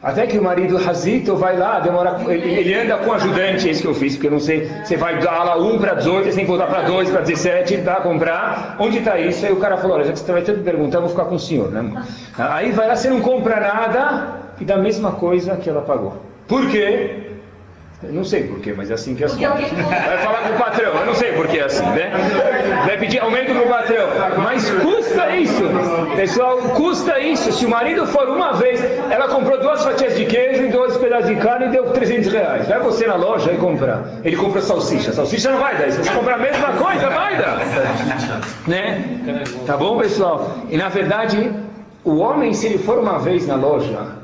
Até 0.00 0.26
que 0.26 0.36
o 0.36 0.42
marido 0.42 0.76
Razito 0.76 1.36
vai 1.36 1.56
lá, 1.56 1.78
demora, 1.78 2.20
ele, 2.28 2.54
ele 2.54 2.74
anda 2.74 2.96
com 2.98 3.12
ajudante, 3.12 3.68
é 3.68 3.70
isso 3.70 3.82
que 3.82 3.86
eu 3.86 3.94
fiz, 3.94 4.14
porque 4.14 4.26
eu 4.26 4.32
não 4.32 4.40
sei, 4.40 4.68
você 4.84 4.96
vai 4.96 5.20
dar 5.20 5.32
aula 5.32 5.64
1 5.64 5.78
para 5.78 5.94
18, 5.94 6.24
você 6.24 6.34
tem 6.34 6.44
que 6.44 6.50
voltar 6.50 6.66
para 6.66 6.82
2, 6.82 7.10
para 7.10 7.20
17, 7.20 7.78
tá, 7.82 7.94
comprar, 8.00 8.76
onde 8.80 8.98
está 8.98 9.16
isso? 9.20 9.46
Aí 9.46 9.52
o 9.52 9.56
cara 9.56 9.76
falou, 9.76 9.96
olha, 9.96 10.06
já 10.06 10.12
que 10.12 10.18
você 10.18 10.32
vai 10.32 10.42
ter 10.42 10.56
que 10.56 10.62
perguntar, 10.62 10.98
eu 10.98 11.02
vou 11.02 11.10
ficar 11.10 11.26
com 11.26 11.36
o 11.36 11.38
senhor, 11.38 11.70
né? 11.70 12.02
Aí 12.36 12.72
vai 12.72 12.88
lá, 12.88 12.96
você 12.96 13.10
não 13.10 13.20
compra 13.20 13.60
nada 13.60 14.40
e 14.60 14.64
dá 14.64 14.74
a 14.74 14.78
mesma 14.78 15.12
coisa 15.12 15.56
que 15.56 15.70
ela 15.70 15.82
pagou. 15.82 16.16
Por 16.48 16.68
quê? 16.68 17.31
Eu 18.04 18.12
não 18.12 18.24
sei 18.24 18.44
porquê, 18.44 18.72
mas 18.76 18.90
é 18.90 18.94
assim 18.94 19.14
que 19.14 19.22
é 19.22 19.26
assim. 19.26 19.44
Vai 19.44 20.18
falar 20.18 20.48
com 20.48 20.54
o 20.54 20.58
patrão, 20.58 20.92
eu 20.92 21.06
não 21.06 21.14
sei 21.14 21.32
porquê 21.32 21.58
é 21.58 21.64
assim, 21.64 21.84
né? 21.86 22.10
Vai 22.84 22.98
pedir 22.98 23.20
aumento 23.20 23.52
pro 23.52 23.68
patrão. 23.68 24.08
Mas 24.42 24.68
custa 24.70 25.36
isso. 25.36 25.62
Pessoal, 26.16 26.58
custa 26.74 27.20
isso. 27.20 27.52
Se 27.52 27.64
o 27.64 27.70
marido 27.70 28.04
for 28.06 28.28
uma 28.28 28.54
vez, 28.54 28.82
ela 29.08 29.28
comprou 29.28 29.60
duas 29.60 29.84
fatias 29.84 30.16
de 30.16 30.24
queijo 30.24 30.64
e 30.64 30.68
dois 30.68 30.96
pedaços 30.96 31.28
de 31.28 31.36
carne 31.36 31.66
e 31.66 31.68
deu 31.70 31.84
300 31.90 32.32
reais. 32.32 32.68
Vai 32.68 32.80
você 32.80 33.06
na 33.06 33.14
loja 33.14 33.52
e 33.52 33.56
comprar. 33.56 34.04
Ele 34.24 34.36
compra 34.36 34.60
salsicha. 34.60 35.12
Salsicha 35.12 35.50
não 35.52 35.60
vai 35.60 35.76
dar. 35.76 35.90
Se 35.92 36.02
você 36.02 36.10
comprar 36.10 36.34
a 36.34 36.38
mesma 36.38 36.72
coisa, 36.72 37.08
vai 37.08 37.36
dar. 37.36 37.58
Né? 38.66 39.04
Tá 39.64 39.76
bom, 39.76 39.98
pessoal? 39.98 40.56
E 40.68 40.76
na 40.76 40.88
verdade, 40.88 41.52
o 42.04 42.16
homem, 42.16 42.52
se 42.52 42.66
ele 42.66 42.78
for 42.78 42.98
uma 42.98 43.18
vez 43.18 43.46
na 43.46 43.54
loja, 43.54 44.21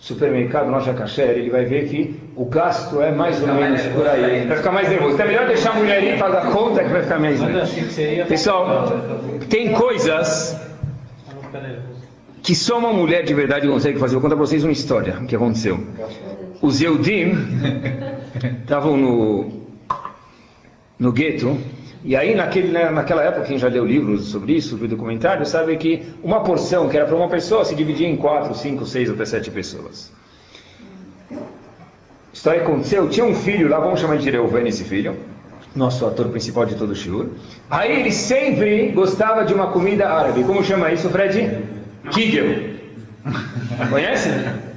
supermercado, 0.00 0.70
loja 0.70 0.94
caché, 0.94 1.34
ele 1.34 1.50
vai 1.50 1.66
ver 1.66 1.88
que 1.88 2.18
o 2.34 2.46
gasto 2.46 3.00
é 3.02 3.12
mais 3.12 3.40
ou 3.42 3.48
menos 3.48 3.82
por 3.82 4.08
aí. 4.08 4.46
Vai 4.46 4.56
ficar 4.56 4.72
mais 4.72 4.88
nervoso. 4.88 5.14
Então 5.14 5.26
é 5.26 5.28
melhor 5.28 5.46
deixar 5.46 5.70
a 5.72 5.74
mulher 5.74 6.02
ir 6.02 6.18
pagar 6.18 6.46
a 6.46 6.50
conta 6.50 6.82
que 6.82 6.88
vai 6.88 7.02
ficar 7.02 7.20
mais 7.20 7.38
nervoso. 7.38 8.26
Pessoal, 8.26 8.92
tem 9.50 9.72
coisas 9.72 10.58
que 12.42 12.54
só 12.54 12.78
uma 12.78 12.92
mulher 12.92 13.24
de 13.24 13.34
verdade 13.34 13.68
consegue 13.68 13.98
fazer. 13.98 14.14
Vou 14.14 14.22
contar 14.22 14.36
para 14.36 14.46
vocês 14.46 14.64
uma 14.64 14.72
história 14.72 15.12
que 15.28 15.36
aconteceu. 15.36 15.78
Os 16.62 16.80
Eudim 16.80 17.34
estavam 18.62 18.96
no, 18.96 19.52
no 20.98 21.12
gueto, 21.12 21.58
e 22.02 22.16
aí 22.16 22.34
naquele, 22.34 22.68
né, 22.68 22.90
naquela 22.90 23.22
época, 23.22 23.44
quem 23.46 23.58
já 23.58 23.68
leu 23.68 23.84
livros 23.84 24.26
sobre 24.30 24.54
isso, 24.54 24.76
viu 24.76 24.88
documentário, 24.88 25.44
sabe 25.44 25.76
que 25.76 26.02
uma 26.22 26.40
porção 26.40 26.88
que 26.88 26.96
era 26.96 27.06
para 27.06 27.16
uma 27.16 27.28
pessoa 27.28 27.64
se 27.64 27.74
dividia 27.74 28.08
em 28.08 28.16
quatro, 28.16 28.54
cinco, 28.54 28.86
seis 28.86 29.10
até 29.10 29.24
sete 29.24 29.50
pessoas. 29.50 30.10
A 31.30 32.32
história 32.32 32.62
aconteceu, 32.62 33.08
tinha 33.08 33.26
um 33.26 33.34
filho 33.34 33.68
lá, 33.68 33.78
vamos 33.78 34.00
chamar 34.00 34.16
de 34.16 34.30
Reuven 34.30 34.66
esse 34.66 34.84
filho, 34.84 35.16
nosso 35.74 36.06
ator 36.06 36.28
principal 36.28 36.64
de 36.64 36.74
todo 36.74 36.90
o 36.90 36.94
shiur. 36.94 37.26
Aí 37.68 38.00
ele 38.00 38.12
sempre 38.12 38.88
gostava 38.92 39.44
de 39.44 39.52
uma 39.52 39.68
comida 39.68 40.08
árabe. 40.08 40.42
Como 40.44 40.64
chama 40.64 40.90
isso, 40.92 41.08
Fred? 41.10 41.58
Kigel. 42.10 42.80
Conhece? 43.90 44.30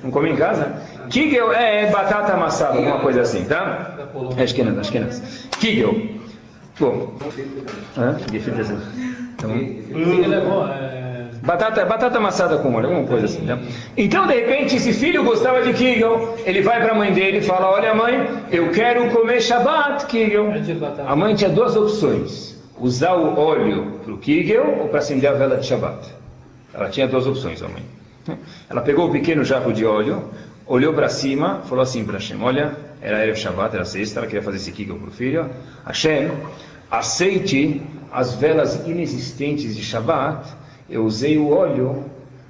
Não 0.04 0.12
come 0.12 0.30
em 0.30 0.36
casa? 0.36 0.76
Kigel 1.10 1.54
é 1.54 1.90
batata 1.90 2.34
amassada, 2.34 2.78
alguma 2.78 3.00
coisa 3.00 3.22
assim, 3.22 3.46
tá? 3.46 4.10
Polônia. 4.12 4.42
É 4.42 4.44
Ashkenaz, 4.44 4.78
Ashkenaz. 4.78 5.48
Kigel. 5.60 6.13
Bom. 6.80 7.14
Hã? 7.98 8.18
Bom? 9.42 9.54
Ele 9.54 10.28
levou. 10.28 10.68
É... 10.68 10.94
Batata, 11.44 11.84
batata 11.84 12.18
amassada 12.20 12.58
com 12.58 12.70
molho, 12.70 12.88
alguma 12.88 13.06
coisa 13.06 13.26
assim. 13.26 13.46
Tá? 13.46 13.60
Então, 13.98 14.26
de 14.26 14.34
repente, 14.34 14.78
esse 14.78 14.94
filho 14.94 15.26
gostava 15.26 15.62
de 15.62 15.74
Kigel, 15.74 16.38
ele 16.46 16.62
vai 16.62 16.82
para 16.82 16.94
a 16.94 16.96
mãe 16.96 17.12
dele 17.12 17.40
e 17.40 17.42
fala: 17.42 17.70
Olha, 17.70 17.94
mãe, 17.94 18.30
eu 18.50 18.72
quero 18.72 19.10
comer 19.10 19.42
Shabbat 19.42 20.06
Kigel. 20.06 20.52
É. 20.52 21.04
A 21.06 21.16
mãe 21.18 21.36
tinha 21.36 21.50
duas 21.50 21.76
opções: 21.76 22.58
usar 22.80 23.16
o 23.16 23.38
óleo 23.38 24.00
para 24.06 24.14
o 24.14 24.18
Kigel 24.18 24.80
ou 24.80 24.88
para 24.88 25.00
acender 25.00 25.30
a 25.30 25.34
vela 25.34 25.58
de 25.58 25.66
Shabbat. 25.66 26.16
Ela 26.74 26.90
tinha 26.90 27.08
duas 27.10 27.28
opções, 27.28 27.62
a 27.62 27.68
mãe. 27.68 27.84
Ela 28.70 28.82
pegou 28.82 29.10
o 29.10 29.12
pequeno 29.12 29.44
jarro 29.44 29.74
de 29.74 29.86
óleo, 29.86 30.30
olhou 30.66 30.94
para 30.94 31.10
cima, 31.10 31.62
falou 31.66 31.84
assim 31.84 32.06
para 32.06 32.14
Hashem: 32.14 32.42
Olha, 32.42 32.74
era 33.04 33.22
Erev 33.22 33.36
Shabbat, 33.38 33.76
era 33.76 33.84
sexta, 33.84 34.22
ela 34.22 34.28
queria 34.28 34.42
fazer 34.42 34.58
esse 34.58 34.72
Kigel 34.72 34.96
para 34.96 35.10
o 35.10 35.12
filho. 35.12 35.50
Hashem, 35.86 36.32
aceite 36.90 37.82
as 38.10 38.34
velas 38.36 38.88
inexistentes 38.88 39.76
de 39.76 39.84
Shabbat. 39.84 40.50
Eu 40.90 41.04
usei 41.04 41.38
o 41.38 41.50
óleo 41.50 42.06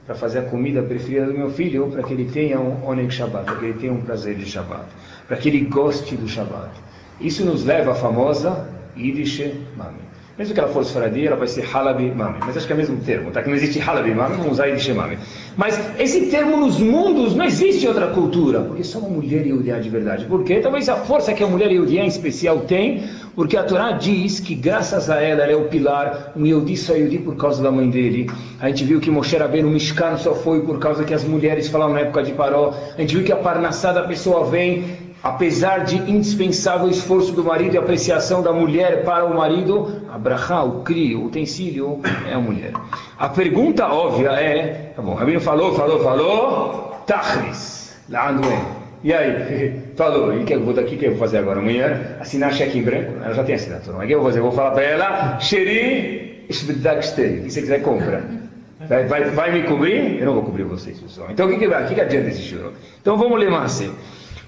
para 0.06 0.14
fazer 0.14 0.40
a 0.40 0.42
comida 0.44 0.84
preferida 0.84 1.26
do 1.26 1.34
meu 1.34 1.50
filho, 1.50 1.88
para 1.88 2.04
que 2.04 2.14
ele 2.14 2.26
tenha 2.26 2.60
um 2.60 2.88
Oneg 2.88 3.12
Shabbat, 3.12 3.46
para 3.46 3.56
que 3.56 3.66
ele 3.66 3.80
tenha 3.80 3.94
um 3.94 4.02
prazer 4.02 4.36
de 4.36 4.46
Shabbat, 4.46 4.86
para 5.28 5.38
que 5.38 5.50
ele 5.50 5.62
goste 5.62 6.16
do 6.16 6.28
Shabbat. 6.28 6.72
Isso 7.20 7.44
nos 7.44 7.66
leva 7.66 7.94
à 7.94 7.96
famosa 7.96 8.68
Yiddish 8.96 9.54
Mami. 9.76 10.13
Mesmo 10.36 10.56
que 10.56 10.60
ela 10.60 10.70
for 10.70 10.84
Sfaradi, 10.84 11.28
ela 11.28 11.36
vai 11.36 11.48
ser 11.48 11.64
Halabi 11.72 12.10
Mami. 12.10 12.40
Mas 12.40 12.58
acho 12.58 12.66
que 12.66 12.74
é 12.74 12.76
o 12.76 12.78
mesmo 12.80 12.98
termo, 12.98 13.30
tá? 13.30 13.44
Que 13.44 13.50
não 13.50 13.56
existe 13.56 13.80
Halabi 13.80 14.16
Mami, 14.16 14.38
vamos 14.38 14.54
usar 14.54 14.66
Yiddish 14.66 14.90
Mami. 14.90 15.20
Mas 15.56 15.80
esse 16.00 16.26
termo 16.32 16.58
nos 16.58 16.80
mundos 16.80 17.36
não 17.36 17.46
existe 17.46 17.88
outra 17.88 18.08
cultura, 18.08 18.62
porque 18.62 18.84
só 18.84 18.98
uma 18.98 19.10
mulher 19.10 19.46
Yehudiá 19.46 19.78
de 19.78 19.92
verdade. 19.92 20.26
Por 20.26 20.44
quê? 20.44 20.60
Talvez 20.60 20.90
a 20.90 20.96
força 20.96 21.34
que 21.34 21.44
a 21.44 21.48
mulher 21.48 21.72
Yehudiá 21.72 22.04
em 22.04 22.08
especial 22.08 22.62
tem, 22.62 23.04
porque 23.36 23.56
a 23.56 23.64
Torá 23.64 23.92
diz 23.92 24.40
que 24.40 24.56
graças 24.56 25.08
a 25.08 25.22
ela, 25.22 25.44
ela 25.44 25.52
é 25.52 25.56
o 25.56 25.66
pilar, 25.66 26.32
um 26.36 26.44
Yehudi 26.48 26.78
só 26.78 26.94
é 26.94 26.98
Yehudi 26.98 27.20
por 27.20 27.36
causa 27.36 27.62
da 27.62 27.72
mãe 27.72 27.88
dele. 27.88 28.28
A 28.60 28.70
gente 28.70 28.86
viu 28.86 29.00
que 29.00 29.12
Moshe 29.12 29.38
Rabbeinu 29.38 29.70
Mishkan 29.70 30.18
só 30.18 30.34
foi 30.34 30.62
por 30.62 30.80
causa 30.80 31.04
que 31.04 31.14
as 31.14 31.24
mulheres 31.24 31.68
falavam 31.68 31.94
na 31.94 32.02
época 32.02 32.24
de 32.24 32.32
Paró. 32.32 32.74
A 32.98 33.02
gente 33.02 33.16
viu 33.16 33.24
que 33.24 33.32
a 33.32 33.36
parnassá 33.36 33.92
da 33.92 34.02
pessoa 34.02 34.46
vem 34.46 34.84
apesar 35.24 35.86
de 35.86 35.96
indispensável 36.12 36.90
esforço 36.90 37.32
do 37.32 37.46
marido 37.46 37.76
e 37.76 37.78
apreciação 37.78 38.44
da 38.44 38.52
mulher 38.52 39.06
para 39.06 39.24
o 39.24 39.34
marido, 39.34 40.02
a 40.12 40.18
brachá, 40.18 40.62
o 40.62 40.82
cri, 40.82 41.16
o 41.16 41.26
utensílio 41.26 42.02
é 42.30 42.34
a 42.34 42.40
mulher. 42.40 42.74
A 43.18 43.30
pergunta 43.30 43.88
óbvia 43.88 44.32
é, 44.32 44.92
tá 44.94 45.02
bom, 45.02 45.14
Rabino 45.14 45.40
falou, 45.40 45.74
falou, 45.76 46.04
falou, 46.04 47.04
tachlis, 47.08 47.98
lá 48.10 48.30
ando 48.30 48.46
é. 48.46 48.62
E 49.02 49.14
aí, 49.14 49.82
falou, 49.96 50.34
e 50.34 50.40
o 50.40 50.46
que 50.46 50.54
eu 50.54 50.62
vou 50.62 50.74
daqui, 50.74 50.96
o 50.96 50.98
que 50.98 51.06
eu 51.06 51.12
vou 51.12 51.20
fazer 51.20 51.38
agora? 51.38 51.60
Amanhã, 51.60 52.18
assinar 52.20 52.54
cheque 52.54 52.80
em 52.80 52.84
branco, 52.84 53.14
ela 53.24 53.34
já 53.34 53.46
tem 53.46 53.56
assinatura, 53.56 53.98
mas 53.98 54.06
o 54.06 54.08
que 54.08 54.14
eu 54.14 54.20
vou 54.20 54.28
fazer? 54.28 54.40
Eu 54.40 54.44
vou 54.44 54.52
falar 54.52 54.72
para 54.72 54.84
ela, 54.84 55.40
Shvedagstei, 55.40 57.40
o 57.40 57.44
que 57.44 57.52
você 57.52 57.62
quiser 57.62 57.82
compra. 57.82 58.44
Vai, 58.90 59.06
vai, 59.06 59.24
vai 59.30 59.52
me 59.54 59.64
cobrir? 59.64 60.20
Eu 60.20 60.26
não 60.26 60.34
vou 60.34 60.44
cobrir 60.44 60.64
vocês, 60.64 61.00
pessoal. 61.00 61.30
Então 61.32 61.48
o 61.48 61.50
que, 61.50 61.58
que, 61.58 61.70
que, 61.70 61.96
que 61.96 62.02
adianta 62.02 62.28
esse 62.28 62.42
choro? 62.42 62.74
Então 63.02 63.18
vamos 63.18 63.40
ler 63.40 63.54
assim. 63.54 63.94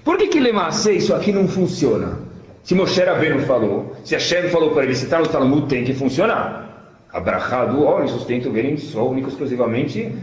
Por 0.06 0.16
que 0.18 0.28
que 0.28 0.38
Lemacê 0.38 0.92
isso 0.92 1.12
aqui 1.12 1.32
não 1.32 1.48
funciona? 1.48 2.20
Se 2.62 2.76
Moshe 2.76 3.02
Rabbeinu 3.02 3.40
falou, 3.40 3.96
se 4.04 4.14
Hashem 4.14 4.48
falou 4.50 4.70
para 4.70 4.84
ele, 4.84 4.94
se 4.94 5.06
está 5.06 5.18
no 5.18 5.26
Talmud, 5.26 5.66
tem 5.66 5.82
que 5.82 5.92
funcionar. 5.92 7.02
A 7.12 7.18
brachá 7.18 7.64
do 7.64 7.82
homem 7.82 8.06
sustenta 8.06 8.48
o 8.48 8.52
bem 8.52 8.76
só 8.76 9.04
único 9.04 9.28
exclusivamente, 9.28 10.14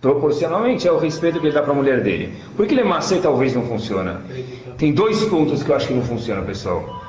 proporcionalmente 0.00 0.88
ao 0.88 0.98
respeito 0.98 1.38
que 1.38 1.46
ele 1.46 1.54
dá 1.54 1.62
para 1.62 1.70
a 1.70 1.76
mulher 1.76 2.02
dele. 2.02 2.32
Por 2.56 2.66
que 2.66 2.74
Lemacê 2.74 3.20
talvez 3.20 3.54
não 3.54 3.62
funciona? 3.62 4.20
Tem 4.76 4.92
dois 4.92 5.22
pontos 5.26 5.62
que 5.62 5.70
eu 5.70 5.76
acho 5.76 5.86
que 5.86 5.94
não 5.94 6.02
funciona, 6.02 6.42
pessoal. 6.42 7.00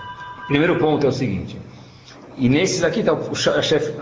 Primeiro 0.47 0.78
ponto 0.78 1.08
é 1.08 1.10
o 1.10 1.12
seguinte, 1.12 1.58
e 2.38 2.47
nesses 2.47 2.84
aqui 2.84 2.99
está 2.99 3.17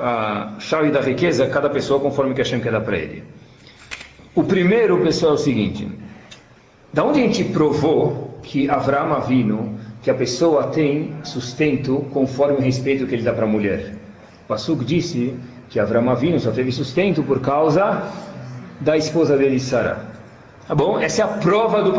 a 0.02 0.60
chave 0.60 0.92
da 0.92 1.00
riqueza, 1.00 1.48
cada 1.48 1.70
pessoa 1.70 1.98
conforme 2.02 2.34
que 2.34 2.42
Hashem 2.42 2.60
quer 2.60 2.74
dar 2.74 2.82
para 2.82 2.98
ele. 2.98 3.24
O 4.36 4.44
primeiro, 4.44 5.02
pessoal, 5.02 5.32
é 5.32 5.36
o 5.36 5.38
seguinte, 5.38 5.88
da 6.94 7.04
onde 7.04 7.20
a 7.20 7.24
gente 7.24 7.44
provou 7.46 8.40
que 8.44 8.70
Avram 8.70 9.14
Avino, 9.14 9.80
que 10.02 10.10
a 10.10 10.14
pessoa 10.14 10.68
tem 10.68 11.14
sustento 11.24 12.06
conforme 12.12 12.58
o 12.58 12.62
respeito 12.62 13.08
que 13.08 13.16
ele 13.16 13.24
dá 13.24 13.32
para 13.32 13.46
a 13.46 13.48
mulher? 13.48 13.94
O 14.46 14.48
Pasuk 14.48 14.84
disse 14.84 15.34
que 15.70 15.80
Avram 15.80 16.10
Avino 16.10 16.40
só 16.40 16.52
teve 16.52 16.72
sustento 16.72 17.24
por 17.24 17.40
causa 17.40 18.04
da 18.82 18.98
esposa 18.98 19.38
dele, 19.38 19.60
Sara. 19.60 20.06
Tá 20.68 20.76
bom? 20.76 21.00
Essa 21.00 21.22
é 21.22 21.26
a 21.26 21.28
prova 21.28 21.82
do. 21.82 21.94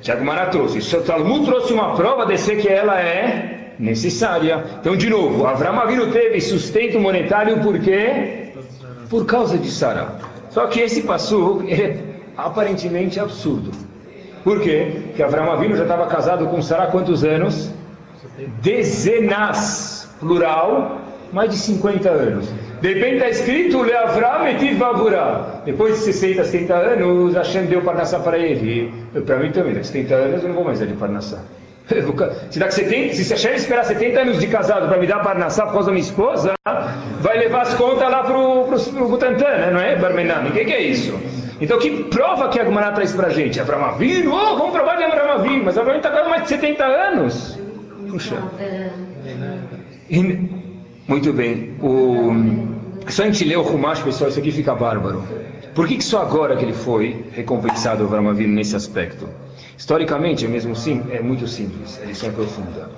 Já 0.00 0.16
que 0.16 0.24
Mara 0.24 0.46
trouxe. 0.46 0.96
O 0.96 1.02
Talmud 1.02 1.44
trouxe 1.44 1.72
uma 1.72 1.94
prova 1.94 2.24
desse 2.26 2.56
que 2.56 2.68
ela 2.68 3.00
é 3.00 3.74
necessária. 3.78 4.64
Então, 4.80 4.96
de 4.96 5.10
novo, 5.10 5.46
Avram 5.46 5.78
Avinu 5.78 6.10
teve 6.10 6.40
sustento 6.40 6.98
monetário 6.98 7.60
por 7.60 7.78
quê? 7.78 8.52
Por 9.10 9.26
causa 9.26 9.58
de 9.58 9.70
Sara. 9.70 10.16
Só 10.50 10.66
que 10.66 10.80
esse 10.80 11.02
passo 11.02 11.62
é 11.68 12.11
aparentemente 12.36 13.20
absurdo. 13.20 13.70
Por 14.44 14.60
quê? 14.60 15.02
Porque 15.06 15.22
Avram 15.22 15.52
Avinu 15.52 15.76
já 15.76 15.82
estava 15.82 16.06
casado 16.06 16.46
com 16.46 16.60
Sara 16.60 16.84
há 16.84 16.86
quantos 16.88 17.22
anos? 17.24 17.70
Dezenas, 18.60 20.10
plural, 20.18 21.00
mais 21.32 21.50
de 21.50 21.56
50 21.56 22.08
anos. 22.08 22.48
De 22.80 22.94
repente 22.94 23.14
está 23.14 23.28
escrito 23.28 23.82
Leavram 23.82 24.46
etiv 24.48 24.76
vavura. 24.76 25.62
Depois 25.64 25.94
de 25.94 26.00
60, 26.00 26.44
70 26.44 26.74
anos, 26.74 27.34
Hashem 27.34 27.66
deu 27.66 27.82
Parnassá 27.82 28.18
para 28.18 28.38
ele. 28.38 28.92
Para 29.24 29.38
mim 29.38 29.52
também, 29.52 29.74
daqui 29.74 29.86
70 29.86 30.14
anos 30.14 30.42
eu 30.42 30.48
não 30.48 30.56
vou 30.56 30.64
mais 30.64 30.82
ali 30.82 30.94
Parnassá. 30.94 31.38
Se, 32.50 32.58
daqui 32.58 32.74
70, 32.74 33.14
se 33.14 33.30
Hashem 33.32 33.54
esperar 33.54 33.84
70 33.84 34.20
anos 34.20 34.38
de 34.38 34.46
casado 34.46 34.88
para 34.88 34.98
me 34.98 35.06
dar 35.06 35.20
Parnassá 35.20 35.66
por 35.66 35.74
causa 35.74 35.86
da 35.86 35.92
minha 35.92 36.04
esposa, 36.04 36.54
vai 37.20 37.38
levar 37.38 37.62
as 37.62 37.74
contas 37.74 38.10
lá 38.10 38.22
para 38.22 38.38
o 38.38 39.08
Butantan, 39.08 39.44
né? 39.44 39.70
não 39.72 39.80
é? 39.80 39.96
Barmenano. 39.96 40.48
O 40.48 40.52
que, 40.52 40.64
que 40.64 40.72
é 40.72 40.80
isso? 40.80 41.18
Então, 41.62 41.78
que 41.78 42.02
prova 42.04 42.48
que 42.48 42.58
a 42.58 42.64
Gumara 42.64 42.90
traz 42.90 43.12
para 43.12 43.28
a 43.28 43.30
gente? 43.30 43.60
Avram 43.60 43.84
Avinu? 43.84 44.34
Oh, 44.34 44.56
vamos 44.56 44.72
provar 44.72 44.96
de 44.96 45.04
Avram 45.04 45.30
Avinu. 45.30 45.64
Mas 45.64 45.78
Avram 45.78 45.96
está 45.96 46.10
com 46.10 46.28
mais 46.28 46.42
de 46.42 46.48
70 46.48 46.84
anos. 46.84 47.56
Puxa. 48.10 48.42
E, 50.10 50.50
muito 51.06 51.32
bem. 51.32 51.76
O... 51.80 52.32
Só 53.08 53.22
a 53.22 53.26
gente 53.26 53.44
lê 53.44 53.54
o 53.54 53.62
Rumash, 53.62 54.02
pessoal, 54.02 54.28
isso 54.28 54.40
aqui 54.40 54.50
fica 54.50 54.74
bárbaro. 54.74 55.22
Por 55.72 55.86
que, 55.86 55.98
que 55.98 56.04
só 56.04 56.20
agora 56.20 56.56
que 56.56 56.64
ele 56.64 56.72
foi 56.72 57.26
recompensado, 57.32 58.02
Avram 58.02 58.28
Avinu, 58.28 58.54
nesse 58.54 58.74
aspecto? 58.74 59.28
Historicamente, 59.78 60.44
é 60.44 60.48
mesmo 60.48 60.74
sim, 60.74 61.04
é 61.12 61.20
muito 61.22 61.46
simples, 61.46 62.00
a 62.02 62.06
lição 62.06 62.28
é 62.28 62.32
profunda. 62.32 62.90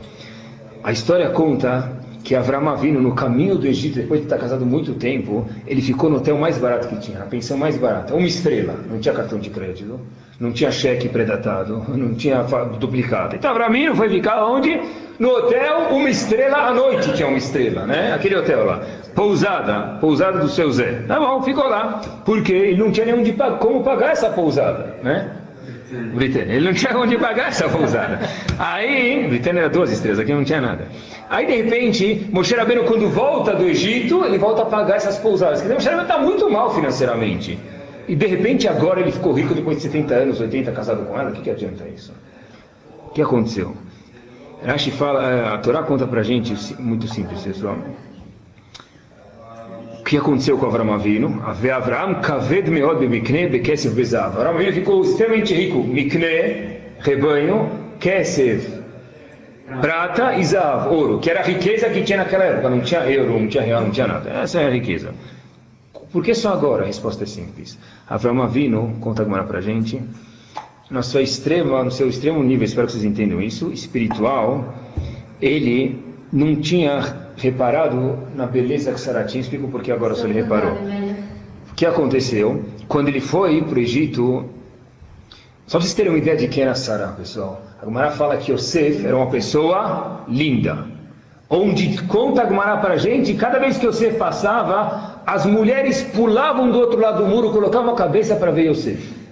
A 0.82 0.90
história 0.90 1.28
conta 1.30 1.92
que 2.24 2.34
Avram 2.34 2.66
Avinu, 2.70 3.02
no 3.02 3.14
caminho 3.14 3.56
do 3.56 3.66
Egito, 3.66 3.96
depois 3.96 4.20
de 4.20 4.26
estar 4.26 4.38
casado 4.38 4.64
muito 4.64 4.94
tempo, 4.94 5.46
ele 5.66 5.82
ficou 5.82 6.08
no 6.08 6.16
hotel 6.16 6.38
mais 6.38 6.56
barato 6.56 6.88
que 6.88 6.96
tinha, 6.96 7.18
a 7.18 7.26
pensão 7.26 7.58
mais 7.58 7.76
barata, 7.76 8.14
uma 8.14 8.26
estrela, 8.26 8.74
não 8.90 8.98
tinha 8.98 9.14
cartão 9.14 9.38
de 9.38 9.50
crédito, 9.50 10.00
não 10.40 10.50
tinha 10.50 10.72
cheque 10.72 11.06
predatado, 11.08 11.84
não 11.94 12.14
tinha 12.14 12.42
duplicado. 12.80 13.36
Então 13.36 13.50
Avram 13.50 13.66
Avinu 13.66 13.94
foi 13.94 14.08
ficar 14.08 14.42
onde? 14.46 14.80
No 15.18 15.28
hotel, 15.28 15.90
uma 15.90 16.08
estrela 16.08 16.56
à 16.56 16.74
noite 16.74 17.12
tinha 17.12 17.28
uma 17.28 17.38
estrela, 17.38 17.86
né? 17.86 18.12
Aquele 18.14 18.36
hotel 18.36 18.64
lá. 18.64 18.82
Pousada, 19.14 19.98
pousada 20.00 20.38
do 20.40 20.48
seu 20.48 20.72
Zé. 20.72 21.04
Tá 21.06 21.20
bom, 21.20 21.40
ficou 21.42 21.68
lá. 21.68 22.00
Porque 22.24 22.52
ele 22.52 22.82
não 22.82 22.90
tinha 22.90 23.06
nem 23.06 23.14
onde, 23.14 23.32
como 23.60 23.84
pagar 23.84 24.10
essa 24.10 24.30
pousada, 24.30 24.96
né? 25.04 25.30
Britânia. 26.14 26.54
Ele 26.54 26.66
não 26.66 26.74
tinha 26.74 26.96
onde 26.98 27.16
pagar 27.18 27.48
essa 27.48 27.68
pousada. 27.68 28.20
Aí, 28.58 29.26
Britânia 29.28 29.60
era 29.60 29.68
duas 29.68 29.90
estrelas, 29.90 30.18
aqui 30.18 30.32
não 30.32 30.44
tinha 30.44 30.60
nada. 30.60 30.88
Aí, 31.28 31.46
de 31.46 31.62
repente, 31.62 32.28
Moshe 32.32 32.54
Rabbeinu, 32.54 32.84
quando 32.84 33.08
volta 33.08 33.54
do 33.54 33.64
Egito, 33.64 34.24
ele 34.24 34.38
volta 34.38 34.62
a 34.62 34.66
pagar 34.66 34.96
essas 34.96 35.18
pousadas. 35.18 35.60
Quer 35.60 35.64
dizer, 35.64 35.74
Moshe 35.74 35.88
Rabbeinu 35.88 36.08
está 36.08 36.18
muito 36.18 36.50
mal 36.50 36.74
financeiramente. 36.74 37.58
E, 38.06 38.14
de 38.14 38.26
repente, 38.26 38.68
agora 38.68 39.00
ele 39.00 39.12
ficou 39.12 39.32
rico 39.32 39.54
depois 39.54 39.76
de 39.78 39.84
70 39.84 40.14
anos, 40.14 40.40
80, 40.40 40.72
casado 40.72 41.06
com 41.06 41.18
ela. 41.18 41.30
O 41.30 41.32
que, 41.32 41.42
que 41.42 41.50
adianta 41.50 41.84
isso? 41.88 42.12
O 43.08 43.10
que 43.10 43.22
aconteceu? 43.22 43.74
Rashi 44.64 44.90
fala, 44.90 45.54
a 45.54 45.58
Torá 45.58 45.82
conta 45.82 46.06
pra 46.06 46.22
gente, 46.22 46.54
muito 46.80 47.06
simples, 47.06 47.42
pessoal. 47.42 47.76
Que 50.14 50.18
aconteceu 50.18 50.56
com 50.56 50.66
Avram 50.66 50.94
Avinu? 50.94 51.42
Avram 51.44 52.20
kaved 52.22 52.70
meod 52.70 53.00
bemikne 53.00 53.48
bekesef 53.48 53.92
bezav. 53.96 54.36
Avram 54.36 54.50
Avinu 54.54 54.72
ficou 54.72 55.02
extremamente 55.02 55.52
rico. 55.52 55.82
Mikne, 55.82 56.78
rebanho, 57.00 57.68
kesef, 57.98 58.70
prata 59.80 60.36
e 60.38 60.44
zav, 60.44 60.92
ouro, 60.92 61.18
que 61.18 61.28
era 61.28 61.40
a 61.40 61.42
riqueza 61.42 61.88
que 61.88 62.04
tinha 62.04 62.18
naquela 62.18 62.44
época. 62.44 62.70
Não 62.70 62.80
tinha 62.80 63.00
euro, 63.10 63.40
não 63.40 63.48
tinha 63.48 63.64
real, 63.64 63.82
não 63.82 63.90
tinha 63.90 64.06
nada. 64.06 64.30
Essa 64.30 64.60
é 64.60 64.68
a 64.68 64.70
riqueza. 64.70 65.12
Por 66.12 66.22
que 66.22 66.32
só 66.32 66.52
agora? 66.52 66.84
A 66.84 66.86
resposta 66.86 67.24
é 67.24 67.26
simples. 67.26 67.76
Avram 68.08 68.40
Avinu, 68.40 68.96
conta 69.00 69.22
agora 69.22 69.42
pra 69.42 69.60
gente, 69.60 70.00
na 70.88 71.02
sua 71.02 71.22
extrema, 71.22 71.82
no 71.82 71.90
seu 71.90 72.08
extremo 72.08 72.40
nível, 72.40 72.64
espero 72.64 72.86
que 72.86 72.92
vocês 72.92 73.04
entendam 73.04 73.42
isso, 73.42 73.72
espiritual, 73.72 74.76
ele 75.42 76.00
não 76.32 76.54
tinha 76.54 77.23
reparado 77.36 78.18
na 78.34 78.46
beleza 78.46 78.92
que 78.92 79.00
Sarah 79.00 79.24
tinha. 79.24 79.40
Explico 79.40 79.68
porque 79.68 79.90
agora 79.90 80.14
só 80.14 80.24
ele 80.24 80.34
reparou. 80.34 80.72
O 81.70 81.74
que 81.74 81.86
aconteceu? 81.86 82.64
Quando 82.88 83.08
ele 83.08 83.20
foi 83.20 83.62
para 83.62 83.76
o 83.76 83.78
Egito, 83.80 84.44
só 85.66 85.78
para 85.78 85.80
vocês 85.80 85.94
terem 85.94 86.12
uma 86.12 86.18
ideia 86.18 86.36
de 86.36 86.48
quem 86.48 86.62
era 86.62 86.74
Sarah, 86.74 87.08
pessoal. 87.08 87.62
A 87.80 87.84
Gumara 87.84 88.10
fala 88.10 88.36
que 88.36 88.52
Yosef 88.52 89.04
era 89.04 89.16
uma 89.16 89.28
pessoa 89.30 90.24
linda. 90.28 90.86
Onde 91.50 92.02
conta 92.04 92.42
a 92.42 92.44
Gumara 92.44 92.78
para 92.78 92.94
a 92.94 92.96
gente, 92.96 93.34
cada 93.34 93.58
vez 93.58 93.76
que 93.76 93.86
Yosef 93.86 94.16
passava, 94.16 95.22
as 95.26 95.44
mulheres 95.44 96.02
pulavam 96.02 96.70
do 96.70 96.78
outro 96.78 97.00
lado 97.00 97.24
do 97.24 97.28
muro, 97.28 97.50
colocavam 97.50 97.92
a 97.92 97.96
cabeça 97.96 98.36
para 98.36 98.50
ver 98.50 98.70
Yosef 98.70 99.24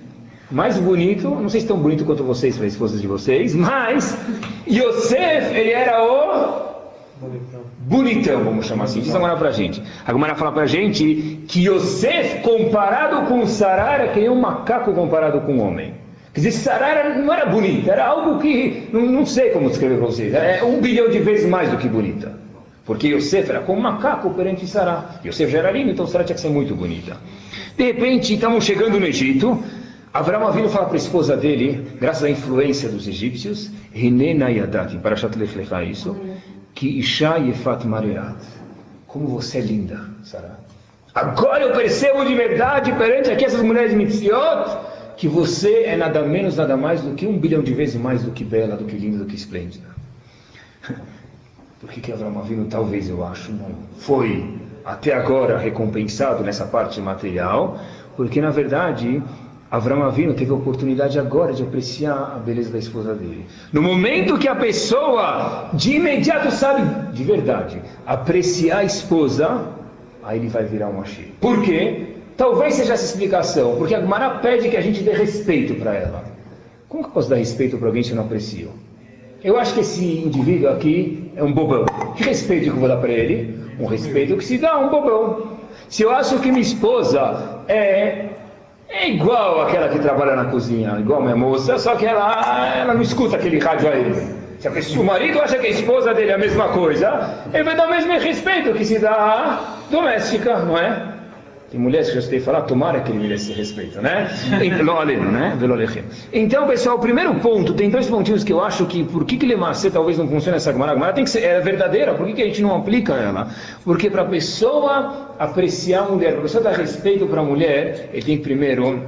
mais 0.53 0.79
bonito, 0.79 1.31
não 1.31 1.49
sei 1.49 1.63
se 1.63 1.67
tão 1.67 1.79
bonito 1.79 2.05
quanto 2.05 2.23
vocês, 2.23 2.57
para 2.57 2.67
as 2.67 2.75
esposas 2.75 3.01
de 3.01 3.09
vocês, 3.09 3.55
mas 3.57 4.17
Yosef, 4.69 5.55
ele 5.57 5.71
era 5.71 6.05
o 6.05 6.73
bonitão, 7.87 8.45
vamos 8.45 8.67
chamar 8.67 8.85
assim. 8.85 9.01
Diz 9.01 9.15
agora 9.15 9.37
para 9.37 9.49
a 9.49 9.53
gente. 9.53 9.83
A 10.07 10.13
Gomara 10.13 10.35
fala 10.35 10.53
para 10.53 10.63
a 10.63 10.67
gente 10.67 11.41
que 11.49 11.67
Yosef, 11.67 12.41
comparado 12.41 13.27
com 13.27 13.47
Sarah, 13.47 13.95
era 13.95 14.09
que 14.09 14.21
nem 14.21 14.31
um 14.31 14.41
macaco 14.41 14.93
comparado 14.93 15.41
com 15.41 15.55
um 15.55 15.61
homem. 15.61 15.95
Quer 16.33 16.41
dizer, 16.41 16.53
Sarah 16.53 17.15
não 17.19 17.33
era 17.33 17.47
bonita, 17.47 17.93
era 17.93 18.07
algo 18.07 18.39
que, 18.39 18.89
não, 18.93 19.03
não 19.03 19.27
sei 19.27 19.51
como 19.51 19.69
descrever 19.69 19.99
para 19.99 20.07
vocês, 20.07 20.33
é 20.33 20.63
um 20.65 20.81
bilhão 20.81 21.11
de 21.11 21.19
vezes 21.19 21.47
mais 21.47 21.71
do 21.71 21.77
que 21.77 21.89
bonita. 21.89 22.41
Porque 22.87 23.09
Yosef 23.09 23.51
era 23.51 23.61
como 23.61 23.79
um 23.79 23.83
macaco 23.83 24.31
perante 24.31 24.67
Sarah. 24.67 25.21
Yosef 25.25 25.53
já 25.53 25.59
era 25.59 25.71
lindo, 25.71 25.91
então 25.91 26.07
Sarah 26.07 26.25
tinha 26.25 26.35
que 26.35 26.41
ser 26.41 26.49
muito 26.49 26.75
bonita. 26.75 27.17
De 27.77 27.85
repente, 27.85 28.35
estamos 28.35 28.65
chegando 28.65 28.99
no 28.99 29.07
Egito, 29.07 29.63
Avram 30.15 30.47
Avinu 30.47 30.69
fala 30.69 30.85
para 30.85 30.95
a 30.95 30.99
esposa 30.99 31.35
dele, 31.35 31.87
graças 31.99 32.25
à 32.25 32.29
influência 32.29 32.87
dos 32.87 33.09
egípcios, 33.09 33.71
Hinena 33.95 34.51
Yadat, 34.51 34.95
em 34.95 34.99
Parashat 34.99 35.39
Lech 35.39 35.57
Lecha 35.57 35.83
isso, 35.83 36.15
que 36.75 36.99
Isha 36.99 37.37
Yefat 37.37 37.87
Mareat. 37.87 38.37
Como 39.07 39.29
você 39.29 39.59
é 39.59 39.61
linda, 39.61 40.01
Sarah. 40.25 40.59
Agora 41.15 41.63
eu 41.65 41.73
percebo 41.73 42.25
de 42.25 42.35
verdade 42.35 42.93
perante 42.93 43.31
aqui 43.31 43.45
essas 43.45 43.63
mulheres 43.63 43.93
mitziot 43.93 44.79
que 45.17 45.29
você 45.29 45.85
é 45.85 45.97
nada 45.97 46.23
menos, 46.23 46.57
nada 46.57 46.77
mais 46.77 47.03
do 47.03 47.15
que 47.15 47.27
um 47.27 47.39
bilhão 47.39 47.63
de 47.63 47.75
vezes 47.75 48.01
mais 48.01 48.23
do 48.23 48.31
que 48.31 48.43
bela, 48.43 48.77
do 48.77 48.85
que 48.85 48.97
linda, 48.97 49.19
do 49.19 49.27
que 49.27 49.37
esplêndida. 49.37 49.87
Por 51.81 51.91
que, 51.91 52.01
que 52.01 52.13
Avram 52.13 52.39
Avinu, 52.39 52.67
talvez 52.67 53.09
eu 53.09 53.25
acho, 53.25 53.53
não 53.53 53.71
foi 53.99 54.59
até 54.85 55.13
agora 55.13 55.59
recompensado 55.59 56.43
nessa 56.43 56.65
parte 56.65 57.01
material? 57.01 57.79
Porque 58.17 58.41
na 58.41 58.51
verdade 58.51 59.23
Avram 59.73 60.03
Avinu 60.03 60.35
teve 60.35 60.51
a 60.51 60.55
oportunidade 60.55 61.19
agora 61.19 61.55
de 61.55 61.63
apreciar 61.63 62.35
a 62.37 62.39
beleza 62.39 62.71
da 62.71 62.79
esposa 62.79 63.15
dele. 63.15 63.47
No 63.73 63.81
momento 63.81 64.37
que 64.37 64.47
a 64.47 64.55
pessoa 64.55 65.71
de 65.73 65.97
imediato 65.97 66.51
sabe, 66.51 67.15
de 67.15 67.25
verdade, 67.25 67.81
apreciar 68.07 68.81
a 68.81 68.85
esposa, 68.85 69.69
aí 70.23 70.39
ele 70.39 70.49
vai 70.49 70.65
virar 70.65 70.91
um 70.91 71.01
achei. 71.01 71.33
Por 71.41 71.63
quê? 71.63 72.09
Talvez 72.37 72.75
seja 72.75 72.93
essa 72.93 73.07
explicação, 73.07 73.77
porque 73.77 73.95
a 73.95 74.01
Gemara 74.03 74.41
pede 74.41 74.69
que 74.69 74.77
a 74.77 74.81
gente 74.83 75.03
dê 75.03 75.13
respeito 75.13 75.75
para 75.77 75.95
ela. 75.95 76.23
Como 76.87 77.05
que 77.05 77.09
eu 77.09 77.15
posso 77.15 77.31
dar 77.31 77.37
respeito 77.37 77.79
para 77.79 77.87
alguém 77.87 78.03
se 78.03 78.11
eu 78.11 78.17
não 78.17 78.25
aprecio? 78.25 78.73
Eu 79.43 79.59
acho 79.59 79.73
que 79.73 79.81
esse 79.81 80.05
indivíduo 80.05 80.69
aqui 80.69 81.33
é 81.35 81.43
um 81.43 81.51
bobão. 81.51 81.87
Que 82.15 82.25
respeito 82.25 82.65
que 82.65 82.71
eu 82.73 82.77
vou 82.77 82.89
dar 82.91 82.99
para 82.99 83.11
ele? 83.11 83.59
Um 83.81 83.87
respeito 83.87 84.37
que 84.37 84.45
se 84.45 84.59
dá 84.59 84.73
a 84.73 84.79
um 84.81 84.91
bobão. 84.91 85.53
Se 85.89 86.03
eu 86.03 86.11
acho 86.11 86.39
que 86.41 86.51
minha 86.51 86.61
esposa 86.61 87.63
é 87.67 88.42
é 88.93 89.09
igual 89.09 89.63
aquela 89.63 89.89
que 89.89 89.99
trabalha 89.99 90.37
na 90.37 90.45
cozinha, 90.45 90.97
igual 90.99 91.23
minha 91.23 91.35
moça, 91.35 91.79
só 91.79 91.97
que 91.97 92.07
ela, 92.07 92.77
ela 92.77 92.95
não 92.95 93.03
escuta 93.03 93.37
aquele 93.37 93.59
rádio 93.59 93.91
aí. 93.91 94.43
Se, 94.81 94.99
o 94.99 95.03
marido 95.03 95.41
acha 95.41 95.59
que 95.59 95.67
a 95.67 95.71
esposa 95.71 96.15
dele 96.15 96.31
é 96.31 96.35
a 96.35 96.39
mesma 96.39 96.69
coisa, 96.69 97.43
ele 97.53 97.65
vai 97.65 97.75
dar 97.75 97.87
o 97.87 97.91
mesmo 97.91 98.13
respeito 98.19 98.73
que 98.75 98.85
se 98.85 98.99
dá 98.99 99.11
à 99.11 99.59
doméstica, 99.91 100.59
não 100.59 100.79
é? 100.79 101.12
Tem 101.73 101.81
mulheres 101.81 102.09
que 102.09 102.13
já 102.13 102.19
escutei 102.19 102.39
falar, 102.39 102.61
tomara 102.63 103.01
que 103.01 103.11
ele 103.11 103.21
merece 103.21 103.51
respeito, 103.55 103.99
né? 103.99 104.31
né? 105.25 105.57
Então, 106.31 106.67
pessoal, 106.67 106.97
o 106.97 106.99
primeiro 106.99 107.35
ponto, 107.37 107.73
tem 107.73 107.89
dois 107.89 108.07
pontinhos 108.07 108.45
que 108.45 108.53
eu 108.53 108.63
acho 108.63 108.85
que, 108.85 109.03
por 109.03 109.25
que 109.25 109.39
que 109.39 109.47
Lemacê 109.47 109.91
talvez 109.91 110.19
não 110.19 110.29
funcione 110.29 110.59
essa 110.59 110.71
Gemara? 110.71 110.93
A 110.93 111.13
tem 111.15 111.25
que 111.25 111.31
ser, 111.31 111.43
é 111.43 111.61
verdadeira, 111.61 112.13
por 112.13 112.27
que, 112.27 112.35
que 112.35 112.43
a 112.43 112.45
gente 112.45 112.61
não 112.61 112.77
aplica 112.77 113.15
ela? 113.15 113.49
Porque 113.87 114.11
para 114.11 114.21
a 114.21 114.27
pessoa 114.27 115.35
apreciar 115.39 116.03
a 116.03 116.11
mulher, 116.11 116.33
para 116.33 116.41
a 116.41 116.43
pessoa 116.43 116.63
dar 116.63 116.75
respeito 116.75 117.27
para 117.27 117.41
a 117.41 117.45
mulher, 117.45 118.11
ele 118.13 118.23
tem 118.23 118.37
que 118.37 118.43
primeiro 118.43 119.05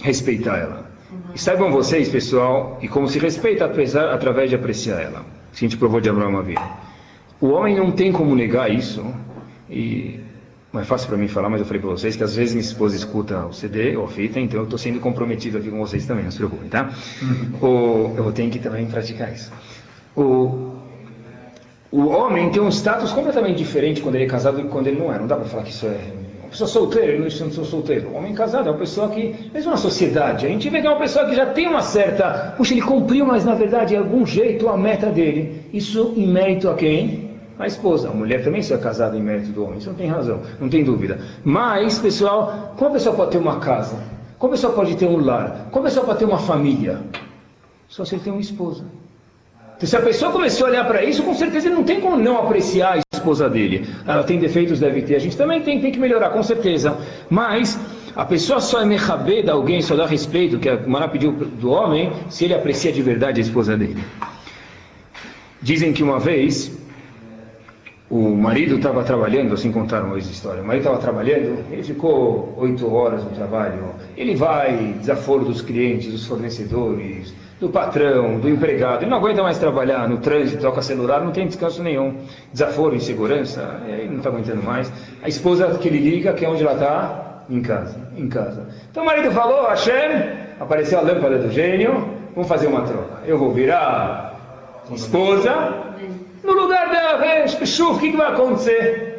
respeitar 0.00 0.56
ela. 0.56 0.90
E 1.34 1.38
saibam 1.38 1.70
vocês, 1.70 2.08
pessoal, 2.08 2.78
e 2.80 2.88
como 2.88 3.08
se 3.08 3.18
respeita 3.18 3.66
apesar, 3.66 4.14
através 4.14 4.48
de 4.48 4.56
apreciar 4.56 5.02
ela. 5.02 5.20
Que 5.52 5.66
a 5.66 5.68
gente 5.68 5.76
provou 5.76 6.00
de 6.00 6.08
Abraão 6.08 6.38
Avinu. 6.38 6.62
O 7.38 7.48
homem 7.48 7.76
não 7.76 7.90
tem 7.90 8.10
como 8.10 8.34
negar 8.34 8.72
isso, 8.72 9.04
e 9.68 10.31
Não 10.72 10.80
é 10.80 10.84
fácil 10.84 11.06
para 11.08 11.18
mim 11.18 11.28
falar, 11.28 11.50
mas 11.50 11.60
eu 11.60 11.66
falei 11.66 11.82
para 11.82 11.90
vocês 11.90 12.16
que 12.16 12.24
às 12.24 12.34
vezes 12.34 12.54
minha 12.54 12.64
esposa 12.64 12.96
escuta 12.96 13.44
o 13.44 13.52
CD 13.52 13.94
ou 13.94 14.06
a 14.06 14.08
fita, 14.08 14.40
então 14.40 14.60
eu 14.60 14.64
estou 14.64 14.78
sendo 14.78 15.00
comprometido 15.00 15.58
aqui 15.58 15.70
com 15.70 15.78
vocês 15.78 16.06
também, 16.06 16.24
não 16.24 16.30
se 16.30 16.38
preocupem, 16.38 16.68
tá? 16.68 16.90
O, 17.60 18.14
eu 18.16 18.32
tenho 18.32 18.50
que 18.50 18.58
também 18.58 18.86
praticar 18.86 19.30
isso. 19.32 19.52
O, 20.16 20.72
o 21.90 22.06
homem 22.06 22.50
tem 22.50 22.62
um 22.62 22.70
status 22.70 23.12
completamente 23.12 23.58
diferente 23.58 24.00
quando 24.00 24.14
ele 24.14 24.24
é 24.24 24.26
casado 24.26 24.56
do 24.56 24.62
que 24.62 24.68
quando 24.68 24.86
ele 24.86 24.98
não 24.98 25.12
é. 25.12 25.18
Não 25.18 25.26
dá 25.26 25.36
para 25.36 25.44
falar 25.44 25.62
que 25.62 25.72
isso 25.72 25.84
é 25.84 26.00
uma 26.40 26.48
pessoa 26.48 26.68
solteira, 26.68 27.18
não 27.18 27.28
sou 27.28 27.64
solteiro. 27.66 28.08
O 28.08 28.14
homem 28.14 28.32
casado 28.32 28.66
é 28.66 28.72
uma 28.72 28.78
pessoa 28.78 29.10
que, 29.10 29.34
mesmo 29.52 29.70
na 29.70 29.76
sociedade, 29.76 30.46
a 30.46 30.48
gente 30.48 30.70
vê 30.70 30.80
que 30.80 30.86
é 30.86 30.90
uma 30.90 30.98
pessoa 30.98 31.26
que 31.26 31.36
já 31.36 31.44
tem 31.44 31.68
uma 31.68 31.82
certa. 31.82 32.54
Puxa, 32.56 32.72
ele 32.72 32.80
cumpriu, 32.80 33.26
mas 33.26 33.44
na 33.44 33.54
verdade, 33.54 33.90
de 33.90 33.96
algum 33.96 34.24
jeito, 34.24 34.70
a 34.70 34.76
meta 34.78 35.10
dele. 35.10 35.66
Isso 35.70 36.14
em 36.16 36.26
mérito 36.26 36.70
a 36.70 36.74
quem? 36.74 37.21
A 37.62 37.66
esposa. 37.66 38.08
A 38.08 38.12
mulher 38.12 38.42
também 38.42 38.60
se 38.60 38.74
é 38.74 38.76
casada 38.76 39.16
em 39.16 39.22
mérito 39.22 39.52
do 39.52 39.64
homem. 39.64 39.78
Isso 39.78 39.88
não 39.88 39.94
tem 39.94 40.08
razão, 40.08 40.40
não 40.60 40.68
tem 40.68 40.82
dúvida. 40.82 41.20
Mas, 41.44 41.96
pessoal, 41.96 42.74
como 42.76 42.90
a 42.90 42.92
pessoa 42.94 43.14
pode 43.14 43.30
ter 43.30 43.38
uma 43.38 43.60
casa? 43.60 44.02
Como 44.36 44.52
a 44.52 44.56
pessoa 44.56 44.72
pode 44.72 44.96
ter 44.96 45.06
um 45.06 45.24
lar? 45.24 45.68
Como 45.70 45.86
a 45.86 45.88
pessoa 45.88 46.04
pode 46.04 46.18
ter 46.18 46.24
uma 46.24 46.38
família? 46.38 46.98
Só 47.86 48.04
se 48.04 48.16
ele 48.16 48.24
tem 48.24 48.32
uma 48.32 48.42
esposa. 48.42 48.84
Então, 49.76 49.88
se 49.88 49.96
a 49.96 50.00
pessoa 50.00 50.32
começou 50.32 50.66
a 50.66 50.70
olhar 50.70 50.84
para 50.88 51.04
isso, 51.04 51.22
com 51.22 51.34
certeza 51.34 51.68
ele 51.68 51.76
não 51.76 51.84
tem 51.84 52.00
como 52.00 52.16
não 52.16 52.36
apreciar 52.36 52.94
a 52.94 53.00
esposa 53.14 53.48
dele. 53.48 53.86
Ela 54.04 54.24
tem 54.24 54.40
defeitos, 54.40 54.80
deve 54.80 55.02
ter. 55.02 55.14
A 55.14 55.20
gente 55.20 55.36
também 55.36 55.62
tem, 55.62 55.80
tem 55.80 55.92
que 55.92 56.00
melhorar, 56.00 56.30
com 56.30 56.42
certeza. 56.42 56.98
Mas 57.30 57.78
a 58.16 58.24
pessoa 58.24 58.60
só 58.60 58.82
é 58.82 58.84
mechabê 58.84 59.40
da 59.40 59.52
alguém, 59.52 59.80
só 59.82 59.94
dá 59.94 60.04
respeito, 60.04 60.58
que 60.58 60.68
a 60.68 60.84
Mara 60.84 61.06
pediu 61.06 61.30
do 61.30 61.70
homem, 61.70 62.12
se 62.28 62.44
ele 62.44 62.54
aprecia 62.54 62.90
de 62.90 63.02
verdade 63.02 63.40
a 63.40 63.44
esposa 63.44 63.76
dele. 63.76 64.02
Dizem 65.60 65.92
que 65.92 66.02
uma 66.02 66.18
vez 66.18 66.81
o 68.12 68.36
marido 68.36 68.76
estava 68.76 69.02
trabalhando, 69.02 69.54
assim 69.54 69.72
contaram 69.72 70.08
uma 70.08 70.18
história. 70.18 70.62
O 70.62 70.66
marido 70.66 70.82
estava 70.82 71.00
trabalhando, 71.00 71.64
ele 71.72 71.82
ficou 71.82 72.52
oito 72.58 72.94
horas 72.94 73.24
no 73.24 73.30
trabalho. 73.30 73.86
Ele 74.18 74.34
vai, 74.34 74.96
desaforo 75.00 75.46
dos 75.46 75.62
clientes, 75.62 76.12
dos 76.12 76.26
fornecedores, 76.26 77.32
do 77.58 77.70
patrão, 77.70 78.38
do 78.38 78.50
empregado. 78.50 79.04
Ele 79.04 79.10
não 79.10 79.16
aguenta 79.16 79.42
mais 79.42 79.56
trabalhar 79.56 80.06
no 80.10 80.18
trânsito, 80.18 80.60
toca 80.60 80.82
celular, 80.82 81.24
não 81.24 81.32
tem 81.32 81.46
descanso 81.46 81.82
nenhum. 81.82 82.16
Desaforo, 82.52 82.94
insegurança, 82.94 83.80
ele 83.88 84.10
não 84.10 84.18
está 84.18 84.28
aguentando 84.28 84.62
mais. 84.62 84.92
A 85.22 85.28
esposa 85.28 85.68
que 85.78 85.88
ele 85.88 85.98
liga, 85.98 86.34
que 86.34 86.44
é 86.44 86.48
onde 86.50 86.62
ela 86.62 86.74
está? 86.74 87.44
Em 87.48 87.62
casa, 87.62 87.96
em 88.14 88.28
casa. 88.28 88.68
Então 88.90 89.04
o 89.04 89.06
marido 89.06 89.30
falou, 89.30 89.68
Hashem, 89.68 90.34
apareceu 90.60 90.98
a 90.98 91.00
lâmpada 91.02 91.38
do 91.38 91.50
gênio, 91.50 92.10
vamos 92.34 92.46
fazer 92.46 92.66
uma 92.66 92.82
troca. 92.82 93.22
Eu 93.24 93.38
vou 93.38 93.52
virar 93.54 94.38
esposa 94.90 95.91
no 96.42 96.52
lugar 96.52 96.90
dela, 96.90 97.18
vem, 97.18 97.44
o 97.44 97.98
que, 97.98 98.10
que 98.10 98.16
vai 98.16 98.32
acontecer? 98.32 99.12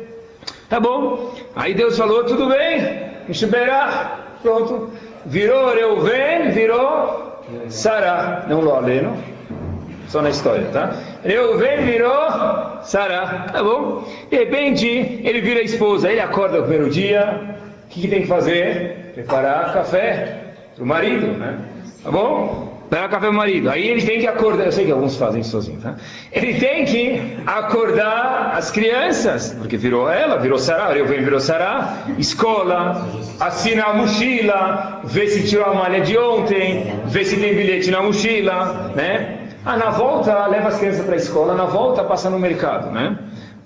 Tá 0.69 0.79
bom. 0.79 1.33
Aí 1.55 1.73
Deus 1.73 1.97
falou, 1.97 2.23
tudo 2.25 2.47
bem, 2.47 3.11
esperar, 3.29 4.39
pronto. 4.41 4.89
Virou 5.25 5.73
Reuven, 5.73 6.51
virou 6.51 7.43
Sará, 7.69 8.45
não 8.47 8.59
Loleno, 8.59 9.15
só 10.07 10.21
na 10.21 10.29
história, 10.29 10.67
tá? 10.73 10.95
Reuven 11.23 11.85
virou 11.85 12.81
Sará, 12.81 13.47
tá 13.53 13.63
bom? 13.63 14.03
De 14.29 14.37
repente, 14.37 14.87
ele 15.23 15.41
vira 15.41 15.59
a 15.59 15.63
esposa, 15.63 16.11
ele 16.11 16.19
acorda 16.19 16.57
no 16.57 16.63
primeiro 16.63 16.89
dia, 16.89 17.57
o 17.85 17.89
que, 17.89 18.01
que 18.01 18.07
tem 18.07 18.21
que 18.21 18.27
fazer? 18.27 19.11
Preparar 19.13 19.73
café 19.73 20.55
para 20.75 20.83
o 20.83 20.87
marido, 20.87 21.27
né? 21.27 21.59
Tá 22.03 22.11
bom? 22.11 22.72
Pega 22.93 23.09
café 23.09 23.25
pro 23.25 23.33
marido. 23.33 23.71
Aí 23.71 23.87
ele 23.87 24.03
tem 24.03 24.19
que 24.19 24.27
acordar. 24.27 24.65
Eu 24.65 24.71
sei 24.71 24.85
que 24.85 24.91
alguns 24.91 25.17
fazem 25.17 25.41
isso 25.41 25.49
sozinho, 25.49 25.79
tá? 25.81 25.95
Ele 26.31 26.53
tem 26.59 26.85
que 26.85 27.37
acordar 27.43 28.53
as 28.55 28.69
crianças, 28.69 29.55
porque 29.57 29.75
virou 29.77 30.07
ela, 30.07 30.37
virou 30.37 30.59
Sará, 30.59 30.95
eu 30.95 31.07
venho 31.07 31.23
virou 31.23 31.39
Sará, 31.39 32.03
escola, 32.19 33.07
assina 33.39 33.85
a 33.85 33.93
mochila, 33.95 35.01
vê 35.05 35.27
se 35.27 35.47
tirou 35.47 35.65
a 35.65 35.73
malha 35.73 36.01
de 36.01 36.15
ontem, 36.15 36.93
vê 37.07 37.25
se 37.25 37.35
tem 37.37 37.55
bilhete 37.55 37.89
na 37.89 38.03
mochila, 38.03 38.91
né? 38.95 39.39
Ah, 39.65 39.75
na 39.75 39.89
volta 39.89 40.45
leva 40.45 40.67
as 40.67 40.77
crianças 40.77 41.03
para 41.03 41.15
a 41.15 41.17
escola, 41.17 41.55
na 41.55 41.65
volta 41.65 42.03
passa 42.03 42.29
no 42.29 42.37
mercado, 42.37 42.91
né? 42.91 43.17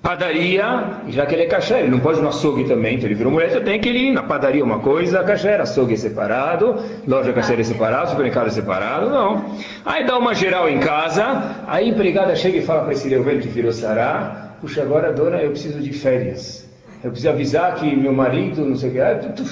Padaria, 0.02 1.00
já 1.08 1.26
que 1.26 1.34
ele 1.34 1.42
é 1.42 1.46
caché, 1.46 1.80
ele 1.80 1.88
não 1.88 1.98
pode 1.98 2.20
ir 2.20 2.22
no 2.22 2.28
açougue 2.28 2.64
também, 2.64 2.94
então 2.94 3.08
ele 3.08 3.16
virou 3.16 3.32
mulher, 3.32 3.50
então 3.50 3.62
tem 3.62 3.80
que 3.80 3.88
ir 3.88 4.12
na 4.12 4.22
padaria 4.22 4.62
uma 4.64 4.78
coisa, 4.78 5.24
caché, 5.24 5.56
açougue 5.56 5.94
é 5.94 5.96
separado, 5.96 6.76
loja 7.06 7.32
caché 7.32 7.54
é 7.54 7.64
separado, 7.64 8.10
supermercado 8.10 8.46
é 8.46 8.50
separado, 8.50 9.10
não. 9.10 9.56
Aí 9.84 10.06
dá 10.06 10.16
uma 10.16 10.34
geral 10.34 10.68
em 10.68 10.78
casa, 10.78 11.64
aí 11.66 11.86
a 11.86 11.88
empregada 11.88 12.36
chega 12.36 12.58
e 12.58 12.62
fala 12.62 12.84
para 12.84 12.92
esse 12.92 13.08
Leuven 13.08 13.40
que 13.40 13.48
virou 13.48 13.72
Sará, 13.72 14.52
puxa, 14.60 14.82
agora 14.82 15.12
dona, 15.12 15.38
eu 15.38 15.50
preciso 15.50 15.80
de 15.80 15.92
férias. 15.92 16.68
Eu 17.02 17.10
preciso 17.10 17.30
avisar 17.30 17.74
que 17.74 17.94
meu 17.96 18.12
marido, 18.12 18.64
não 18.64 18.76
sei 18.76 18.90
o 18.90 18.92
que, 18.92 19.44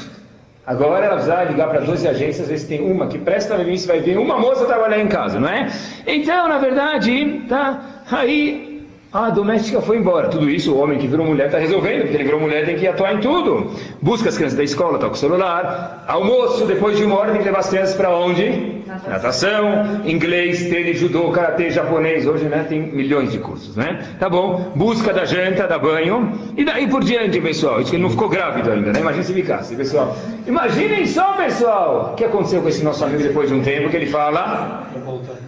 Agora 0.66 1.06
ela 1.06 1.16
vai 1.16 1.46
ligar 1.46 1.68
para 1.68 1.80
12 1.80 2.08
agências, 2.08 2.48
ver 2.48 2.58
se 2.58 2.66
tem 2.66 2.80
uma 2.80 3.06
que 3.06 3.18
presta 3.18 3.54
para 3.54 3.76
se 3.76 3.86
vai 3.86 4.00
ver 4.00 4.18
uma 4.18 4.36
moça 4.36 4.66
trabalhar 4.66 4.98
em 4.98 5.06
casa, 5.06 5.38
não 5.38 5.48
é? 5.48 5.70
Então, 6.04 6.48
na 6.48 6.58
verdade, 6.58 7.44
tá, 7.48 8.02
aí 8.10 8.65
ah, 9.12 9.26
a 9.26 9.30
doméstica 9.30 9.80
foi 9.80 9.98
embora. 9.98 10.28
Tudo 10.28 10.50
isso 10.50 10.72
o 10.72 10.78
homem 10.78 10.98
que 10.98 11.06
virou 11.06 11.26
mulher 11.26 11.46
está 11.46 11.58
resolvendo, 11.58 12.02
porque 12.02 12.16
ele 12.16 12.24
virou 12.24 12.40
mulher 12.40 12.66
tem 12.66 12.76
que 12.76 12.86
atuar 12.86 13.14
em 13.14 13.20
tudo. 13.20 13.70
Busca 14.02 14.28
as 14.28 14.36
crianças 14.36 14.58
da 14.58 14.64
escola, 14.64 14.98
com 14.98 15.06
o 15.06 15.16
celular. 15.16 16.04
Almoço, 16.06 16.66
depois 16.66 16.96
de 16.96 17.04
uma 17.04 17.16
hora 17.16 17.32
tem 17.32 17.40
que 17.40 17.46
levar 17.46 17.60
as 17.60 17.68
crianças 17.68 17.94
para 17.94 18.14
onde? 18.14 18.75
Natação. 19.06 20.02
Inglês, 20.04 20.68
tênis, 20.68 20.98
judô, 20.98 21.30
karatê, 21.30 21.70
japonês. 21.70 22.26
Hoje 22.26 22.44
né, 22.44 22.64
tem 22.68 22.80
milhões 22.80 23.32
de 23.32 23.38
cursos, 23.38 23.76
né? 23.76 24.04
Tá 24.18 24.28
bom. 24.28 24.72
Busca 24.74 25.12
da 25.12 25.24
janta, 25.24 25.66
da 25.66 25.78
banho. 25.78 26.32
E 26.56 26.64
daí 26.64 26.88
por 26.88 27.02
diante, 27.02 27.40
pessoal. 27.40 27.80
Isso 27.80 27.90
que 27.90 27.96
ele 27.96 28.02
não 28.02 28.10
ficou 28.10 28.28
grávido 28.28 28.70
ainda, 28.70 28.92
né? 28.92 29.00
Imagina 29.00 29.24
se 29.24 29.32
ficasse, 29.32 29.74
pessoal. 29.74 30.16
Imaginem 30.46 31.06
só, 31.06 31.32
pessoal, 31.32 32.12
o 32.12 32.16
que 32.16 32.24
aconteceu 32.24 32.62
com 32.62 32.68
esse 32.68 32.84
nosso 32.84 33.04
amigo 33.04 33.22
depois 33.22 33.48
de 33.48 33.54
um 33.54 33.62
tempo 33.62 33.90
que 33.90 33.96
ele 33.96 34.06
fala: 34.06 34.86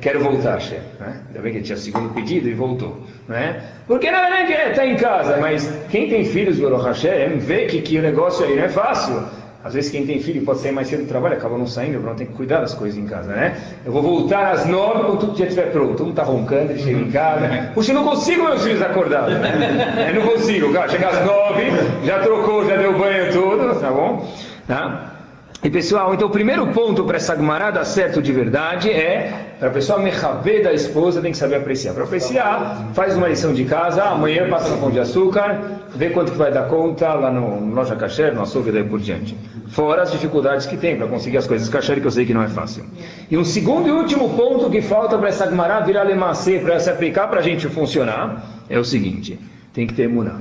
Quero 0.00 0.20
voltar, 0.20 0.60
chefe. 0.60 0.82
Né? 1.00 1.20
Ainda 1.28 1.40
bem 1.40 1.52
que 1.52 1.58
ele 1.58 1.64
tinha 1.64 1.78
segundo 1.78 2.12
pedido 2.14 2.48
e 2.48 2.54
voltou. 2.54 3.00
Né? 3.26 3.62
Porque 3.86 4.10
na 4.10 4.20
verdade 4.20 4.52
é, 4.52 4.70
está 4.70 4.86
em 4.86 4.96
casa, 4.96 5.36
mas 5.38 5.72
quem 5.90 6.08
tem 6.08 6.24
filhos, 6.24 6.58
Hashem, 6.58 7.38
vê 7.38 7.66
que, 7.66 7.80
que 7.82 7.98
o 7.98 8.02
negócio 8.02 8.44
aí 8.44 8.56
não 8.56 8.64
é 8.64 8.68
fácil. 8.68 9.22
Às 9.62 9.74
vezes 9.74 9.90
quem 9.90 10.06
tem 10.06 10.20
filho 10.20 10.44
pode 10.44 10.60
sair 10.60 10.70
mais 10.70 10.86
cedo 10.86 11.02
do 11.02 11.08
trabalho, 11.08 11.36
acaba 11.36 11.58
não 11.58 11.66
saindo, 11.66 11.98
não 12.00 12.14
tem 12.14 12.26
que 12.26 12.32
cuidar 12.32 12.60
das 12.60 12.74
coisas 12.74 12.96
em 12.96 13.06
casa, 13.06 13.32
né? 13.32 13.56
Eu 13.84 13.90
vou 13.90 14.00
voltar 14.00 14.52
às 14.52 14.64
nove 14.64 15.04
quando 15.04 15.18
tudo 15.18 15.36
já 15.36 15.44
estiver 15.46 15.72
pronto. 15.72 15.90
Todo 15.90 16.06
mundo 16.06 16.10
está 16.10 16.22
roncando, 16.22 16.72
ele 16.72 16.78
chega 16.80 17.00
em 17.00 17.10
casa. 17.10 17.48
Puxa, 17.74 17.90
eu 17.90 17.96
não 17.96 18.04
consigo 18.04 18.44
meus 18.44 18.62
filhos 18.62 18.80
acordados. 18.80 19.34
Eu 19.34 20.14
não 20.14 20.30
consigo, 20.30 20.72
cara. 20.72 20.88
Chega 20.88 21.08
às 21.08 21.26
nove, 21.26 21.64
já 22.04 22.20
trocou, 22.20 22.68
já 22.68 22.76
deu 22.76 22.96
banho 22.96 23.32
tudo, 23.32 23.80
tá 23.80 23.90
bom? 23.90 24.32
Tá? 24.66 25.14
E 25.62 25.68
pessoal, 25.68 26.14
então 26.14 26.28
o 26.28 26.30
primeiro 26.30 26.68
ponto 26.68 27.02
para 27.04 27.16
essa 27.16 27.34
dar 27.34 27.84
certo 27.84 28.22
de 28.22 28.32
verdade 28.32 28.90
é, 28.90 29.47
para 29.58 29.68
a 29.68 29.72
pessoa 29.72 29.98
mechaver 29.98 30.62
da 30.62 30.72
esposa, 30.72 31.20
tem 31.20 31.32
que 31.32 31.38
saber 31.38 31.56
apreciar. 31.56 31.92
Para 31.92 32.04
apreciar, 32.04 32.90
faz 32.94 33.16
uma 33.16 33.26
lição 33.26 33.52
de 33.52 33.64
casa, 33.64 34.04
amanhã 34.04 34.48
passa 34.48 34.68
no 34.68 34.78
pão 34.78 34.90
de 34.90 35.00
açúcar, 35.00 35.80
vê 35.96 36.10
quanto 36.10 36.30
que 36.30 36.38
vai 36.38 36.52
dar 36.52 36.68
conta 36.68 37.12
lá 37.14 37.30
no, 37.32 37.60
no 37.60 37.74
loja 37.74 37.96
caché, 37.96 38.30
no 38.30 38.42
açougue 38.42 38.68
e 38.68 38.72
daí 38.72 38.84
por 38.84 39.00
diante. 39.00 39.36
Fora 39.68 40.02
as 40.02 40.12
dificuldades 40.12 40.64
que 40.64 40.76
tem 40.76 40.96
para 40.96 41.08
conseguir 41.08 41.38
as 41.38 41.46
coisas 41.46 41.68
caché, 41.68 41.96
que 41.96 42.06
eu 42.06 42.10
sei 42.10 42.24
que 42.24 42.32
não 42.32 42.42
é 42.42 42.48
fácil. 42.48 42.84
E 43.28 43.36
um 43.36 43.44
segundo 43.44 43.88
e 43.88 43.90
último 43.90 44.30
ponto 44.36 44.70
que 44.70 44.80
falta 44.80 45.18
para 45.18 45.28
essa 45.28 45.48
Gemara 45.48 45.80
virar 45.80 46.04
lemacê, 46.04 46.60
para 46.60 46.78
se 46.78 46.88
aplicar 46.88 47.26
para 47.26 47.40
a 47.40 47.42
gente 47.42 47.68
funcionar, 47.68 48.62
é 48.70 48.78
o 48.78 48.84
seguinte, 48.84 49.40
tem 49.74 49.88
que 49.88 49.94
ter 49.94 50.04
emuná. 50.04 50.36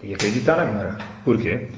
Tem 0.00 0.08
que 0.08 0.14
acreditar 0.14 0.56
na 0.56 0.64
Gemara. 0.64 0.98
Por 1.22 1.36
quê? 1.36 1.68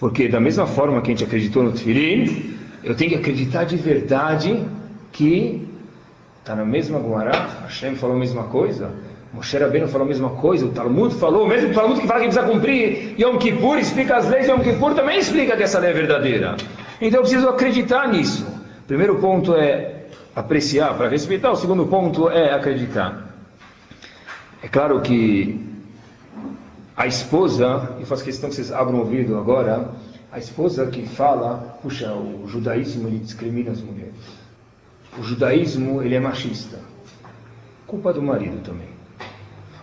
Porque 0.00 0.26
da 0.26 0.40
mesma 0.40 0.66
forma 0.66 1.00
que 1.00 1.12
a 1.12 1.14
gente 1.14 1.24
acreditou 1.24 1.62
no 1.62 1.70
Tfilim, 1.70 2.56
eu 2.82 2.96
tenho 2.96 3.12
que 3.12 3.16
acreditar 3.16 3.62
de 3.62 3.76
verdade 3.76 4.66
que 5.12 5.71
está 6.42 6.56
na 6.56 6.64
mesma 6.64 6.98
Guará, 6.98 7.62
Hashem 7.62 7.94
falou 7.94 8.16
a 8.16 8.18
mesma 8.18 8.44
coisa, 8.44 8.90
Moshe 9.32 9.56
Rabbeinu 9.56 9.86
falou 9.86 10.04
a 10.04 10.08
mesma 10.08 10.30
coisa, 10.30 10.66
o 10.66 10.70
Talmud 10.70 11.14
falou, 11.14 11.46
mesmo 11.46 11.70
o 11.70 11.72
Talmud 11.72 12.00
que 12.00 12.06
fala 12.06 12.20
que 12.20 12.26
precisa 12.26 12.46
cumprir 12.46 13.14
Yom 13.18 13.38
Kippur, 13.38 13.78
explica 13.78 14.16
as 14.16 14.28
leis 14.28 14.48
Yom 14.48 14.58
Kippur, 14.58 14.92
também 14.94 15.18
explica 15.18 15.56
que 15.56 15.62
essa 15.62 15.78
lei 15.78 15.90
é 15.90 15.94
verdadeira. 15.94 16.56
Então 17.00 17.20
eu 17.20 17.22
preciso 17.22 17.48
acreditar 17.48 18.08
nisso. 18.08 18.44
O 18.44 18.86
primeiro 18.86 19.16
ponto 19.20 19.54
é 19.54 20.06
apreciar 20.34 20.94
para 20.98 21.08
respeitar, 21.08 21.52
o 21.52 21.56
segundo 21.56 21.86
ponto 21.86 22.28
é 22.28 22.52
acreditar. 22.52 23.32
É 24.62 24.68
claro 24.68 25.00
que 25.00 25.64
a 26.96 27.06
esposa, 27.06 27.96
e 28.00 28.04
faço 28.04 28.24
questão 28.24 28.50
que 28.50 28.56
vocês 28.56 28.72
abram 28.72 28.98
o 28.98 29.00
ouvido 29.00 29.38
agora, 29.38 29.92
a 30.30 30.38
esposa 30.38 30.86
que 30.86 31.06
fala, 31.06 31.78
puxa, 31.82 32.12
o 32.12 32.46
judaísmo 32.48 33.08
discrimina 33.10 33.70
as 33.70 33.80
mulheres. 33.80 34.41
O 35.18 35.22
judaísmo 35.22 36.02
ele 36.02 36.14
é 36.14 36.20
machista. 36.20 36.78
Culpa 37.86 38.12
do 38.12 38.22
marido 38.22 38.62
também. 38.62 38.88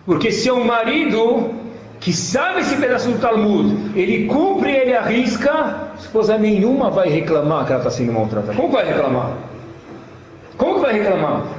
Porque 0.04 0.32
se 0.32 0.48
é 0.48 0.52
um 0.52 0.64
marido 0.64 1.50
que 2.00 2.12
sabe 2.12 2.60
esse 2.60 2.76
pedaço 2.76 3.10
do 3.10 3.18
Talmud, 3.18 3.98
ele 3.98 4.26
cumpre, 4.26 4.72
ele 4.72 4.96
arrisca, 4.96 5.92
esposa 5.98 6.38
nenhuma 6.38 6.90
vai 6.90 7.08
reclamar 7.08 7.66
que 7.66 7.72
ela 7.72 7.80
está 7.80 7.90
sendo 7.90 8.12
maltratada. 8.12 8.54
Como 8.54 8.70
vai 8.72 8.86
reclamar? 8.86 9.36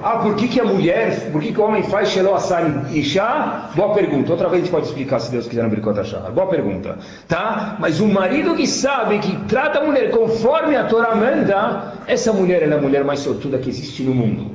Ah, 0.03 0.17
por 0.17 0.35
que, 0.35 0.47
que 0.47 0.59
a 0.59 0.63
mulher, 0.63 1.31
por 1.31 1.41
que, 1.41 1.53
que 1.53 1.59
o 1.59 1.63
homem 1.63 1.83
faz 1.83 2.09
Shelo 2.09 2.35
Asan 2.35 2.87
Isha? 2.91 3.69
Boa 3.75 3.93
pergunta. 3.93 4.31
Outra 4.31 4.49
vez 4.49 4.61
a 4.61 4.65
gente 4.65 4.71
pode 4.71 4.87
explicar 4.87 5.19
se 5.19 5.31
Deus 5.31 5.47
quiser 5.47 5.63
no 5.63 5.69
Birkot 5.69 6.03
Shahar. 6.03 6.31
Boa 6.31 6.47
pergunta. 6.47 6.97
Tá? 7.27 7.77
Mas 7.79 7.99
o 7.99 8.07
marido 8.07 8.55
que 8.55 8.67
sabe, 8.67 9.19
que 9.19 9.35
trata 9.45 9.79
a 9.79 9.85
mulher 9.85 10.11
conforme 10.11 10.75
a 10.75 10.85
Torá 10.85 11.15
manda, 11.15 11.93
essa 12.07 12.33
mulher 12.33 12.63
é 12.63 12.73
a 12.73 12.81
mulher 12.81 13.03
mais 13.03 13.19
sortuda 13.19 13.57
que 13.57 13.69
existe 13.69 14.03
no 14.03 14.13
mundo. 14.13 14.51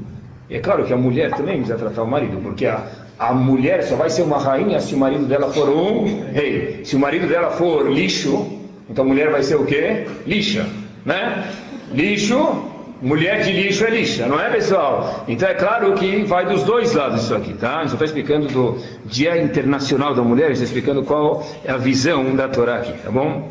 E 0.49 0.57
é 0.57 0.61
claro 0.61 0.85
que 0.85 0.93
a 0.93 0.97
mulher 0.97 1.31
também 1.33 1.57
precisa 1.57 1.77
tratar 1.77 2.03
o 2.03 2.07
marido, 2.07 2.39
porque 2.43 2.67
a, 2.67 2.83
a 3.19 3.33
mulher 3.33 3.83
só 3.83 3.97
vai 3.97 4.11
ser 4.11 4.23
uma 4.23 4.39
rainha 4.39 4.79
se 4.79 4.95
o 4.95 4.99
marido 4.99 5.25
dela 5.25 5.51
for 5.51 5.69
um 5.69 6.05
rei. 6.33 6.83
Se 6.85 6.95
o 6.95 6.99
marido 6.99 7.27
dela 7.27 7.51
for 7.51 7.91
lixo, 7.91 8.47
então 8.89 9.05
a 9.05 9.09
mulher 9.09 9.31
vai 9.31 9.43
ser 9.43 9.57
o 9.57 9.65
quê? 9.65 10.07
Lixa, 10.27 10.67
né? 11.05 11.45
Lixo, 11.93 12.76
mulher 13.01 13.43
de 13.43 13.53
lixo 13.53 13.85
é 13.85 13.91
lixa, 13.91 14.27
não 14.27 14.41
é 14.41 14.51
pessoal? 14.51 15.25
Então 15.29 15.49
é 15.49 15.55
claro 15.55 15.95
que 15.95 16.25
vai 16.25 16.47
dos 16.47 16.63
dois 16.65 16.95
lados 16.95 17.25
isso 17.25 17.35
aqui, 17.35 17.53
tá? 17.55 17.83
Eu 17.83 17.89
só 17.89 17.95
estou 17.95 18.05
explicando 18.05 18.49
do 18.49 18.79
Dia 19.05 19.41
Internacional 19.43 20.15
da 20.15 20.23
Mulher, 20.23 20.51
estou 20.51 20.65
explicando 20.65 21.03
qual 21.03 21.47
é 21.65 21.71
a 21.71 21.77
visão 21.77 22.35
da 22.35 22.49
Torá 22.49 22.77
aqui, 22.77 22.93
tá 22.93 23.11
bom? 23.11 23.49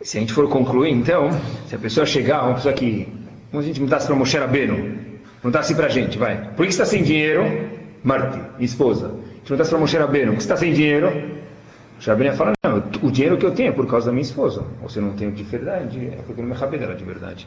Se 0.00 0.16
a 0.16 0.20
gente 0.20 0.32
for 0.32 0.48
concluir, 0.48 0.90
então, 0.90 1.30
se 1.66 1.74
a 1.74 1.78
pessoa 1.78 2.06
chegar, 2.06 2.44
uma 2.44 2.54
pessoa 2.54 2.72
que, 2.72 3.08
como 3.50 3.62
a 3.62 3.66
gente 3.66 3.80
mudasse 3.80 4.06
para 4.06 4.16
Moshe 4.16 4.38
Rabbeinu, 4.38 4.96
perguntasse 5.42 5.74
para 5.74 5.86
a 5.86 5.90
gente, 5.90 6.16
vai, 6.16 6.36
por 6.56 6.64
que 6.66 6.72
você 6.72 6.82
está 6.82 6.84
sem 6.84 7.02
dinheiro? 7.02 7.44
Marti, 8.02 8.40
esposa. 8.60 9.06
A 9.06 9.10
gente 9.10 9.42
perguntasse 9.42 9.70
para 9.70 9.78
Moshe 9.78 9.96
Rabbeinu, 9.96 10.32
por 10.32 10.36
que 10.36 10.42
você 10.42 10.46
está 10.46 10.56
sem 10.56 10.72
dinheiro? 10.72 11.10
Moshe 11.96 12.08
Rabbeinu 12.08 12.32
ia 12.32 12.36
falar, 12.36 12.57
o 13.02 13.10
dinheiro 13.10 13.36
que 13.36 13.44
eu 13.44 13.50
tenho 13.50 13.70
é 13.70 13.72
por 13.72 13.86
causa 13.86 14.06
da 14.06 14.12
minha 14.12 14.22
esposa. 14.22 14.62
Ou 14.82 14.88
você 14.88 15.00
não 15.00 15.10
tem 15.10 15.30
de 15.30 15.42
verdade, 15.42 16.10
é 16.12 16.22
porque 16.24 16.40
eu 16.40 16.44
não 16.44 16.50
me 16.50 16.56
acabei 16.56 16.78
dela 16.78 16.94
de 16.94 17.04
verdade. 17.04 17.46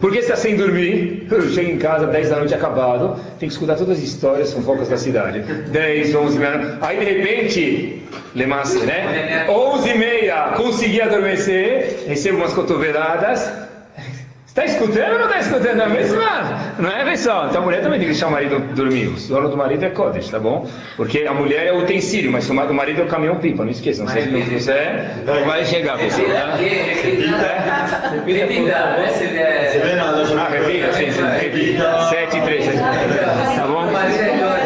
Por 0.00 0.12
que 0.12 0.22
você 0.22 0.32
está 0.32 0.36
sem 0.36 0.56
dormir? 0.56 1.26
Eu 1.30 1.50
chego 1.50 1.70
em 1.70 1.78
casa, 1.78 2.06
10 2.06 2.30
da 2.30 2.36
noite 2.36 2.54
acabado, 2.54 3.16
tem 3.38 3.48
que 3.48 3.52
escutar 3.52 3.74
todas 3.74 3.98
as 3.98 4.04
histórias, 4.04 4.52
fofocas 4.52 4.88
da 4.88 4.96
cidade. 4.96 5.40
10, 5.40 6.14
11 6.14 6.38
meia. 6.38 6.78
Aí 6.80 6.98
de 6.98 7.04
repente, 7.04 8.02
Lemasse, 8.34 8.78
né? 8.86 9.46
11 9.48 9.88
e 9.90 9.98
meia, 9.98 10.52
consegui 10.56 11.00
adormecer, 11.00 12.04
recebo 12.06 12.38
umas 12.38 12.52
cotoveladas. 12.52 13.67
Está 14.58 14.72
escutando 14.72 15.12
ou 15.12 15.18
não 15.20 15.26
está 15.26 15.38
escutando 15.38 15.80
a 15.80 15.88
mesma? 15.88 16.74
Não 16.80 16.90
é, 16.90 17.04
pessoal? 17.04 17.46
Então 17.48 17.62
a 17.62 17.64
mulher 17.64 17.80
também 17.80 18.00
tem 18.00 18.08
que 18.08 18.12
deixar 18.12 18.26
o 18.26 18.32
marido 18.32 18.58
dormir. 18.74 19.06
O 19.06 19.16
sono 19.16 19.48
do 19.48 19.56
marido 19.56 19.84
é 19.84 19.90
Kodesh, 19.90 20.30
tá 20.30 20.40
bom? 20.40 20.68
Porque 20.96 21.20
a 21.20 21.32
mulher 21.32 21.66
é 21.68 21.72
o 21.72 21.78
utensílio, 21.78 22.32
mas 22.32 22.50
o 22.50 22.54
marido 22.54 23.02
é 23.02 23.04
o 23.04 23.06
caminhão-pipa, 23.06 23.62
não 23.62 23.70
esqueçam. 23.70 24.08
Se 24.08 24.20
você 24.20 24.72
é, 24.72 25.14
não 25.24 25.44
vai 25.44 25.64
chegar, 25.64 25.96
pessoal. 25.96 26.26
Tá? 26.26 26.56
Você 29.70 29.78
vê 29.78 29.94
na 29.94 30.10
loja 30.10 30.40
Ah, 30.40 30.48
repita, 30.48 30.92
sim, 30.92 31.12
sim. 31.12 31.22
repita. 31.22 32.08
7 32.08 32.36
e 32.36 32.40
3. 32.40 32.66
Tá 32.66 33.66
bom? 33.68 33.86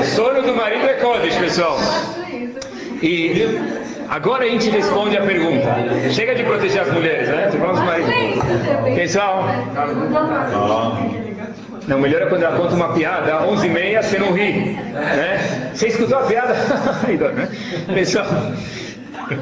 O 0.00 0.04
sono 0.04 0.40
do 0.40 0.54
marido 0.54 0.86
é 0.86 0.94
Kodesh, 0.94 1.36
pessoal. 1.36 1.76
E 3.02 3.46
agora 4.08 4.44
a 4.44 4.48
gente 4.48 4.70
responde 4.70 5.16
a 5.16 5.22
pergunta. 5.22 6.10
Chega 6.10 6.34
de 6.34 6.42
proteger 6.44 6.82
as 6.82 6.92
mulheres, 6.92 7.28
né? 7.28 7.48
Você 7.50 7.58
fala 7.58 7.72
dos 7.72 7.84
maridos. 7.84 8.94
Pessoal, 8.94 9.44
não, 11.86 11.98
melhor 11.98 12.22
é 12.22 12.26
quando 12.26 12.42
ela 12.42 12.56
conta 12.56 12.74
uma 12.74 12.92
piada, 12.92 13.36
às 13.36 13.44
11h30 13.44 14.02
você 14.02 14.18
não 14.18 14.32
ri. 14.32 14.52
Né? 14.52 15.70
Você 15.74 15.88
escutou 15.88 16.18
a 16.18 16.22
piada? 16.22 16.54
Né? 17.12 17.48
Pessoal, 17.94 18.26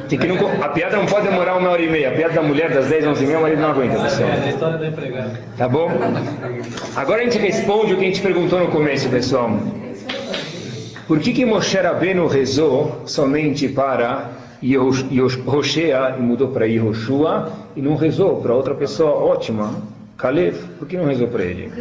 que 0.08 0.16
não, 0.26 0.36
a 0.62 0.68
piada 0.68 0.96
não 0.96 1.06
pode 1.06 1.28
demorar 1.28 1.56
uma 1.56 1.70
hora 1.70 1.82
e 1.82 1.88
meia. 1.88 2.10
A 2.10 2.12
piada 2.12 2.34
da 2.34 2.42
mulher 2.42 2.70
das 2.70 2.88
10, 2.88 3.06
11 3.06 3.24
h 3.24 3.38
o 3.38 3.42
marido 3.42 3.60
não 3.60 3.70
aguenta, 3.70 3.98
pessoal. 4.00 4.28
É 4.28 4.32
a 4.32 4.48
história 4.48 4.78
da 4.78 4.86
empregada. 4.88 5.40
Tá 5.56 5.68
bom? 5.68 5.90
Agora 6.96 7.20
a 7.20 7.24
gente 7.24 7.38
responde 7.38 7.94
o 7.94 7.96
que 7.96 8.04
a 8.04 8.06
gente 8.06 8.20
perguntou 8.20 8.58
no 8.58 8.68
começo, 8.68 9.08
pessoal. 9.08 9.50
Por 11.06 11.18
que 11.18 11.32
que 11.32 11.44
Moshe 11.44 11.76
Rabbeinu 11.76 12.26
rezou 12.26 13.02
somente 13.06 13.68
para 13.68 14.30
Hoshea 15.46 16.16
e 16.18 16.22
mudou 16.22 16.48
para 16.48 16.66
Yehoshua 16.66 17.52
e 17.74 17.80
não 17.80 17.96
rezou 17.96 18.40
para 18.42 18.54
outra 18.54 18.74
pessoa 18.74 19.10
ótima, 19.12 19.82
Caleb? 20.18 20.54
Por 20.78 20.86
que 20.86 20.98
não 20.98 21.06
rezou 21.06 21.28
para 21.28 21.44
ele? 21.44 21.72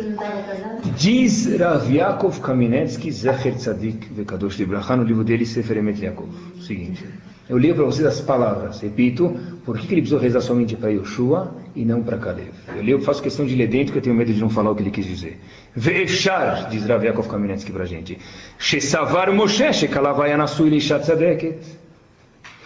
Diz 0.96 1.46
Rav 1.58 1.92
Yaakov 1.92 2.40
Kaminetsky 2.40 3.12
Zecher 3.12 3.56
Tzadik 3.56 4.08
Vekadosh 4.14 4.58
Libraha 4.58 4.96
no 4.96 5.04
livro 5.04 5.26
dele 5.26 5.46
Sefer 5.46 5.78
Emet 5.78 6.02
Yaakov. 6.02 6.30
O 6.58 6.62
seguinte, 6.62 7.06
eu 7.50 7.58
leio 7.58 7.76
para 7.76 7.84
vocês 7.84 8.08
as 8.08 8.22
palavras, 8.22 8.80
repito, 8.80 9.36
por 9.66 9.78
que 9.78 9.94
ele 9.94 10.02
precisou 10.02 10.20
rezar 10.20 10.40
somente 10.40 10.78
para 10.78 10.90
Yoshua 10.90 11.54
e 11.76 11.84
não 11.84 12.02
para 12.02 12.18
Caleb? 12.18 12.52
Eu 12.74 12.82
leio, 12.82 13.02
faço 13.02 13.22
questão 13.22 13.46
de 13.46 13.56
ler 13.56 13.68
dentro, 13.68 13.88
porque 13.88 14.00
eu 14.00 14.04
tenho 14.04 14.16
medo 14.16 14.32
de 14.32 14.40
não 14.40 14.50
falar 14.50 14.72
o 14.72 14.76
que 14.76 14.84
ele 14.84 14.92
quis 14.92 15.06
dizer. 15.06 15.38
Ve'efshar, 15.76 16.70
diz 16.70 16.86
Rav 16.86 17.04
Yaakov 17.04 17.28
Kaminetsky 17.28 17.74
para 17.74 17.84
a 17.84 17.88
gente, 17.88 18.18
Shesavar 18.58 19.34
Moshe 19.34 19.74
Shekalavaya 19.74 20.38
Nasu 20.38 20.66
Elisha 20.66 20.98
Tzadeket. 20.98 21.58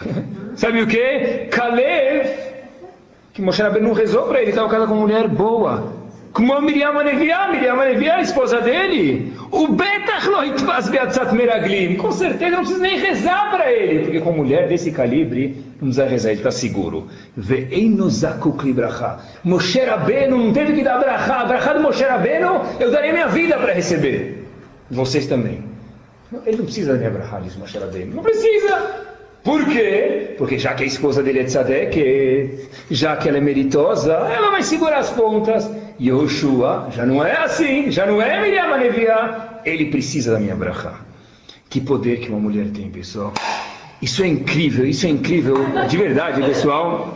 Sabe 0.56 0.82
o 0.82 0.86
que? 0.86 1.48
Caleb 1.50 2.44
que 3.34 3.42
Moshe 3.42 3.60
Rabbeinu 3.60 3.92
rezou 3.92 4.28
para 4.28 4.40
ele, 4.40 4.50
estava 4.50 4.68
casado 4.68 4.88
com 4.88 4.94
uma 4.94 5.02
mulher 5.02 5.26
boa. 5.26 5.92
Como 6.32 6.52
a 6.54 6.60
Miriam 6.60 6.90
Aneviá, 6.90 7.50
Miriam 7.50 7.74
Aneviá, 7.74 8.16
a 8.16 8.20
esposa 8.20 8.60
dele. 8.60 9.32
O 9.50 9.68
Betach 9.68 10.26
lo 10.28 10.44
hitvaz 10.44 10.88
beatzat 10.88 11.32
meraglim. 11.32 11.96
Com 11.96 12.12
certeza 12.12 12.50
não 12.50 12.60
precisa 12.60 12.80
nem 12.80 12.96
rezar 12.98 13.50
para 13.50 13.72
ele, 13.72 14.04
porque 14.04 14.20
com 14.20 14.32
mulher 14.32 14.68
desse 14.68 14.92
calibre, 14.92 15.64
não 15.80 15.88
precisa 15.88 16.06
rezar, 16.06 16.30
ele 16.30 16.40
está 16.40 16.52
seguro. 16.52 17.08
Ve'eino 17.36 18.08
zakuk 18.08 18.64
libracha. 18.64 19.18
Moshe 19.42 19.80
Rabbeinu 19.80 20.38
não 20.38 20.52
teve 20.52 20.74
que 20.74 20.82
dar 20.84 20.98
brachá. 20.98 21.40
A 21.40 21.72
do 21.72 21.80
Moshe 21.80 22.04
Rabbeinu, 22.04 22.62
eu 22.78 22.90
daria 22.92 23.12
minha 23.12 23.26
vida 23.26 23.58
para 23.58 23.72
receber. 23.72 24.44
Vocês 24.90 25.26
também. 25.26 25.64
Ele 26.46 26.56
não 26.56 26.64
precisa 26.64 26.94
minha 26.94 27.10
brachá, 27.10 27.40
diz 27.40 27.56
Moshe 27.56 27.78
Rabbeinu. 27.78 28.14
Não 28.14 28.22
precisa. 28.22 29.13
Por 29.44 29.66
quê? 29.66 30.34
Porque 30.38 30.58
já 30.58 30.72
que 30.72 30.82
a 30.82 30.86
esposa 30.86 31.22
dele 31.22 31.40
é 31.40 31.44
tzadek, 31.44 32.66
já 32.90 33.14
que 33.14 33.28
ela 33.28 33.36
é 33.36 33.40
meritosa, 33.42 34.14
ela 34.14 34.50
vai 34.50 34.62
segurar 34.62 34.98
as 34.98 35.10
pontas. 35.10 35.70
E 35.98 36.08
Yoshua 36.08 36.88
já 36.90 37.04
não 37.04 37.24
é 37.24 37.36
assim, 37.36 37.90
já 37.90 38.06
não 38.06 38.20
é 38.22 38.40
Miriam 38.40 38.74
Aneviá. 38.74 39.60
Ele 39.64 39.86
precisa 39.86 40.32
da 40.32 40.40
minha 40.40 40.56
brachá. 40.56 40.94
Que 41.68 41.78
poder 41.78 42.20
que 42.20 42.30
uma 42.30 42.38
mulher 42.40 42.68
tem, 42.74 42.88
pessoal. 42.88 43.34
Isso 44.00 44.22
é 44.22 44.26
incrível, 44.26 44.86
isso 44.86 45.06
é 45.06 45.10
incrível, 45.10 45.56
de 45.88 45.96
verdade, 45.96 46.42
pessoal. 46.42 47.14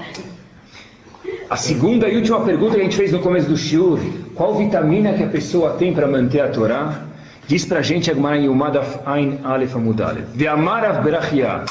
A 1.49 1.57
segunda 1.57 2.09
e 2.09 2.17
última 2.17 2.41
pergunta 2.45 2.75
que 2.75 2.81
a 2.81 2.85
gente 2.85 2.97
fez 2.97 3.11
no 3.11 3.21
começo 3.21 3.49
do 3.49 3.57
shiur, 3.57 3.99
qual 4.35 4.55
vitamina 4.55 5.15
que 5.15 5.23
a 5.23 5.29
pessoa 5.29 5.71
tem 5.71 5.95
para 5.95 6.07
manter 6.07 6.41
a 6.41 6.49
Torá? 6.49 7.05
Diz 7.47 7.65
pra 7.65 7.81
gente 7.81 8.11
Agmara 8.11 8.37
em 8.37 8.49
Umadaf 8.49 9.01
Ain 9.07 9.41
Aleph 9.43 9.75
Amud 9.75 10.03
Aleph. 10.03 10.27
Ve'amarav 10.35 11.03
berachia. 11.03 11.65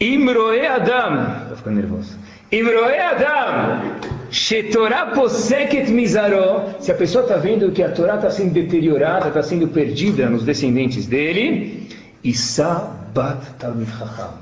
Imroe 0.00 0.66
Adam, 0.66 1.48
tô 1.50 1.56
ficando 1.56 1.76
nervoso. 1.76 2.16
Imroe 2.50 2.98
Adam, 2.98 3.82
shetorá 4.30 5.06
poseket 5.08 5.90
mizaró. 5.90 6.74
Se 6.80 6.90
a 6.90 6.94
pessoa 6.94 7.24
está 7.24 7.36
vendo 7.36 7.70
que 7.70 7.82
a 7.82 7.90
Torá 7.90 8.14
está 8.14 8.30
sendo 8.30 8.54
deteriorada, 8.54 9.28
está 9.28 9.42
sendo 9.42 9.68
perdida 9.68 10.30
nos 10.30 10.42
descendentes 10.42 11.06
dele, 11.06 11.86
Issa 12.24 12.96
bat 13.14 13.58
talmid 13.58 13.90
chacham. 13.90 14.32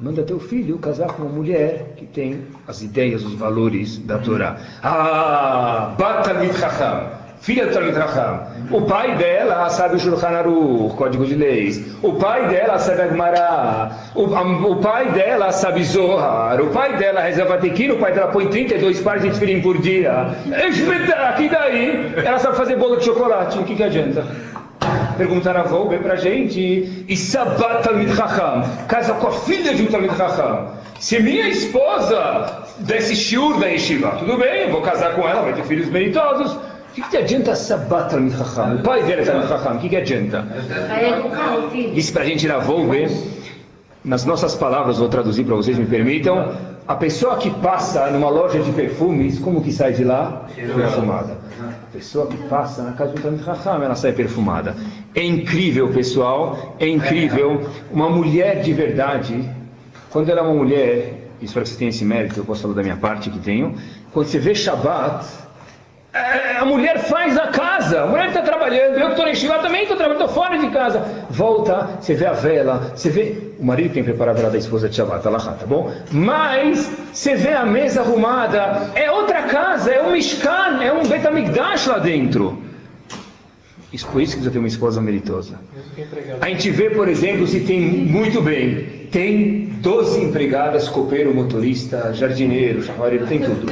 Manda 0.00 0.24
teu 0.24 0.40
filho 0.40 0.76
casar 0.78 1.12
com 1.12 1.22
uma 1.22 1.32
mulher 1.32 1.94
que 1.96 2.04
tem 2.04 2.42
as 2.66 2.82
ideias, 2.82 3.24
os 3.24 3.34
valores 3.34 3.98
da 3.98 4.18
Torá. 4.18 4.58
Ah, 4.82 5.94
bat 5.96 6.24
talmid 6.24 6.52
chacham. 6.58 7.15
Filha 7.46 7.64
do 7.64 7.72
Talmid 7.72 7.94
Raham. 7.94 8.40
O 8.72 8.82
pai 8.82 9.14
dela 9.14 9.70
sabe 9.70 9.94
o 9.94 10.00
Shulchan 10.00 10.30
Aruch, 10.30 10.96
Código 10.96 11.24
de 11.24 11.36
Leis. 11.36 11.80
O 12.02 12.14
pai 12.14 12.48
dela 12.48 12.76
sabe 12.76 13.02
a 13.02 13.06
Gemara. 13.06 13.92
O, 14.16 14.24
o 14.24 14.76
pai 14.80 15.12
dela 15.12 15.52
sabe 15.52 15.84
Zohar. 15.84 16.60
O 16.60 16.70
pai 16.70 16.96
dela 16.96 17.20
reza 17.20 17.44
Vatequino. 17.44 17.94
O 17.94 17.98
pai 17.98 18.12
dela 18.12 18.32
põe 18.32 18.48
32 18.48 19.00
pares 19.00 19.22
de 19.22 19.30
tefilim 19.30 19.60
por 19.60 19.78
dia. 19.78 20.26
E 20.44 21.48
daí? 21.48 22.14
Ela 22.16 22.40
sabe 22.40 22.56
fazer 22.56 22.74
bolo 22.78 22.96
de 22.96 23.04
chocolate. 23.04 23.56
O 23.60 23.62
que, 23.62 23.76
que 23.76 23.82
adianta? 23.84 24.26
Perguntaram 25.16 25.60
a 25.60 25.64
Volbe 25.64 25.98
pra 25.98 26.16
gente. 26.16 27.04
E 27.08 27.16
Sabat 27.16 27.84
Talmid 27.84 28.10
Raham. 28.10 28.64
Casa 28.88 29.14
com 29.14 29.28
a 29.28 29.32
filha 29.32 29.72
de 29.72 29.84
um 29.84 29.86
Talmid 29.86 30.10
Raham. 30.16 30.72
Se 30.98 31.22
minha 31.22 31.48
esposa 31.48 32.64
desse 32.78 33.14
shiur 33.14 33.60
da 33.60 33.66
yeshiva, 33.66 34.16
tudo 34.18 34.36
bem, 34.36 34.68
vou 34.68 34.80
casar 34.80 35.14
com 35.14 35.28
ela, 35.28 35.42
vai 35.42 35.52
ter 35.52 35.62
filhos 35.62 35.88
meritosos. 35.88 36.58
O 36.96 37.02
que, 37.02 37.10
que 37.10 37.16
adianta 37.18 37.54
Sabat 37.54 38.08
Talmid 38.08 38.34
Raham? 38.34 38.76
O 38.76 38.78
pai 38.82 39.02
dele 39.02 39.20
é 39.20 39.24
Talmid 39.26 39.48
Raham. 39.48 39.76
O 39.76 39.80
que, 39.80 39.88
que 39.90 39.96
adianta? 39.96 40.46
Vai 40.88 41.12
educar 41.12 41.58
o 41.58 41.70
filho. 41.70 41.92
Disse 41.92 42.10
pra 42.10 42.24
gente 42.24 42.48
na 42.48 42.56
Volve, 42.56 43.06
nas 44.02 44.24
nossas 44.24 44.54
palavras, 44.54 44.96
vou 44.98 45.06
traduzir 45.10 45.44
para 45.44 45.54
vocês, 45.56 45.76
me 45.76 45.84
permitam. 45.84 46.54
A 46.88 46.94
pessoa 46.94 47.36
que 47.36 47.50
passa 47.50 48.10
numa 48.10 48.30
loja 48.30 48.60
de 48.60 48.72
perfumes, 48.72 49.38
como 49.38 49.62
que 49.62 49.72
sai 49.72 49.92
de 49.92 50.04
lá? 50.04 50.46
Perfumada. 50.54 51.36
A 51.60 51.92
pessoa 51.92 52.28
que 52.28 52.36
passa 52.48 52.82
na 52.82 52.92
casa 52.92 53.12
do 53.12 53.20
Talmid 53.20 53.42
Raham, 53.42 53.82
ela 53.82 53.94
sai 53.94 54.12
perfumada. 54.12 54.74
É 55.14 55.22
incrível, 55.22 55.88
pessoal, 55.88 56.76
é 56.80 56.88
incrível. 56.88 57.68
Uma 57.92 58.08
mulher 58.08 58.62
de 58.62 58.72
verdade, 58.72 59.46
quando 60.08 60.30
ela 60.30 60.40
é 60.40 60.44
uma 60.44 60.54
mulher, 60.54 61.28
espero 61.42 61.64
que 61.64 61.72
você 61.72 61.76
tenha 61.78 61.90
esse 61.90 62.06
mérito, 62.06 62.40
eu 62.40 62.44
posso 62.44 62.62
falar 62.62 62.72
da 62.74 62.82
minha 62.82 62.96
parte 62.96 63.28
que 63.28 63.38
tenho, 63.38 63.74
quando 64.14 64.28
você 64.28 64.38
vê 64.38 64.54
Shabbat, 64.54 65.26
É, 65.26 65.45
A 66.60 66.64
mulher 66.64 66.98
faz 66.98 67.36
a 67.36 67.48
casa, 67.48 68.02
a 68.02 68.06
mulher 68.06 68.28
está 68.28 68.42
trabalhando, 68.42 68.98
eu 68.98 69.06
que 69.06 69.10
estou 69.10 69.24
na 69.24 69.30
também 69.58 69.82
estou 69.82 69.96
trabalhando, 69.96 70.22
estou 70.22 70.42
fora 70.42 70.58
de 70.58 70.70
casa. 70.70 71.00
Volta, 71.30 71.90
você 72.00 72.14
vê 72.14 72.26
a 72.26 72.32
vela, 72.32 72.92
você 72.94 73.10
vê. 73.10 73.46
O 73.58 73.64
marido 73.64 73.94
tem 73.94 74.02
que 74.02 74.10
a 74.30 74.34
vela 74.34 74.50
da 74.50 74.58
esposa 74.58 74.88
de 74.88 74.96
Shabbat, 74.96 75.26
Allah, 75.26 75.56
tá 75.58 75.66
bom? 75.66 75.92
Mas 76.10 76.90
você 77.12 77.34
vê 77.34 77.52
a 77.52 77.64
mesa 77.64 78.02
arrumada, 78.02 78.90
é 78.94 79.10
outra 79.10 79.42
casa, 79.42 79.90
é 79.90 80.02
um 80.02 80.12
Mishkan, 80.12 80.82
é 80.82 80.92
um 80.92 81.06
Betamigdash 81.06 81.86
lá 81.86 81.98
dentro. 81.98 82.62
Isso 83.92 84.06
por 84.08 84.20
isso 84.20 84.32
que 84.32 84.38
precisa 84.38 84.50
ter 84.50 84.58
uma 84.58 84.68
esposa 84.68 85.00
meritosa. 85.00 85.60
A 86.40 86.48
gente 86.48 86.70
vê, 86.70 86.90
por 86.90 87.08
exemplo, 87.08 87.46
se 87.46 87.60
tem 87.60 87.80
muito 87.80 88.42
bem, 88.42 89.06
tem 89.10 89.66
12 89.80 90.20
empregadas, 90.20 90.88
copeiro, 90.88 91.32
motorista, 91.34 92.12
jardineiro, 92.12 92.82
chavareiro, 92.82 93.26
tem 93.26 93.40
tudo. 93.40 93.66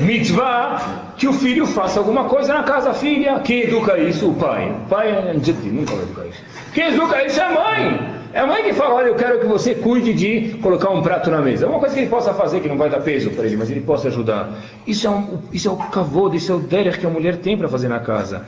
Mitzvah, 0.00 1.12
que 1.16 1.28
o 1.28 1.32
filho 1.32 1.66
faça 1.66 2.00
alguma 2.00 2.24
coisa 2.24 2.54
na 2.54 2.62
casa 2.62 2.94
filha. 2.94 3.40
Quem 3.40 3.64
educa 3.64 3.98
isso? 3.98 4.30
O 4.30 4.34
pai. 4.34 4.70
O 4.70 4.88
pai 4.88 5.34
nunca 5.64 5.94
vai 5.94 6.04
educar 6.04 6.26
isso. 6.26 6.42
Quem 6.72 6.88
educa 6.88 7.24
isso 7.26 7.38
é 7.38 7.44
a 7.44 7.50
mãe. 7.52 8.22
É 8.32 8.40
a 8.40 8.46
mãe 8.46 8.62
que 8.62 8.72
fala, 8.72 8.94
olha, 8.94 9.08
eu 9.08 9.14
quero 9.14 9.40
que 9.40 9.46
você 9.46 9.74
cuide 9.74 10.14
de 10.14 10.56
colocar 10.62 10.88
um 10.88 11.02
prato 11.02 11.30
na 11.30 11.42
mesa. 11.42 11.66
É 11.66 11.68
uma 11.68 11.78
coisa 11.78 11.94
que 11.94 12.00
ele 12.00 12.08
possa 12.08 12.32
fazer, 12.32 12.60
que 12.60 12.68
não 12.68 12.78
vai 12.78 12.88
dar 12.88 13.02
peso 13.02 13.30
para 13.30 13.44
ele, 13.44 13.58
mas 13.58 13.70
ele 13.70 13.82
possa 13.82 14.08
ajudar. 14.08 14.58
Isso 14.86 15.06
é, 15.06 15.10
um, 15.10 15.38
isso 15.52 15.68
é 15.68 15.70
o 15.70 15.76
kavod, 15.76 16.34
isso 16.34 16.50
é 16.50 16.54
o 16.54 16.58
derech 16.58 16.98
que 16.98 17.04
a 17.04 17.10
mulher 17.10 17.36
tem 17.36 17.58
para 17.58 17.68
fazer 17.68 17.88
na 17.88 18.00
casa. 18.00 18.46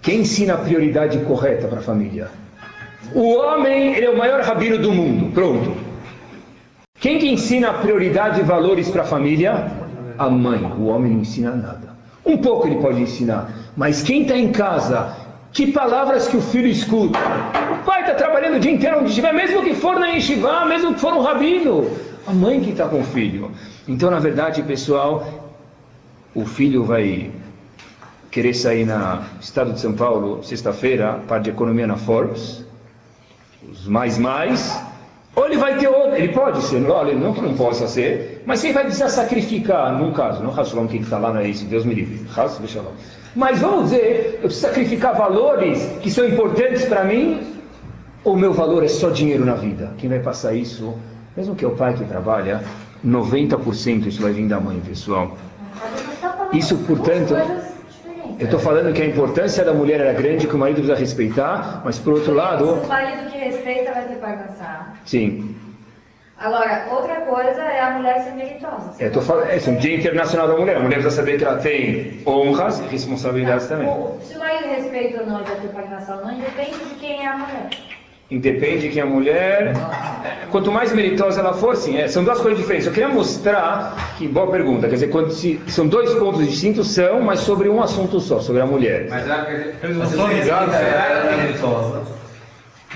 Quem 0.00 0.20
ensina 0.20 0.54
a 0.54 0.58
prioridade 0.58 1.18
correta 1.20 1.68
para 1.68 1.78
a 1.78 1.82
família? 1.82 2.28
O 3.14 3.34
homem, 3.34 3.94
ele 3.94 4.06
é 4.06 4.10
o 4.10 4.16
maior 4.16 4.40
rabino 4.42 4.78
do 4.78 4.92
mundo. 4.92 5.32
Pronto. 5.32 5.76
Quem 6.98 7.18
que 7.18 7.28
ensina 7.28 7.70
a 7.70 7.74
prioridade 7.74 8.40
e 8.40 8.42
valores 8.42 8.88
para 8.90 9.02
a 9.02 9.04
família? 9.04 9.70
A 10.18 10.30
mãe. 10.30 10.64
O 10.78 10.86
homem 10.86 11.12
não 11.12 11.20
ensina 11.20 11.50
nada. 11.50 11.96
Um 12.24 12.36
pouco 12.38 12.66
ele 12.66 12.76
pode 12.76 13.00
ensinar. 13.00 13.50
Mas 13.76 14.02
quem 14.02 14.22
está 14.22 14.36
em 14.36 14.52
casa, 14.52 15.16
que 15.52 15.72
palavras 15.72 16.28
que 16.28 16.36
o 16.36 16.40
filho 16.40 16.68
escuta? 16.68 17.18
O 17.72 17.84
pai 17.84 18.02
está 18.02 18.14
trabalhando 18.14 18.56
o 18.56 18.60
dia 18.60 18.70
inteiro 18.70 19.00
onde 19.00 19.08
estiver, 19.08 19.34
mesmo 19.34 19.62
que 19.62 19.74
for 19.74 19.98
na 19.98 20.08
yeshiva, 20.08 20.64
mesmo 20.64 20.94
que 20.94 21.00
for 21.00 21.12
um 21.12 21.20
rabino. 21.20 21.90
A 22.26 22.32
mãe 22.32 22.60
que 22.60 22.70
está 22.70 22.86
com 22.86 23.00
o 23.00 23.04
filho. 23.04 23.50
Então, 23.88 24.10
na 24.10 24.20
verdade, 24.20 24.62
pessoal, 24.62 25.52
o 26.34 26.44
filho 26.44 26.84
vai 26.84 27.30
querer 28.32 28.54
sair 28.54 28.86
na 28.86 29.24
estado 29.40 29.74
de 29.74 29.80
São 29.80 29.92
Paulo, 29.92 30.42
sexta-feira, 30.42 31.20
parte 31.28 31.44
de 31.44 31.50
economia 31.50 31.86
na 31.86 31.96
Forbes, 31.96 32.64
os 33.70 33.86
mais 33.86 34.16
mais, 34.18 34.82
ou 35.36 35.44
ele 35.44 35.58
vai 35.58 35.76
ter 35.76 35.86
outro, 35.88 36.16
ele 36.16 36.28
pode 36.28 36.62
ser, 36.62 36.82
olha, 36.90 37.14
não 37.14 37.34
que 37.34 37.42
não 37.42 37.54
possa 37.54 37.86
ser, 37.86 38.42
mas 38.46 38.64
ele 38.64 38.72
vai 38.72 38.84
precisar 38.84 39.10
sacrificar, 39.10 39.92
num 39.98 40.12
caso, 40.12 40.42
não 40.42 40.50
Hashalom, 40.50 40.88
quem 40.88 41.02
está 41.02 41.18
lá 41.18 41.30
não 41.30 41.40
é 41.40 41.48
esse, 41.50 41.66
Deus 41.66 41.84
me 41.84 41.94
livre, 41.94 42.26
Has, 42.34 42.58
Shalom. 42.66 42.92
Mas 43.36 43.58
vamos 43.58 43.90
dizer, 43.90 44.36
eu 44.36 44.48
preciso 44.48 44.66
sacrificar 44.66 45.14
valores 45.14 45.82
que 46.00 46.10
são 46.10 46.26
importantes 46.26 46.86
para 46.86 47.04
mim, 47.04 47.46
ou 48.24 48.34
meu 48.34 48.54
valor 48.54 48.82
é 48.82 48.88
só 48.88 49.10
dinheiro 49.10 49.44
na 49.44 49.54
vida? 49.54 49.92
Quem 49.98 50.08
vai 50.08 50.20
passar 50.20 50.54
isso, 50.54 50.94
mesmo 51.36 51.54
que 51.54 51.66
é 51.66 51.68
o 51.68 51.72
pai 51.72 51.92
que 51.92 52.04
trabalha, 52.04 52.62
90% 53.06 54.06
isso 54.06 54.22
vai 54.22 54.32
vir 54.32 54.48
da 54.48 54.58
mãe, 54.58 54.80
pessoal. 54.80 55.36
Isso, 56.52 56.76
portanto, 56.78 57.34
eu 58.42 58.46
estou 58.46 58.58
falando 58.60 58.92
que 58.92 59.00
a 59.00 59.06
importância 59.06 59.64
da 59.64 59.72
mulher 59.72 60.00
era 60.00 60.12
grande, 60.12 60.46
que 60.48 60.54
o 60.54 60.58
marido 60.58 60.76
precisa 60.76 60.98
respeitar, 60.98 61.80
mas 61.84 61.98
por 61.98 62.14
outro 62.14 62.34
lado. 62.34 62.64
O 62.74 62.86
marido 62.88 63.30
que 63.30 63.38
respeita 63.38 63.92
vai 63.92 64.04
ter 64.08 64.16
para 64.16 64.34
dançar. 64.34 65.00
Sim. 65.04 65.54
Agora, 66.38 66.88
outra 66.90 67.20
coisa 67.20 67.62
é 67.62 67.80
a 67.80 67.90
mulher 67.92 68.20
ser 68.24 68.32
meritosa. 68.32 68.94
Eu 68.98 69.12
tô 69.12 69.20
falando, 69.20 69.46
é, 69.46 69.56
é 69.64 69.70
um 69.70 69.76
dia 69.76 69.96
internacional 69.96 70.48
da 70.48 70.56
mulher. 70.56 70.76
A 70.76 70.80
mulher 70.80 70.96
precisa 70.96 71.14
saber 71.22 71.38
que 71.38 71.44
ela 71.44 71.58
tem 71.58 72.20
honras 72.26 72.80
e 72.80 72.82
responsabilidades 72.88 73.68
também. 73.68 73.86
O- 73.88 74.18
Se 74.22 74.34
o 74.34 74.38
marido 74.40 74.68
respeita 74.68 75.20
ou 75.20 75.26
não 75.28 75.44
vai 75.44 75.54
ter 75.54 75.68
para 75.68 75.82
dançar 75.82 76.18
ou 76.18 76.24
não, 76.24 76.32
independe 76.32 76.70
de 76.78 76.94
quem 76.96 77.24
é 77.24 77.28
a 77.28 77.36
mulher. 77.36 77.68
Independe 78.36 78.82
de 78.82 78.88
quem 78.88 79.00
é 79.00 79.04
a 79.04 79.06
mulher. 79.08 79.72
é, 80.24 80.46
Quanto 80.50 80.72
mais 80.72 80.92
meritosa 80.92 81.40
ela 81.40 81.52
for, 81.52 81.76
sim. 81.76 81.96
é, 81.98 82.08
são 82.08 82.24
duas 82.24 82.38
coisas 82.40 82.58
diferentes. 82.58 82.86
Eu 82.86 82.92
queria 82.92 83.08
mostrar 83.08 84.14
que, 84.16 84.26
boa 84.26 84.50
pergunta, 84.50 84.86
quer 84.88 84.94
dizer, 84.94 85.08
quando 85.08 85.30
se, 85.30 85.60
são 85.66 85.86
dois 85.86 86.14
pontos 86.14 86.46
distintos, 86.48 86.90
são, 86.92 87.20
mas 87.20 87.40
sobre 87.40 87.68
um 87.68 87.82
assunto 87.82 88.20
só, 88.20 88.40
sobre 88.40 88.62
a 88.62 88.66
mulher. 88.66 89.06
Mas 89.10 89.28
ela 89.28 89.44
quer 89.44 89.74
Eles 89.82 89.96
não 89.96 90.06
são 90.06 90.28
ligados, 90.32 90.74
ela, 90.74 90.84
ela 90.88 91.30
é 91.30 91.36
né? 91.36 91.42
meritosa. 91.42 92.02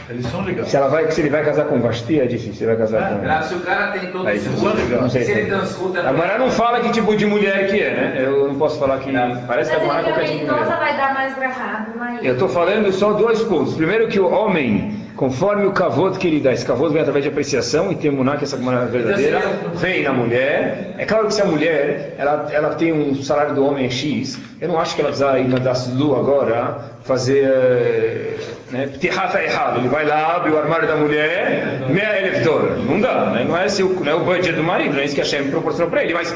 Eles 0.09 0.25
são 0.27 0.43
ligados. 0.43 0.71
Se, 0.71 0.77
ela 0.77 0.87
vai, 0.89 1.11
se 1.11 1.21
ele 1.21 1.31
vai 1.31 1.45
casar 1.45 1.65
com 1.65 1.81
Vasti, 1.81 2.21
é 2.21 2.27
difícil. 2.27 2.55
Se 2.55 2.63
ele 2.65 2.77
vai 2.77 2.87
casar 2.87 3.09
com. 3.19 3.25
Ela- 3.25 3.43
Se 3.43 3.55
o 3.55 3.61
cara 3.61 3.91
tem 3.93 4.11
todo 4.13 4.27
Aí, 4.29 4.37
esse 4.37 4.49
não 4.51 5.01
não 5.03 5.11
sei. 5.11 5.25
se 5.25 5.33
ele 5.33 5.47
transcuta. 5.47 6.01
Agora 6.09 6.39
não 6.39 6.49
fala 6.51 6.79
que 6.81 6.91
tipo 6.93 7.17
de 7.17 7.27
mulher 7.27 7.67
que 7.69 7.81
é, 7.81 7.91
né? 7.91 8.15
Eu 8.25 8.47
não 8.47 8.55
posso 8.55 8.79
falar 8.79 8.99
que. 9.01 9.11
Parece 9.49 9.71
que 9.71 9.77
a 9.77 9.81
Mas 9.81 9.89
Agora 9.89 9.99
ele 10.01 10.13
qualquer 10.13 10.23
é 10.23 10.25
tipo 10.27 10.39
de 10.39 10.45
meritosa 10.45 10.65
mulher. 10.65 10.79
vai 10.79 10.97
dar 10.97 11.15
mais 11.15 11.33
pro 11.35 11.99
marido. 11.99 12.25
Eu 12.25 12.33
estou 12.35 12.49
falando 12.49 12.93
só 12.93 13.13
dois 13.15 13.43
pontos. 13.43 13.75
Primeiro 13.75 14.07
que 14.07 14.21
o 14.21 14.29
homem, 14.31 14.95
conforme 15.17 15.67
o 15.67 15.73
cavod 15.73 16.19
que 16.19 16.27
ele 16.27 16.41
dá, 16.41 16.53
esse 16.53 16.65
cavod 16.65 16.93
vem 16.93 17.01
através 17.01 17.25
de 17.25 17.31
apreciação 17.31 17.91
e 17.91 17.97
temuná, 17.97 18.37
que 18.37 18.45
essa 18.45 18.57
mulher 18.57 18.87
verdadeira, 18.87 19.41
vem 19.75 20.03
na 20.03 20.13
mulher. 20.13 20.95
É 20.99 21.05
claro 21.05 21.27
que 21.27 21.35
se 21.35 21.43
a 21.43 21.47
mulher, 21.47 22.15
ela, 22.19 22.49
ela 22.53 22.75
tem 22.75 22.93
um 22.93 23.23
salário 23.23 23.55
do 23.55 23.65
homem 23.65 23.91
X, 23.91 24.39
eu 24.61 24.69
não 24.69 24.79
acho 24.79 24.95
que 24.95 25.01
ela 25.01 25.11
precisa 25.11 25.39
ir 25.39 25.49
na 25.49 25.59
Daslu 25.59 26.17
agora 26.17 26.97
fazer 27.05 27.45
eh, 27.45 28.37
né, 28.71 28.87
ptirrafa 28.89 29.43
errado. 29.43 29.79
Ele 29.79 29.89
vai 29.89 30.07
lá, 30.07 30.37
abre 30.37 30.51
o 30.51 30.59
armário 30.59 30.89
da 30.89 30.97
mulher, 30.97 31.83
meia 31.89 32.41
dólar. 32.43 32.77
Não 32.79 33.01
dá, 33.01 33.27
né? 33.27 33.45
não 33.45 33.57
é 33.57 33.67
o, 33.67 34.05
não 34.05 34.13
é 34.13 34.15
o 34.15 34.21
budget 34.21 34.53
do 34.53 34.63
marido, 34.63 34.95
não 34.95 35.01
é 35.01 35.05
isso 35.05 35.15
que 35.15 35.21
a 35.21 35.25
Hashem 35.25 35.51
proporcionou 35.51 35.91
para 35.91 36.03
ele, 36.03 36.15
mas 36.15 36.35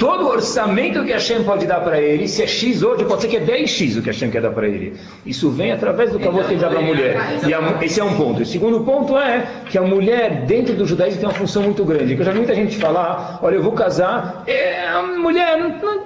todo 0.00 0.24
o 0.24 0.28
orçamento 0.28 1.04
que 1.04 1.12
a 1.12 1.16
Hashem 1.16 1.44
pode 1.44 1.66
dar 1.66 1.80
para 1.80 2.00
ele, 2.00 2.26
se 2.26 2.42
é 2.42 2.46
X 2.46 2.82
hoje, 2.82 3.04
pode 3.04 3.20
ser 3.20 3.28
que 3.28 3.36
é 3.36 3.40
10X 3.40 3.98
o 3.98 4.02
que 4.02 4.08
a 4.08 4.12
Hashem 4.12 4.30
quer 4.30 4.40
dar 4.40 4.50
para 4.50 4.66
ele. 4.66 4.94
Isso 5.26 5.50
vem 5.50 5.72
através 5.72 6.10
do 6.10 6.18
cavalo 6.18 6.42
que 6.44 6.54
ele 6.54 6.60
dá 6.60 6.70
para 6.70 6.78
a 6.78 6.82
mulher. 6.82 7.16
E 7.46 7.52
a 7.52 7.78
esse 7.82 8.00
é 8.00 8.04
um 8.04 8.16
ponto. 8.16 8.40
O 8.40 8.46
segundo 8.46 8.80
ponto 8.80 9.18
é 9.18 9.46
que 9.68 9.76
a 9.76 9.82
mulher, 9.82 10.46
dentro 10.46 10.74
do 10.74 10.86
judaísmo, 10.86 11.20
tem 11.20 11.28
uma 11.28 11.34
função 11.34 11.62
muito 11.62 11.84
grande. 11.84 12.14
Eu 12.14 12.24
já 12.24 12.32
vi 12.32 12.38
muita 12.38 12.54
gente 12.54 12.78
falar, 12.78 13.38
olha, 13.42 13.56
eu 13.56 13.62
vou 13.62 13.72
casar, 13.72 14.42
é, 14.46 14.88
a 14.88 15.02
mulher, 15.02 15.58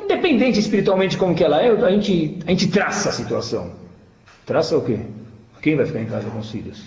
independente 0.03 0.59
espiritualmente 0.59 1.17
como 1.17 1.33
que 1.33 1.45
ela 1.45 1.63
é, 1.63 1.71
a 1.71 1.91
gente, 1.93 2.41
a 2.45 2.51
gente 2.51 2.67
traça 2.67 3.11
a 3.11 3.13
situação. 3.13 3.71
Traça 4.45 4.77
o 4.77 4.81
quê? 4.81 4.99
Quem 5.63 5.77
vai 5.77 5.87
ficar 5.87 6.01
em 6.01 6.07
casa 6.07 6.29
com 6.29 6.41
os 6.41 6.51
filhos? 6.51 6.83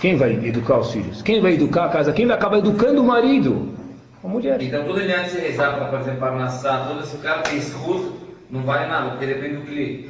Quem 0.00 0.16
vai 0.16 0.32
educar 0.32 0.78
os 0.78 0.90
filhos? 0.90 1.20
Quem 1.20 1.42
vai 1.42 1.52
educar 1.52 1.84
a 1.84 1.88
casa? 1.90 2.10
Quem 2.10 2.26
vai 2.26 2.36
acabar 2.36 2.56
educando 2.56 3.02
o 3.02 3.04
marido? 3.04 3.75
A 4.24 4.28
mulher. 4.28 4.60
Então 4.60 4.84
tudo 4.84 5.00
ele 5.00 5.12
antes 5.12 5.32
de 5.32 5.38
rezar 5.40 5.76
para 5.76 5.88
fazer 5.88 6.12
parnassá, 6.12 6.86
todo 6.88 7.02
esse 7.02 7.16
cara 7.18 7.42
tem 7.42 7.58
escudo, 7.58 8.16
não 8.50 8.62
vale 8.62 8.86
nada, 8.86 9.10
porque 9.10 9.26
depende 9.26 9.56
do 9.56 9.62
cliente. 9.62 10.08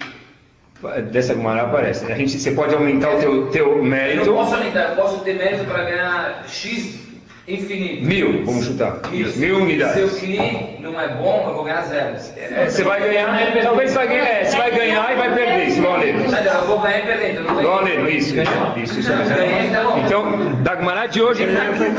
Dessa 1.11 1.34
maneira 1.34 1.68
aparece. 1.68 2.11
A 2.11 2.14
gente, 2.14 2.38
você 2.38 2.50
pode 2.52 2.74
aumentar 2.74 3.14
o 3.16 3.18
teu, 3.18 3.46
teu 3.50 3.76
Eu 3.78 3.82
mérito. 3.82 4.26
não 4.26 4.34
posso 4.34 4.54
aumentar, 4.54 4.90
eu 4.90 4.96
posso 4.96 5.20
ter 5.24 5.34
mérito 5.34 5.64
para 5.64 5.84
ganhar 5.84 6.44
X 6.46 7.05
infinito. 7.49 8.05
Mil, 8.05 8.44
vamos 8.44 8.64
chutar. 8.66 9.01
Mil. 9.11 9.28
Mil 9.36 9.57
unidades. 9.59 9.94
Se 9.94 10.03
o 10.03 10.09
CLI 10.20 10.78
não 10.80 11.01
é 11.01 11.09
bom, 11.14 11.44
eu 11.49 11.55
vou 11.55 11.64
ganhar 11.64 11.82
zero. 11.82 12.16
É, 12.36 12.68
você 12.68 12.82
vai 12.82 13.01
ganhar, 13.01 13.62
talvez 13.62 13.94
vai 13.94 14.09
ganhar, 14.09 14.24
é, 14.24 14.44
você 14.44 14.57
vai 14.57 14.70
ganhar 14.70 15.12
e 15.12 15.16
vai 15.16 15.34
perder, 15.34 15.68
isso, 15.68 15.78
igual 15.78 15.94
a 15.94 15.99
Leno. 15.99 16.24
Mas 16.30 16.47
eu 16.47 16.66
vou 16.66 16.80
ganhar 16.80 16.99
e 16.99 17.03
perder, 17.03 17.30
então 17.32 17.44
eu 17.44 17.53
não 17.53 17.61
Igual 17.61 17.78
a 17.78 17.82
ganhei. 17.82 17.97
Leno, 17.97 18.11
isso, 18.11 18.34
isso, 18.36 18.51
isso, 18.82 19.01
isso 19.01 19.12
Ganhei, 19.12 19.70
tá. 19.70 19.99
Então, 20.05 20.62
da 20.62 20.74
Gmará 20.74 21.07
de 21.07 21.22
hoje, 21.22 21.47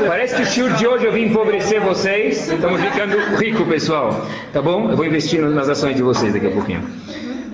parece 0.06 0.36
que 0.36 0.42
o 0.42 0.46
shiur 0.46 0.72
de 0.74 0.86
hoje 0.86 1.06
eu 1.06 1.12
vim 1.12 1.24
empobrecer 1.24 1.80
vocês, 1.80 2.48
estamos 2.50 2.80
ficando 2.80 3.16
rico, 3.36 3.64
pessoal. 3.66 4.26
Tá 4.52 4.60
bom? 4.60 4.90
Eu 4.90 4.96
vou 4.96 5.06
investir 5.06 5.40
nas 5.40 5.68
ações 5.68 5.96
de 5.96 6.02
vocês 6.02 6.32
daqui 6.32 6.46
a 6.46 6.50
pouquinho. 6.50 6.82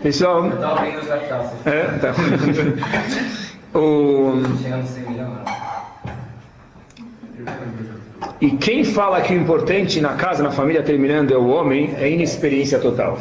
Pessoal, 0.03 0.45
Eu 0.45 0.59
tava 0.59 0.83
vendo 0.83 0.99
os 1.01 1.07
capitais. 1.09 1.51
é, 1.67 1.83
tá. 1.99 2.15
O, 3.75 4.41
Chegando 4.63 4.83
a 4.83 4.87
100 4.87 5.03
milhões. 5.03 5.39
E 8.45 8.51
quem 8.59 8.85
fala 8.85 9.23
que 9.23 9.33
o 9.33 9.41
importante 9.41 10.03
na 10.03 10.17
casa, 10.17 10.43
na 10.43 10.51
família, 10.51 10.83
terminando 10.83 11.33
é 11.33 11.37
o 11.39 11.47
homem, 11.47 11.95
é 11.97 12.11
inexperiência 12.11 12.79
total. 12.79 13.19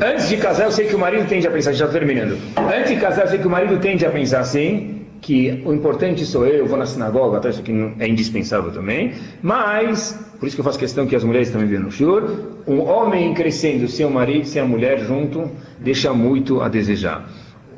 Antes 0.00 0.30
de 0.30 0.38
casar, 0.38 0.64
eu 0.64 0.72
sei 0.72 0.86
que 0.86 0.96
o 0.96 0.98
marido 0.98 1.28
tende 1.28 1.46
a 1.46 1.50
pensar, 1.50 1.74
já 1.74 1.86
terminando. 1.88 2.38
Antes 2.56 2.88
de 2.88 2.96
casar, 2.96 3.24
eu 3.24 3.28
sei 3.28 3.38
que 3.38 3.46
o 3.46 3.50
marido 3.50 3.78
tende 3.80 4.06
a 4.06 4.10
pensar 4.10 4.40
assim, 4.40 5.02
que 5.20 5.62
o 5.66 5.74
importante 5.74 6.24
sou 6.24 6.46
eu, 6.46 6.60
eu 6.60 6.66
vou 6.66 6.78
na 6.78 6.86
sinagoga, 6.86 7.38
tá? 7.38 7.50
isso 7.50 7.60
aqui 7.60 7.70
é 7.98 8.08
indispensável 8.08 8.72
também. 8.72 9.12
Mas, 9.42 10.18
por 10.40 10.46
isso 10.46 10.56
que 10.56 10.60
eu 10.62 10.64
faço 10.64 10.78
questão 10.78 11.06
que 11.06 11.14
as 11.14 11.22
mulheres 11.22 11.50
também 11.50 11.68
venham 11.68 11.82
no 11.82 11.90
shur, 11.90 12.22
um 12.66 12.80
homem 12.80 13.34
crescendo 13.34 13.86
sem 13.88 14.06
o 14.06 14.10
marido, 14.10 14.46
sem 14.46 14.62
a 14.62 14.64
mulher 14.64 15.00
junto, 15.00 15.50
deixa 15.80 16.14
muito 16.14 16.62
a 16.62 16.68
desejar. 16.70 17.28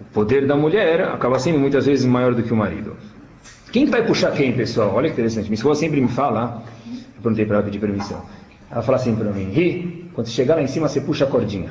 O 0.01 0.15
poder 0.15 0.47
da 0.47 0.55
mulher 0.55 1.01
acaba 1.01 1.41
sendo 1.41 1.59
muitas 1.59 1.87
vezes 1.87 2.07
maior 2.07 2.35
do 2.35 2.45
que 2.45 2.53
o 2.53 2.57
marido. 2.57 2.97
Quem 3.73 3.85
que 3.85 3.91
vai 3.91 4.07
puxar 4.07 4.31
quem, 4.31 4.53
pessoal? 4.53 4.93
Olha 4.95 5.09
que 5.09 5.15
interessante. 5.15 5.47
Minha 5.47 5.57
esposa 5.57 5.81
sempre 5.81 6.01
me 6.01 6.07
fala, 6.07 6.63
perguntei 7.25 7.47
para 7.47 7.57
ela 7.57 7.65
pedir 7.65 7.79
permissão. 7.79 8.23
Ela 8.71 8.83
fala 8.83 8.99
assim 8.99 9.15
para 9.15 9.31
mim, 9.31 9.51
Ri, 9.51 10.11
quando 10.15 10.27
você 10.27 10.33
chegar 10.33 10.57
lá 10.57 10.63
em 10.63 10.67
cima, 10.67 10.89
você 10.89 11.01
puxa 11.01 11.25
a 11.25 11.29
cordinha. 11.29 11.71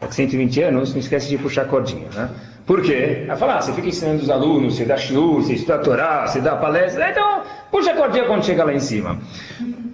daqui 0.00 0.14
120 0.14 0.62
anos, 0.62 0.92
não 0.92 1.00
esquece 1.00 1.28
de 1.28 1.38
puxar 1.38 1.62
a 1.62 1.64
cordinha, 1.64 2.08
né? 2.14 2.28
Por 2.66 2.82
quê? 2.82 3.24
Ela 3.26 3.36
fala, 3.36 3.56
ah, 3.56 3.62
você 3.62 3.72
fica 3.72 3.88
ensinando 3.88 4.22
os 4.22 4.28
alunos, 4.28 4.76
você 4.76 4.84
dá 4.84 4.96
shiur, 4.96 5.42
você 5.42 5.54
estuda 5.54 5.76
a 5.76 5.78
Torá, 5.78 6.26
você 6.26 6.40
dá 6.40 6.54
palestra, 6.56 7.10
então 7.10 7.42
puxa 7.70 7.92
a 7.92 7.96
cordinha 7.96 8.26
quando 8.26 8.44
chegar 8.44 8.64
lá 8.64 8.74
em 8.74 8.78
cima. 8.78 9.18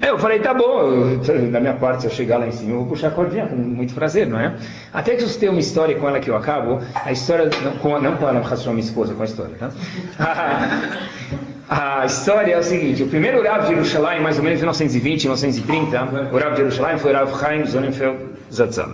Eu 0.02 0.18
falei, 0.18 0.40
tá 0.40 0.52
bom, 0.52 0.80
eu, 0.80 1.50
da 1.52 1.60
minha 1.60 1.74
parte, 1.74 2.02
se 2.02 2.08
eu 2.08 2.10
chegar 2.10 2.38
lá 2.38 2.48
em 2.48 2.52
cima, 2.52 2.72
eu 2.72 2.78
vou 2.78 2.86
puxar 2.86 3.08
a 3.08 3.10
cordinha 3.12 3.46
com 3.46 3.54
muito 3.54 3.94
prazer, 3.94 4.26
não 4.26 4.38
é? 4.38 4.56
Até 4.92 5.14
que 5.14 5.22
você 5.22 5.38
tem 5.38 5.48
uma 5.48 5.60
história 5.60 5.96
com 5.96 6.08
ela 6.08 6.18
que 6.18 6.28
eu 6.28 6.36
acabo, 6.36 6.80
a 6.94 7.12
história, 7.12 7.48
não 7.62 7.76
com, 7.78 7.98
não 8.00 8.16
com 8.16 8.28
ela, 8.28 8.40
com 8.40 8.54
a 8.54 8.72
minha 8.72 8.84
esposa, 8.84 9.14
com 9.14 9.22
a 9.22 9.24
história, 9.24 9.54
tá? 9.56 9.70
A 11.68 12.04
história 12.04 12.52
é 12.52 12.58
o 12.58 12.62
seguinte, 12.62 13.02
o 13.02 13.08
primeiro 13.08 13.42
Rav 13.42 13.62
de 13.62 13.68
Jerusalém, 13.70 14.20
mais 14.20 14.36
ou 14.36 14.44
menos 14.44 14.58
em 14.58 14.62
1920, 14.62 15.24
1930, 15.24 16.30
o 16.30 16.38
Rav 16.38 16.50
de 16.50 16.56
Jerusalém 16.58 16.98
foi 16.98 17.12
o 17.12 17.16
Rav 17.16 17.40
Chaim 17.40 17.64
Sonnenfeld 17.64 18.18
Zatzal. 18.52 18.90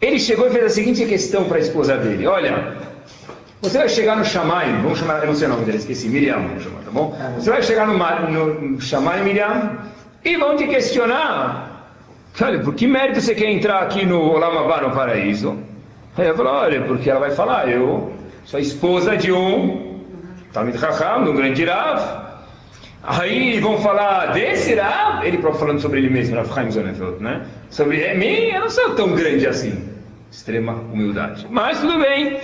Ele 0.00 0.18
chegou 0.18 0.48
e 0.48 0.50
fez 0.50 0.64
a 0.64 0.68
seguinte 0.68 1.06
questão 1.06 1.44
para 1.44 1.58
a 1.58 1.60
esposa 1.60 1.96
dele, 1.96 2.26
olha, 2.26 2.74
você 3.62 3.78
vai 3.78 3.88
chegar 3.88 4.16
no 4.16 4.24
Shammai, 4.24 4.72
vamos 4.82 4.98
chamar, 4.98 5.20
eu 5.20 5.28
não 5.28 5.34
sei 5.36 5.46
o 5.46 5.50
nome 5.50 5.64
dele, 5.64 5.78
esqueci, 5.78 6.08
Miriam, 6.08 6.40
vamos 6.40 6.64
chamar, 6.64 6.80
tá 6.80 6.90
bom? 6.90 7.16
Você 7.38 7.48
vai 7.48 7.62
chegar 7.62 7.86
no, 7.86 7.96
no 7.96 9.24
Miriam, 9.24 9.78
e 10.24 10.36
vão 10.36 10.56
te 10.56 10.66
questionar, 10.66 11.94
olha, 12.42 12.58
por 12.58 12.74
que 12.74 12.88
mérito 12.88 13.20
você 13.20 13.36
quer 13.36 13.50
entrar 13.50 13.82
aqui 13.82 14.04
no 14.04 14.20
Olam 14.20 14.58
Abba, 14.58 14.88
no 14.88 14.90
paraíso? 14.90 15.56
Aí 16.18 16.26
eu 16.26 16.34
falo, 16.34 16.48
olha, 16.48 16.82
porque 16.82 17.08
ela 17.08 17.20
vai 17.20 17.30
falar, 17.30 17.70
eu 17.70 18.12
sou 18.44 18.58
esposa 18.58 19.16
de 19.16 19.30
um 19.30 19.85
Talmid 20.56 20.78
de 20.78 21.30
um 21.30 21.36
grande 21.36 21.66
Rav. 21.66 22.00
Aí 23.02 23.60
vão 23.60 23.78
falar 23.78 24.32
desse 24.32 24.74
Rav, 24.74 25.22
ele 25.22 25.36
falando 25.52 25.80
sobre 25.80 25.98
ele 25.98 26.08
mesmo, 26.08 26.34
Rav 26.34 26.48
Sonnenfeld, 26.72 27.22
né? 27.22 27.42
Sobre 27.68 28.14
mim, 28.14 28.48
eu 28.54 28.60
não 28.62 28.70
sou 28.70 28.94
tão 28.94 29.14
grande 29.14 29.46
assim. 29.46 29.86
Extrema 30.30 30.72
humildade. 30.72 31.46
Mas 31.50 31.78
tudo 31.80 31.98
bem. 31.98 32.38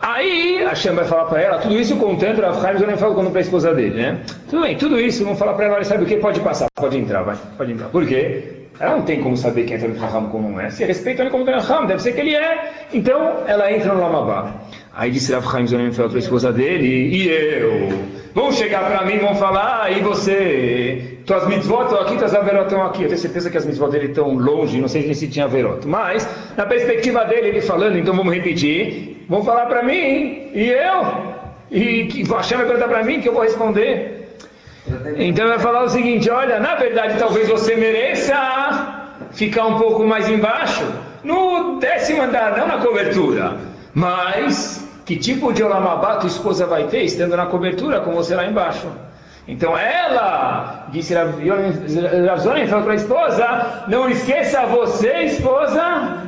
Aí 0.00 0.64
a 0.64 0.74
Shem 0.74 0.94
vai 0.94 1.04
falar 1.04 1.26
para 1.26 1.42
ela, 1.42 1.58
tudo 1.58 1.78
isso 1.78 1.94
contando 1.96 2.40
Rav 2.40 2.62
Chaim 2.62 2.78
Sonnenfeld 2.78 3.14
quando 3.14 3.30
para 3.30 3.40
a 3.40 3.42
esposa 3.42 3.74
dele, 3.74 4.02
né? 4.02 4.20
Tudo 4.48 4.62
bem, 4.62 4.76
tudo 4.78 4.98
isso, 4.98 5.22
vão 5.22 5.36
falar 5.36 5.52
para 5.52 5.66
ela, 5.66 5.74
olha, 5.74 5.84
sabe 5.84 6.04
o 6.04 6.06
que? 6.06 6.16
Pode 6.16 6.40
passar, 6.40 6.66
pode 6.74 6.96
entrar, 6.96 7.22
vai, 7.22 7.36
pode 7.58 7.72
entrar. 7.72 7.90
Por 7.90 8.06
quê? 8.06 8.68
Ela 8.80 8.96
não 8.96 9.02
tem 9.02 9.22
como 9.22 9.36
saber 9.36 9.64
quem 9.64 9.76
é 9.76 9.78
Talmid 9.78 10.00
Chacham 10.00 10.30
como 10.30 10.48
não 10.48 10.58
é. 10.58 10.70
Se 10.70 10.82
respeita 10.86 11.20
ele 11.20 11.30
como 11.30 11.44
Talmid 11.44 11.66
Chacham, 11.66 11.84
deve 11.84 12.00
ser 12.00 12.12
que 12.12 12.20
ele 12.20 12.34
é. 12.34 12.86
Então 12.94 13.44
ela 13.46 13.70
entra 13.70 13.92
no 13.92 14.00
Lamabá. 14.00 14.54
Aí 14.92 15.10
disse 15.10 15.32
Rav 15.32 15.48
Chaim 15.50 15.66
Sonnenfeld 15.66 16.10
para 16.10 16.18
a 16.18 16.22
esposa 16.22 16.52
dele, 16.52 16.86
e 16.86 17.28
eu? 17.28 17.88
Vão 18.34 18.52
chegar 18.52 18.84
para 18.84 19.04
mim 19.04 19.18
vão 19.18 19.34
falar, 19.34 19.82
ah, 19.84 19.90
e 19.90 20.00
você? 20.00 21.18
Tuas 21.26 21.46
mitzvot 21.46 21.84
estão 21.84 22.00
aqui, 22.00 22.16
tuas 22.16 22.34
averot 22.34 22.64
estão 22.64 22.84
aqui. 22.84 23.02
Eu 23.02 23.08
tenho 23.08 23.20
certeza 23.20 23.50
que 23.50 23.56
as 23.56 23.66
mitzvot 23.66 23.90
dele 23.90 24.06
estão 24.06 24.34
longe, 24.34 24.80
não 24.80 24.88
sei 24.88 25.04
nem 25.04 25.14
se 25.14 25.28
tinha 25.28 25.44
averot. 25.44 25.86
Mas, 25.86 26.28
na 26.56 26.66
perspectiva 26.66 27.24
dele, 27.24 27.48
ele 27.48 27.60
falando, 27.60 27.98
então 27.98 28.14
vamos 28.14 28.34
repetir, 28.34 29.24
vão 29.28 29.44
falar 29.44 29.66
para 29.66 29.82
mim, 29.82 30.50
e 30.52 30.70
eu? 30.70 31.30
E 31.70 32.06
que 32.06 32.22
Hashem 32.22 32.58
vai 32.58 32.66
perguntar 32.66 32.88
para 32.88 33.04
mim 33.04 33.20
que 33.20 33.28
eu 33.28 33.32
vou 33.32 33.42
responder. 33.42 34.28
Então 35.16 35.44
ele 35.44 35.54
vai 35.54 35.58
falar 35.58 35.84
o 35.84 35.88
seguinte, 35.88 36.28
olha, 36.30 36.58
na 36.58 36.74
verdade 36.74 37.18
talvez 37.18 37.48
você 37.48 37.76
mereça 37.76 39.14
ficar 39.32 39.66
um 39.66 39.78
pouco 39.78 40.04
mais 40.04 40.28
embaixo, 40.28 40.84
no 41.22 41.78
décimo 41.78 42.22
andar, 42.22 42.56
não 42.56 42.66
na 42.66 42.78
cobertura. 42.78 43.69
Mas 43.94 44.88
que 45.04 45.16
tipo 45.16 45.52
de 45.52 45.62
olamabá 45.62 46.16
tua 46.16 46.28
esposa 46.28 46.66
vai 46.66 46.84
ter 46.84 47.02
estando 47.02 47.36
na 47.36 47.46
cobertura 47.46 48.00
com 48.00 48.12
você 48.12 48.34
lá 48.34 48.46
embaixo? 48.46 48.86
Então 49.48 49.76
ela, 49.76 50.86
disse 50.92 51.14
Ravzonen, 51.14 52.66
falou 52.68 52.84
para 52.84 52.92
a 52.92 52.96
esposa, 52.96 53.84
não 53.88 54.08
esqueça 54.08 54.66
você, 54.66 55.24
esposa, 55.24 56.22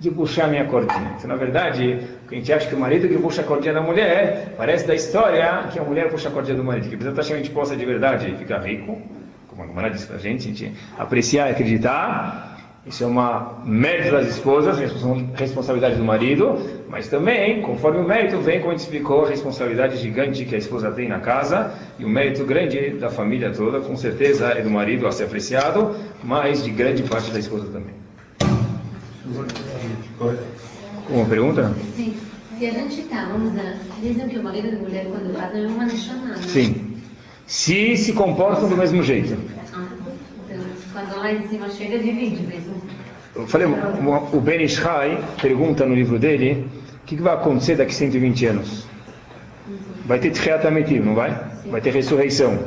de 0.00 0.10
puxar 0.10 0.48
minha 0.48 0.64
cordinha. 0.64 1.14
Então, 1.16 1.28
na 1.28 1.36
verdade, 1.36 2.00
a 2.30 2.34
gente 2.34 2.52
acha 2.52 2.68
que 2.68 2.74
o 2.74 2.78
marido 2.78 3.08
que 3.08 3.16
puxa 3.16 3.42
a 3.42 3.44
cordinha 3.44 3.72
da 3.72 3.80
mulher, 3.80 4.54
parece 4.56 4.86
da 4.86 4.94
história 4.94 5.68
que 5.72 5.78
a 5.78 5.82
mulher 5.82 6.10
puxa 6.10 6.28
a 6.28 6.32
cordinha 6.32 6.56
do 6.56 6.64
marido. 6.64 6.88
Que 6.88 6.96
precisa 6.96 7.26
que 7.26 7.32
a 7.32 7.36
gente 7.36 7.50
possa 7.50 7.76
de 7.76 7.84
verdade 7.84 8.34
ficar 8.36 8.58
rico, 8.58 9.00
como 9.48 9.62
a 9.62 9.66
Gamara 9.66 9.90
disse 9.90 10.06
pra 10.06 10.18
gente, 10.18 10.46
a 10.46 10.48
gente 10.48 10.72
apreciar 10.98 11.48
e 11.48 11.52
acreditar. 11.52 12.53
Isso 12.86 13.02
é 13.02 13.06
uma 13.06 13.60
mérito 13.64 14.10
das 14.10 14.28
esposas, 14.28 14.78
responsabilidade 15.34 15.96
do 15.96 16.04
marido, 16.04 16.58
mas 16.88 17.08
também, 17.08 17.62
conforme 17.62 17.98
o 17.98 18.04
mérito 18.06 18.38
vem, 18.40 18.58
como 18.60 18.72
a 18.72 18.74
gente 18.74 18.84
explicou, 18.84 19.24
a 19.24 19.28
responsabilidade 19.30 19.96
gigante 19.96 20.44
que 20.44 20.54
a 20.54 20.58
esposa 20.58 20.90
tem 20.92 21.08
na 21.08 21.18
casa 21.18 21.72
e 21.98 22.04
o 22.04 22.08
mérito 22.08 22.44
grande 22.44 22.90
da 22.90 23.08
família 23.08 23.50
toda, 23.50 23.80
com 23.80 23.96
certeza 23.96 24.48
é 24.48 24.60
do 24.60 24.70
marido 24.70 25.06
a 25.06 25.12
ser 25.12 25.24
apreciado, 25.24 25.96
mas 26.22 26.62
de 26.62 26.70
grande 26.70 27.02
parte 27.04 27.30
da 27.30 27.38
esposa 27.38 27.66
também. 27.72 27.94
Uma 31.08 31.24
pergunta? 31.24 31.74
Sim. 31.96 32.14
Se 32.58 32.66
a 32.66 32.70
gente 32.70 33.02
tá, 33.04 33.28
vamos 33.32 33.52
dizer, 33.52 33.76
dizem 34.00 34.28
que 34.28 34.38
o 34.38 34.44
marido 34.44 34.68
e 34.68 34.76
a 34.76 34.78
mulher 34.78 35.06
quando 35.06 35.34
casam 35.34 35.64
é 35.64 35.66
uma 35.66 35.88
chamada. 35.88 36.36
Sim. 36.36 36.98
Se 37.46 37.96
se 37.96 38.12
comportam 38.12 38.68
do 38.68 38.76
mesmo 38.76 39.02
jeito. 39.02 39.32
Então, 39.32 39.83
quando 40.94 41.18
lá 41.18 41.32
em 41.32 41.46
cima 41.48 41.68
chega, 41.68 41.98
divide 41.98 42.46
mesmo. 42.46 42.80
Eu 43.34 43.48
falei, 43.48 43.66
o 43.66 44.40
Ben 44.40 44.62
Ishai 44.62 45.18
pergunta 45.42 45.84
no 45.84 45.94
livro 45.94 46.18
dele 46.20 46.66
o 47.02 47.06
que, 47.06 47.16
que 47.16 47.22
vai 47.22 47.34
acontecer 47.34 47.74
daqui 47.74 47.90
a 47.90 47.94
120 47.94 48.46
anos. 48.46 48.86
Vai 50.06 50.20
ter 50.20 50.30
Tchiat 50.30 50.64
não 51.04 51.14
vai? 51.14 51.36
Vai 51.66 51.80
ter 51.80 51.92
ressurreição. 51.92 52.58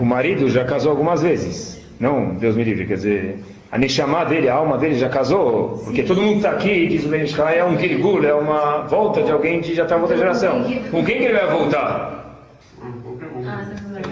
O 0.00 0.04
marido 0.04 0.48
já 0.48 0.64
casou 0.64 0.90
algumas 0.90 1.20
vezes. 1.20 1.80
Não, 2.00 2.34
Deus 2.34 2.56
me 2.56 2.64
livre, 2.64 2.86
quer 2.86 2.94
dizer, 2.94 3.44
a 3.70 3.76
Neshama 3.76 4.24
dele, 4.24 4.48
a 4.48 4.54
alma 4.54 4.78
dele 4.78 4.94
já 4.94 5.10
casou, 5.10 5.82
porque 5.84 6.02
todo 6.02 6.22
mundo 6.22 6.36
está 6.36 6.52
aqui, 6.52 6.86
diz 6.86 7.04
o 7.04 7.08
Ben 7.08 7.24
Ishai, 7.24 7.58
é 7.58 7.64
um 7.64 7.78
Gilgul, 7.78 8.24
é 8.24 8.32
uma 8.32 8.86
volta 8.86 9.22
de 9.22 9.30
alguém 9.30 9.60
que 9.60 9.74
já 9.74 9.82
está 9.82 9.98
em 9.98 10.00
outra 10.00 10.16
geração. 10.16 10.64
Com 10.90 11.04
quem 11.04 11.18
que 11.18 11.24
ele 11.24 11.34
vai 11.34 11.50
voltar? 11.50 12.19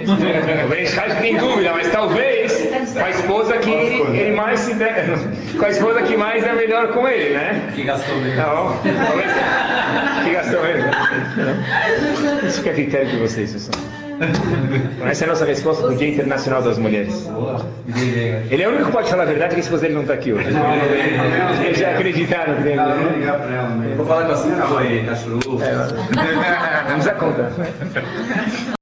O 0.09 0.69
Ben 0.69 0.83
Ishai 0.85 1.21
tem 1.21 1.37
dúvida, 1.37 1.73
mas 1.73 1.89
talvez 1.91 2.53
com 2.95 3.05
a 3.05 3.11
esposa 3.11 3.59
que 3.59 3.71
ele 3.71 4.33
mais 4.35 4.61
se 4.61 4.75
der, 4.75 5.07
com 5.59 5.65
a 5.65 5.69
esposa 5.69 6.03
que 6.03 6.17
mais 6.17 6.43
é 6.45 6.53
melhor 6.55 6.89
com 6.89 7.07
ele, 7.07 7.35
né? 7.35 7.71
Que 7.75 7.83
gastou 7.83 8.17
mesmo. 8.17 8.37
Não, 8.37 8.77
talvez 9.07 9.33
que 10.25 10.31
gastou 10.31 10.65
ele. 10.67 10.85
Isso 12.47 12.63
que 12.63 12.69
é 12.71 12.73
critério 12.73 13.09
de 13.09 13.17
vocês, 13.19 13.53
pessoal. 13.53 13.79
Essa 15.09 15.25
é 15.25 15.27
a 15.27 15.29
nossa 15.29 15.45
resposta 15.45 15.87
do 15.87 15.95
Dia 15.95 16.09
Internacional 16.09 16.61
das 16.61 16.77
Mulheres. 16.77 17.31
Ele 18.51 18.63
é 18.63 18.67
o 18.67 18.71
único 18.73 18.87
que 18.87 18.93
pode 18.93 19.09
falar 19.09 19.23
a 19.23 19.27
verdade 19.27 19.51
que 19.55 19.61
a 19.61 19.63
esposa 19.63 19.83
dele 19.83 19.95
não 19.95 20.03
está 20.03 20.15
aqui 20.15 20.33
hoje. 20.33 20.49
Eles 21.65 21.79
já 21.79 21.91
acreditaram 21.93 22.55
nele. 22.61 22.77
né? 22.77 23.95
Vou 23.97 24.07
falar 24.07 24.27
com 24.27 24.33
a 24.33 24.37
senhora, 24.37 25.05
cachorro. 25.07 25.41
Vamos 26.89 27.07
a 27.07 27.13
conta. 27.15 27.53